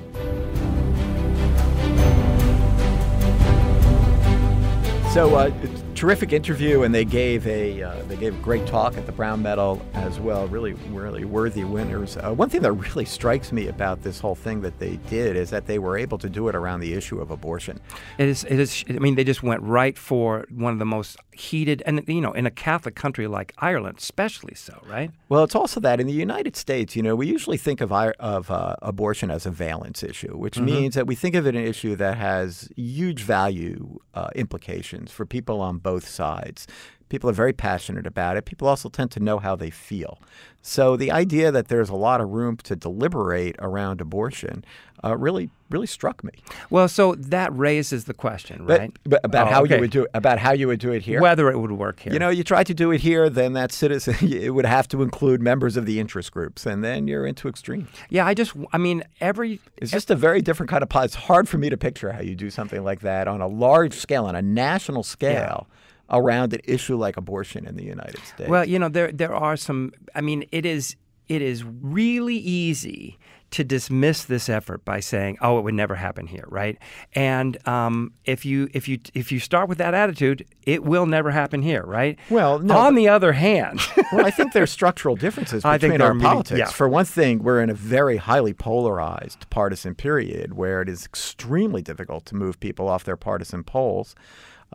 So, 5.16 5.34
uh, 5.34 5.50
terrific 5.96 6.32
interview, 6.32 6.82
and 6.82 6.94
they 6.94 7.04
gave 7.04 7.46
a 7.46 7.82
uh, 7.82 8.02
they 8.06 8.16
gave 8.16 8.38
a 8.38 8.42
great 8.42 8.66
talk 8.66 8.96
at 8.96 9.06
the 9.06 9.12
Brown 9.12 9.42
Medal 9.42 9.80
as 9.94 10.20
well. 10.20 10.46
Really, 10.46 10.74
really 10.90 11.24
worthy 11.24 11.64
winners. 11.64 12.16
Uh, 12.16 12.32
one 12.32 12.50
thing 12.50 12.60
that 12.62 12.72
really 12.72 13.06
strikes 13.06 13.50
me 13.50 13.68
about 13.68 14.02
this 14.02 14.20
whole 14.20 14.34
thing 14.34 14.60
that 14.60 14.78
they 14.78 14.96
did 15.08 15.36
is 15.36 15.50
that 15.50 15.66
they 15.66 15.78
were 15.78 15.96
able 15.96 16.18
to 16.18 16.28
do 16.28 16.48
it 16.48 16.54
around 16.54 16.80
the 16.80 16.92
issue 16.92 17.18
of 17.20 17.30
abortion. 17.30 17.80
It 18.18 18.28
is. 18.28 18.44
It 18.44 18.60
is. 18.60 18.84
I 18.88 18.92
mean, 18.92 19.14
they 19.14 19.24
just 19.24 19.42
went 19.42 19.62
right 19.62 19.96
for 19.96 20.46
one 20.50 20.74
of 20.74 20.78
the 20.78 20.84
most 20.84 21.16
heated, 21.32 21.82
and 21.86 22.04
you 22.06 22.20
know, 22.20 22.32
in 22.32 22.46
a 22.46 22.50
Catholic 22.50 22.94
country 22.94 23.26
like 23.26 23.54
Ireland, 23.58 23.96
especially 23.98 24.54
so, 24.54 24.82
right? 24.86 25.10
Well, 25.28 25.44
it's 25.44 25.54
also 25.54 25.80
that 25.80 25.98
in 25.98 26.06
the 26.06 26.12
United 26.12 26.56
States, 26.56 26.94
you 26.94 27.02
know, 27.02 27.16
we 27.16 27.26
usually 27.26 27.56
think 27.56 27.80
of 27.80 27.90
of 27.90 28.50
uh, 28.50 28.76
abortion 28.82 29.30
as 29.30 29.46
a 29.46 29.50
valence 29.50 30.02
issue, 30.02 30.36
which 30.36 30.56
mm-hmm. 30.56 30.66
means 30.66 30.94
that 30.94 31.06
we 31.06 31.14
think 31.14 31.34
of 31.34 31.46
it 31.46 31.56
an 31.56 31.64
issue 31.64 31.96
that 31.96 32.18
has 32.18 32.68
huge 32.76 33.22
value 33.22 33.98
uh, 34.14 34.28
implications 34.34 35.10
for 35.10 35.24
people 35.24 35.60
on 35.60 35.78
both 35.86 36.08
sides. 36.08 36.66
People 37.08 37.30
are 37.30 37.34
very 37.34 37.52
passionate 37.52 38.06
about 38.06 38.36
it. 38.36 38.44
People 38.44 38.66
also 38.68 38.88
tend 38.88 39.10
to 39.12 39.20
know 39.20 39.38
how 39.38 39.54
they 39.56 39.70
feel. 39.70 40.18
So 40.62 40.96
the 40.96 41.12
idea 41.12 41.52
that 41.52 41.68
there's 41.68 41.88
a 41.88 41.94
lot 41.94 42.20
of 42.20 42.30
room 42.30 42.56
to 42.64 42.74
deliberate 42.74 43.54
around 43.60 44.00
abortion 44.00 44.64
uh, 45.04 45.16
really, 45.16 45.48
really 45.70 45.86
struck 45.86 46.24
me. 46.24 46.32
Well, 46.70 46.88
so 46.88 47.14
that 47.14 47.56
raises 47.56 48.06
the 48.06 48.14
question, 48.14 48.64
right? 48.66 48.92
But, 49.04 49.10
but 49.10 49.24
about 49.24 49.46
oh, 49.46 49.50
how 49.50 49.62
okay. 49.62 49.76
you 49.76 49.80
would 49.80 49.90
do 49.90 50.02
it, 50.04 50.10
about 50.12 50.40
how 50.40 50.52
you 50.52 50.66
would 50.66 50.80
do 50.80 50.90
it 50.90 51.02
here, 51.02 51.20
whether 51.20 51.50
it 51.50 51.58
would 51.58 51.70
work 51.70 52.00
here. 52.00 52.12
You 52.12 52.18
know, 52.18 52.30
you 52.30 52.42
try 52.42 52.64
to 52.64 52.74
do 52.74 52.90
it 52.90 53.00
here, 53.00 53.30
then 53.30 53.52
that 53.52 53.70
citizen 53.70 54.16
it 54.32 54.54
would 54.54 54.66
have 54.66 54.88
to 54.88 55.02
include 55.02 55.40
members 55.40 55.76
of 55.76 55.86
the 55.86 56.00
interest 56.00 56.32
groups, 56.32 56.66
and 56.66 56.82
then 56.82 57.06
you're 57.06 57.26
into 57.26 57.48
extremes. 57.48 57.88
Yeah, 58.08 58.26
I 58.26 58.34
just, 58.34 58.54
I 58.72 58.78
mean, 58.78 59.04
every 59.20 59.60
it's 59.76 59.92
just 59.92 60.10
a 60.10 60.16
very 60.16 60.42
different 60.42 60.70
kind 60.70 60.82
of. 60.82 60.88
It's 61.04 61.14
hard 61.14 61.48
for 61.48 61.58
me 61.58 61.70
to 61.70 61.76
picture 61.76 62.10
how 62.10 62.22
you 62.22 62.34
do 62.34 62.50
something 62.50 62.82
like 62.82 63.00
that 63.00 63.28
on 63.28 63.40
a 63.40 63.46
large 63.46 63.94
scale, 63.94 64.24
on 64.24 64.34
a 64.34 64.42
national 64.42 65.04
scale. 65.04 65.66
Yeah 65.68 65.72
around 66.10 66.52
an 66.52 66.60
issue 66.64 66.96
like 66.96 67.16
abortion 67.16 67.66
in 67.66 67.76
the 67.76 67.84
United 67.84 68.20
States? 68.24 68.48
Well, 68.48 68.64
you 68.64 68.78
know, 68.78 68.88
there 68.88 69.12
there 69.12 69.34
are 69.34 69.56
some. 69.56 69.92
I 70.14 70.20
mean, 70.20 70.44
it 70.52 70.66
is 70.66 70.96
it 71.28 71.42
is 71.42 71.64
really 71.64 72.36
easy 72.36 73.18
to 73.48 73.62
dismiss 73.62 74.24
this 74.24 74.48
effort 74.48 74.84
by 74.84 75.00
saying, 75.00 75.38
"Oh, 75.40 75.58
it 75.58 75.62
would 75.62 75.74
never 75.74 75.94
happen 75.94 76.26
here," 76.26 76.44
right? 76.48 76.76
And 77.14 77.56
um, 77.66 78.12
if 78.24 78.44
you 78.44 78.68
if 78.74 78.88
you 78.88 78.98
if 79.14 79.30
you 79.30 79.38
start 79.38 79.68
with 79.68 79.78
that 79.78 79.94
attitude, 79.94 80.46
it 80.62 80.84
will 80.84 81.06
never 81.06 81.30
happen 81.30 81.62
here, 81.62 81.82
right? 81.84 82.18
Well, 82.28 82.58
no, 82.58 82.76
on 82.76 82.94
the 82.94 83.08
other 83.08 83.32
hand, 83.32 83.80
well, 84.12 84.26
I 84.26 84.30
think 84.30 84.52
there's 84.52 84.70
structural 84.70 85.16
differences 85.16 85.62
between 85.64 86.00
our 86.00 86.14
politics. 86.18 86.58
Yeah. 86.58 86.66
For 86.66 86.88
one 86.88 87.04
thing, 87.04 87.42
we're 87.42 87.62
in 87.62 87.70
a 87.70 87.74
very 87.74 88.16
highly 88.16 88.52
polarized 88.52 89.48
partisan 89.50 89.94
period 89.94 90.54
where 90.54 90.82
it 90.82 90.88
is 90.88 91.04
extremely 91.04 91.82
difficult 91.82 92.26
to 92.26 92.34
move 92.34 92.58
people 92.60 92.88
off 92.88 93.04
their 93.04 93.16
partisan 93.16 93.62
poles. 93.62 94.14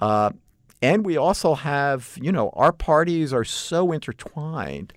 Uh, 0.02 0.32
and 0.82 1.06
we 1.06 1.18
also 1.18 1.56
have, 1.56 2.18
you 2.22 2.32
know, 2.32 2.50
our 2.54 2.72
parties 2.72 3.34
are 3.34 3.44
so 3.44 3.92
intertwined 3.92 4.94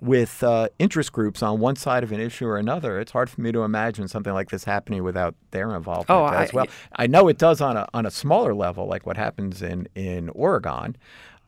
with 0.00 0.42
uh, 0.42 0.68
interest 0.78 1.12
groups 1.12 1.42
on 1.42 1.58
one 1.58 1.76
side 1.76 2.04
of 2.04 2.12
an 2.12 2.20
issue 2.20 2.46
or 2.46 2.56
another. 2.56 3.00
It's 3.00 3.12
hard 3.12 3.28
for 3.28 3.40
me 3.40 3.52
to 3.52 3.62
imagine 3.62 4.08
something 4.08 4.32
like 4.32 4.50
this 4.50 4.64
happening 4.64 5.02
without 5.02 5.34
their 5.50 5.74
involvement 5.74 6.10
oh, 6.10 6.26
as 6.26 6.50
I, 6.50 6.54
well. 6.54 6.66
I 6.96 7.06
know 7.06 7.28
it 7.28 7.38
does 7.38 7.60
on 7.60 7.76
a 7.76 7.86
on 7.94 8.06
a 8.06 8.10
smaller 8.10 8.54
level, 8.54 8.86
like 8.86 9.06
what 9.06 9.16
happens 9.16 9.62
in 9.62 9.88
in 9.94 10.28
Oregon. 10.30 10.96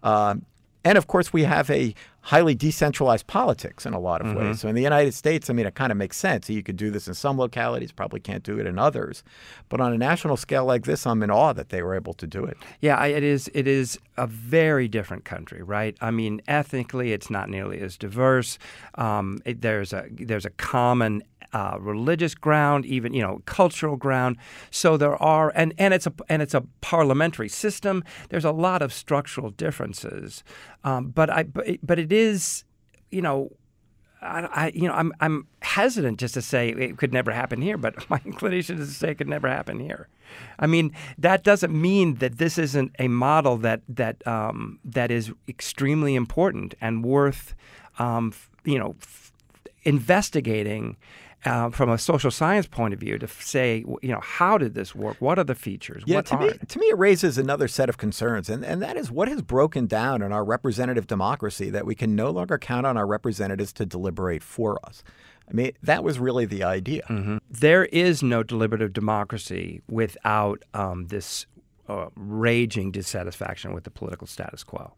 Um, 0.03 0.47
and 0.85 0.97
of 0.97 1.07
course, 1.07 1.33
we 1.33 1.45
have 1.45 1.71
a 1.71 1.95
highly 2.23 2.55
decentralized 2.55 3.27
politics 3.27 3.87
in 3.87 3.95
a 3.95 3.99
lot 3.99 4.21
of 4.21 4.29
mm-hmm. 4.29 4.49
ways. 4.49 4.61
So 4.61 4.69
in 4.69 4.75
the 4.75 4.83
United 4.83 5.15
States, 5.15 5.49
I 5.49 5.55
mean, 5.55 5.67
it 5.67 5.75
kind 5.75 5.91
of 5.91 5.97
makes 5.97 6.17
sense. 6.17 6.51
You 6.51 6.63
could 6.63 6.77
do 6.77 6.91
this 6.91 7.09
in 7.09 7.15
some 7.15 7.39
localities, 7.39 7.93
probably 7.93 8.21
can't 8.21 8.43
do 8.43 8.59
it 8.59 8.67
in 8.67 8.79
others. 8.79 9.23
But 9.69 9.81
on 9.81 9.93
a 9.93 9.99
national 9.99 10.37
scale 10.37 10.67
like 10.67 10.85
this, 10.85 11.07
I'm 11.07 11.23
in 11.23 11.31
awe 11.31 11.53
that 11.55 11.71
they 11.71 11.83
were 11.83 11.95
able 11.95 12.15
to 12.15 12.27
do 12.27 12.45
it. 12.45 12.57
Yeah, 12.81 13.03
it 13.05 13.23
is. 13.23 13.51
It 13.55 13.67
is 13.67 13.99
a 14.17 14.27
very 14.27 14.87
different 14.87 15.25
country, 15.25 15.63
right? 15.63 15.97
I 16.01 16.11
mean, 16.11 16.43
ethnically, 16.47 17.13
it's 17.13 17.31
not 17.31 17.49
nearly 17.49 17.81
as 17.81 17.97
diverse. 17.97 18.59
Um, 18.97 19.41
it, 19.45 19.63
there's 19.63 19.93
a 19.93 20.07
there's 20.11 20.45
a 20.45 20.51
common 20.51 21.23
uh, 21.53 21.77
religious 21.81 22.35
ground, 22.35 22.87
even 22.87 23.13
you 23.13 23.23
know 23.23 23.43
cultural 23.47 23.97
ground. 23.97 24.37
So 24.71 24.97
there 24.97 25.21
are, 25.23 25.53
and, 25.55 25.75
and 25.79 25.95
it's 25.95 26.07
a 26.07 26.13
and 26.29 26.43
it's 26.43 26.55
a 26.55 26.63
parliamentary 26.81 27.49
system. 27.49 28.05
There's 28.29 28.45
a 28.45 28.53
lot 28.53 28.83
of 28.83 28.93
structural 28.93 29.51
differences, 29.51 30.45
um, 30.85 31.09
but 31.09 31.31
I 31.31 31.45
but, 31.45 31.67
but 31.83 31.99
it 31.99 32.13
is, 32.13 32.65
you 33.11 33.23
know, 33.23 33.51
I, 34.23 34.41
I, 34.43 34.73
you 34.75 34.87
know, 34.87 34.95
I'm 34.95 35.13
I'm 35.21 35.47
hesitant 35.63 36.19
just 36.19 36.35
to 36.35 36.43
say 36.43 36.71
it 36.71 36.99
could 36.99 37.13
never 37.13 37.33
happen 37.33 37.61
here, 37.63 37.77
but 37.77 38.09
my 38.11 38.21
inclination 38.25 38.79
is 38.79 38.89
to 38.89 38.95
say 38.95 39.11
it 39.11 39.19
could 39.19 39.29
never 39.29 39.49
happen 39.49 39.81
here. 39.81 40.09
I 40.59 40.67
mean, 40.67 40.95
that 41.19 41.43
doesn't 41.43 41.73
mean 41.73 42.17
that 42.17 42.39
this 42.39 42.59
isn't 42.59 42.95
a 42.99 43.09
model 43.09 43.57
that 43.59 43.83
that 43.89 44.27
um, 44.27 44.79
that 44.85 45.11
is 45.11 45.33
extremely 45.49 46.15
important 46.15 46.75
and 46.81 47.05
worth, 47.05 47.55
um, 47.99 48.33
you 48.65 48.79
know, 48.79 48.97
investigating 49.85 50.97
uh, 51.45 51.71
from 51.71 51.89
a 51.89 51.99
social 51.99 52.31
science 52.31 52.67
point 52.67 52.93
of 52.93 53.01
view 53.01 53.19
to 53.19 53.27
say, 53.27 53.85
you 54.03 54.11
know, 54.11 54.21
how 54.21 54.59
did 54.59 54.75
this 54.75 54.95
work? 54.95 55.17
What 55.21 55.39
are 55.39 55.45
the 55.45 55.55
features? 55.55 56.03
Yeah, 56.07 56.17
what 56.17 56.27
to 56.27 56.35
are 56.37 56.47
me, 56.47 56.53
to 56.69 56.79
me, 56.79 56.87
it 56.87 56.99
raises 56.99 57.39
another 57.39 57.69
set 57.69 57.89
of 57.89 57.97
concerns, 57.97 58.51
and, 58.51 58.65
and 58.65 58.83
that 58.83 58.97
is 58.97 59.11
what 59.11 59.29
has 59.29 59.43
broken 59.43 59.87
down 59.87 60.23
in 60.23 60.33
our 60.33 60.45
representative 60.45 61.07
democracy 61.07 61.71
that 61.71 61.87
we 61.87 61.95
can 61.95 62.15
no 62.15 62.31
longer 62.31 62.59
count 62.59 62.87
on 62.87 62.97
our 62.97 63.07
representatives 63.07 63.73
to 63.75 63.87
deliberate 63.87 64.43
for 64.43 64.79
us. 64.85 65.03
I 65.49 65.53
mean, 65.53 65.73
that 65.83 66.05
was 66.05 66.19
really 66.19 66.47
the 66.47 66.63
idea. 66.63 67.03
Mm-hmm. 67.09 67.39
There 67.51 67.87
is 67.87 68.23
no 68.23 68.43
deliberative 68.43 68.93
democracy 68.93 69.83
without 69.89 70.63
um, 70.75 71.09
this 71.09 71.47
uh, 71.89 72.07
raging 72.15 72.93
dissatisfaction 72.93 73.75
with 73.75 73.85
the 73.85 73.91
political 73.91 74.27
status 74.27 74.63
quo. 74.63 74.93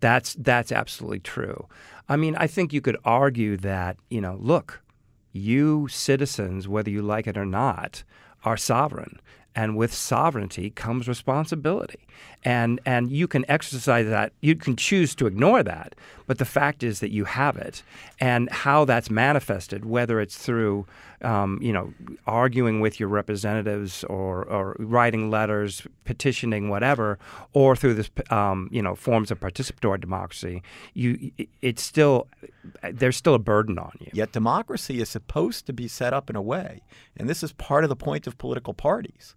That's 0.00 0.34
that's 0.34 0.70
absolutely 0.72 1.20
true. 1.20 1.68
I 2.08 2.16
mean, 2.16 2.36
I 2.36 2.46
think 2.46 2.72
you 2.72 2.82
could 2.82 2.98
argue 3.04 3.56
that 3.58 3.96
you 4.10 4.20
know, 4.20 4.36
look, 4.40 4.82
you 5.34 5.88
citizens, 5.88 6.66
whether 6.68 6.88
you 6.88 7.02
like 7.02 7.26
it 7.26 7.36
or 7.36 7.44
not, 7.44 8.04
are 8.44 8.56
sovereign. 8.56 9.20
And 9.56 9.76
with 9.76 9.92
sovereignty 9.92 10.70
comes 10.70 11.06
responsibility. 11.06 12.00
And, 12.44 12.80
and 12.86 13.10
you 13.10 13.28
can 13.28 13.48
exercise 13.48 14.06
that. 14.06 14.32
You 14.40 14.56
can 14.56 14.76
choose 14.76 15.14
to 15.16 15.26
ignore 15.26 15.62
that. 15.62 15.94
But 16.26 16.38
the 16.38 16.44
fact 16.44 16.82
is 16.82 17.00
that 17.00 17.10
you 17.10 17.24
have 17.24 17.56
it. 17.56 17.82
And 18.20 18.50
how 18.50 18.84
that's 18.84 19.10
manifested, 19.10 19.84
whether 19.84 20.20
it's 20.20 20.36
through, 20.36 20.86
um, 21.24 21.58
you 21.60 21.72
know, 21.72 21.92
arguing 22.26 22.80
with 22.80 23.00
your 23.00 23.08
representatives 23.08 24.04
or, 24.04 24.44
or 24.44 24.76
writing 24.78 25.30
letters, 25.30 25.86
petitioning, 26.04 26.68
whatever, 26.68 27.18
or 27.52 27.74
through 27.74 27.94
this, 27.94 28.10
um, 28.30 28.68
you 28.70 28.82
know, 28.82 28.94
forms 28.94 29.30
of 29.30 29.40
participatory 29.40 30.00
democracy, 30.00 30.62
you, 30.92 31.32
it's 31.62 31.82
still, 31.82 32.28
there's 32.92 33.16
still 33.16 33.34
a 33.34 33.38
burden 33.38 33.78
on 33.78 33.92
you. 34.00 34.08
Yet 34.12 34.32
democracy 34.32 35.00
is 35.00 35.08
supposed 35.08 35.66
to 35.66 35.72
be 35.72 35.88
set 35.88 36.12
up 36.12 36.30
in 36.30 36.36
a 36.36 36.42
way, 36.42 36.82
and 37.16 37.28
this 37.28 37.42
is 37.42 37.52
part 37.52 37.84
of 37.84 37.88
the 37.88 37.96
point 37.96 38.26
of 38.26 38.38
political 38.38 38.74
parties 38.74 39.34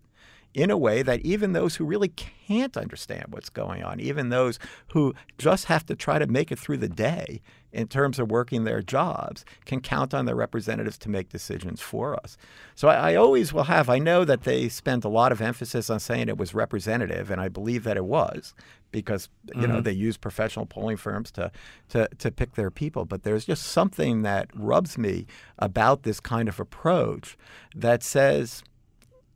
in 0.53 0.71
a 0.71 0.77
way 0.77 1.03
that 1.03 1.19
even 1.21 1.53
those 1.53 1.75
who 1.75 1.85
really 1.85 2.07
can't 2.09 2.75
understand 2.77 3.25
what's 3.29 3.49
going 3.49 3.83
on, 3.83 3.99
even 3.99 4.29
those 4.29 4.57
who 4.87 5.13
just 5.37 5.65
have 5.65 5.85
to 5.85 5.95
try 5.95 6.17
to 6.17 6.25
make 6.25 6.51
it 6.51 6.57
through 6.57 6.77
the 6.77 6.89
day 6.89 7.41
in 7.77 7.87
terms 7.87 8.17
of 8.17 8.31
working 8.31 8.63
their 8.63 8.81
jobs, 8.81 9.45
can 9.65 9.79
count 9.79 10.11
on 10.11 10.25
their 10.25 10.35
representatives 10.35 10.97
to 10.97 11.09
make 11.09 11.29
decisions 11.29 11.79
for 11.79 12.15
us. 12.15 12.35
So 12.73 12.87
I, 12.87 13.11
I 13.11 13.15
always 13.15 13.53
will 13.53 13.65
have, 13.65 13.87
I 13.87 13.99
know 13.99 14.25
that 14.25 14.43
they 14.43 14.67
spent 14.67 15.05
a 15.05 15.09
lot 15.09 15.31
of 15.31 15.41
emphasis 15.41 15.89
on 15.91 15.99
saying 15.99 16.27
it 16.27 16.37
was 16.37 16.55
representative, 16.55 17.29
and 17.29 17.39
I 17.39 17.49
believe 17.49 17.83
that 17.83 17.95
it 17.95 18.05
was 18.05 18.55
because 18.89 19.29
you 19.47 19.61
mm-hmm. 19.61 19.73
know 19.73 19.81
they 19.81 19.91
use 19.91 20.17
professional 20.17 20.65
polling 20.65 20.97
firms 20.97 21.29
to, 21.29 21.51
to 21.89 22.07
to 22.17 22.31
pick 22.31 22.55
their 22.55 22.71
people 22.71 23.03
but 23.03 23.23
there's 23.23 23.43
just 23.43 23.63
something 23.63 24.21
that 24.21 24.49
rubs 24.55 24.97
me 24.97 25.27
about 25.59 26.03
this 26.03 26.21
kind 26.21 26.47
of 26.47 26.57
approach 26.57 27.37
that 27.75 28.01
says 28.01 28.63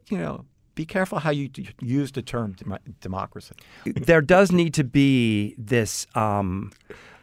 you 0.07 0.17
know 0.17 0.45
be 0.73 0.85
careful 0.85 1.19
how 1.19 1.31
you 1.31 1.49
d- 1.49 1.69
use 1.81 2.13
the 2.13 2.21
term 2.21 2.53
dem- 2.53 2.77
democracy. 3.01 3.55
there 3.85 4.21
does 4.21 4.51
need 4.53 4.73
to 4.73 4.85
be 4.85 5.53
this 5.57 6.07
um, 6.15 6.71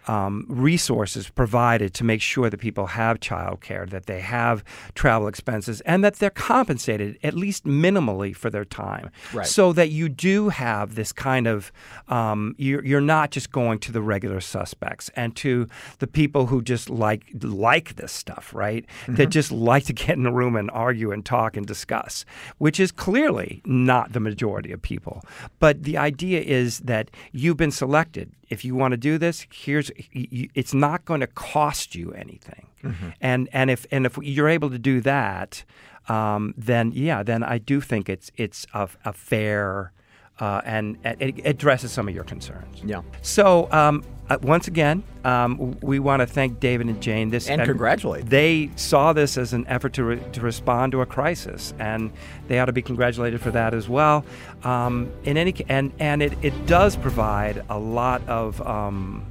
um, 0.09 0.46
resources 0.48 1.28
provided 1.28 1.94
to 1.94 2.04
make 2.04 2.22
sure 2.22 2.48
that 2.50 2.59
people 2.59 2.86
have 2.86 3.20
childcare, 3.20 3.88
that 3.90 4.06
they 4.06 4.20
have 4.20 4.64
travel 4.94 5.28
expenses, 5.28 5.80
and 5.82 6.02
that 6.02 6.16
they're 6.16 6.30
compensated 6.30 7.18
at 7.22 7.34
least 7.34 7.64
minimally 7.64 8.34
for 8.34 8.50
their 8.50 8.64
time. 8.64 9.11
Right. 9.32 9.46
So 9.46 9.72
that 9.74 9.90
you 9.90 10.09
do 10.09 10.48
have 10.48 10.94
this 10.94 11.12
kind 11.12 11.46
of, 11.46 11.70
um, 12.09 12.54
you're, 12.59 12.84
you're 12.84 13.00
not 13.00 13.30
just 13.30 13.52
going 13.52 13.78
to 13.80 13.92
the 13.92 14.00
regular 14.00 14.40
suspects 14.40 15.11
and 15.14 15.36
to 15.36 15.68
the 15.98 16.06
people 16.06 16.46
who 16.46 16.62
just 16.62 16.88
like 16.88 17.22
like 17.44 17.96
this 17.96 18.12
stuff, 18.12 18.54
right? 18.54 18.86
Mm-hmm. 19.02 19.16
That 19.16 19.26
just 19.26 19.52
like 19.52 19.84
to 19.84 19.92
get 19.92 20.16
in 20.16 20.24
a 20.26 20.32
room 20.32 20.56
and 20.56 20.70
argue 20.70 21.12
and 21.12 21.24
talk 21.24 21.56
and 21.56 21.66
discuss, 21.66 22.24
which 22.56 22.80
is 22.80 22.90
clearly 22.90 23.61
not 23.64 24.12
the 24.12 24.20
majority 24.20 24.72
of 24.72 24.80
people. 24.80 25.22
But 25.59 25.82
the 25.82 25.98
idea 25.98 26.40
is 26.40 26.80
that 26.80 27.11
you've 27.32 27.56
been 27.56 27.70
selected 27.70 28.32
if 28.49 28.64
you 28.64 28.74
want 28.74 28.92
to 28.92 28.96
do 28.96 29.18
this, 29.18 29.46
here's 29.53 29.90
it's 30.12 30.74
not 30.74 31.05
going 31.05 31.20
to 31.20 31.26
cost 31.26 31.94
you 31.94 32.12
anything. 32.12 32.66
Mm-hmm. 32.82 33.09
And 33.20 33.49
and 33.53 33.70
if 33.70 33.86
and 33.90 34.07
if 34.07 34.18
you're 34.22 34.49
able 34.49 34.70
to 34.70 34.78
do 34.78 35.01
that, 35.01 35.64
um, 36.09 36.55
then 36.57 36.92
yeah, 36.94 37.22
then 37.22 37.42
I 37.42 37.59
do 37.59 37.80
think 37.80 38.09
it's 38.09 38.30
it's 38.36 38.66
a, 38.72 38.88
a 39.05 39.12
fair 39.12 39.92
uh, 40.41 40.61
and 40.64 40.99
it 41.05 41.45
addresses 41.45 41.93
some 41.93 42.09
of 42.09 42.14
your 42.14 42.24
concerns. 42.24 42.80
Yeah. 42.84 43.03
So 43.22 43.70
um, 43.72 44.05
uh, 44.30 44.36
once 44.43 44.68
again, 44.68 45.03
um, 45.24 45.78
we 45.80 45.99
want 45.99 46.20
to 46.20 46.26
thank 46.26 46.61
David 46.61 46.86
and 46.86 47.01
Jane. 47.01 47.30
This 47.30 47.49
and 47.49 47.62
uh, 47.62 47.64
congratulate. 47.64 48.26
They 48.26 48.70
saw 48.76 49.12
this 49.12 49.39
as 49.39 49.53
an 49.53 49.66
effort 49.68 49.95
to, 49.95 50.05
re- 50.05 50.22
to 50.32 50.41
respond 50.41 50.93
to 50.93 51.01
a 51.01 51.07
crisis, 51.07 51.72
and 51.78 52.12
they 52.47 52.59
ought 52.59 52.66
to 52.66 52.72
be 52.72 52.82
congratulated 52.82 53.41
for 53.41 53.51
that 53.53 53.72
as 53.72 53.89
well. 53.89 54.24
Um, 54.64 55.11
in 55.24 55.36
any 55.39 55.55
and 55.68 55.93
and 55.99 56.22
it, 56.22 56.32
it 56.43 56.66
does 56.66 56.97
provide 56.97 57.64
a 57.70 57.78
lot 57.78 58.26
of 58.28 58.61
um, 58.66 59.24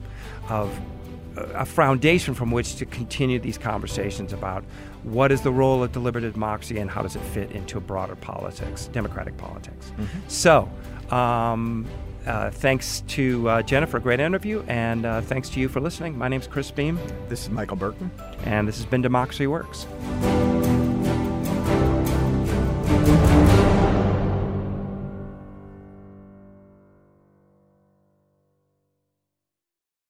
of 0.49 0.75
uh, 1.37 1.43
a 1.53 1.65
foundation 1.65 2.33
from 2.33 2.49
which 2.49 2.75
to 2.77 2.85
continue 2.85 3.39
these 3.39 3.57
conversations 3.57 4.33
about 4.33 4.63
what 5.03 5.31
is 5.31 5.41
the 5.41 5.51
role 5.51 5.83
of 5.83 5.91
deliberative 5.91 6.33
democracy 6.33 6.79
and 6.79 6.89
how 6.89 7.03
does 7.03 7.15
it 7.15 7.21
fit 7.21 7.51
into 7.51 7.77
a 7.77 7.81
broader 7.81 8.15
politics, 8.15 8.87
democratic 8.87 9.37
politics. 9.37 9.91
Mm-hmm. 9.91 10.19
So. 10.27 10.69
Um, 11.11 11.85
uh, 12.25 12.51
thanks 12.51 13.01
to 13.07 13.47
uh, 13.47 13.61
Jennifer, 13.61 13.99
great 13.99 14.19
interview, 14.19 14.63
and 14.67 15.05
uh, 15.05 15.21
thanks 15.21 15.49
to 15.51 15.59
you 15.59 15.69
for 15.69 15.79
listening. 15.79 16.17
My 16.17 16.27
name's 16.27 16.47
Chris 16.47 16.69
Beem. 16.71 16.99
This 17.29 17.43
is 17.43 17.49
Michael 17.49 17.77
Burton. 17.77 18.11
And 18.43 18.67
this 18.67 18.75
has 18.75 18.85
been 18.85 19.01
Democracy 19.01 19.47
Works. 19.47 19.87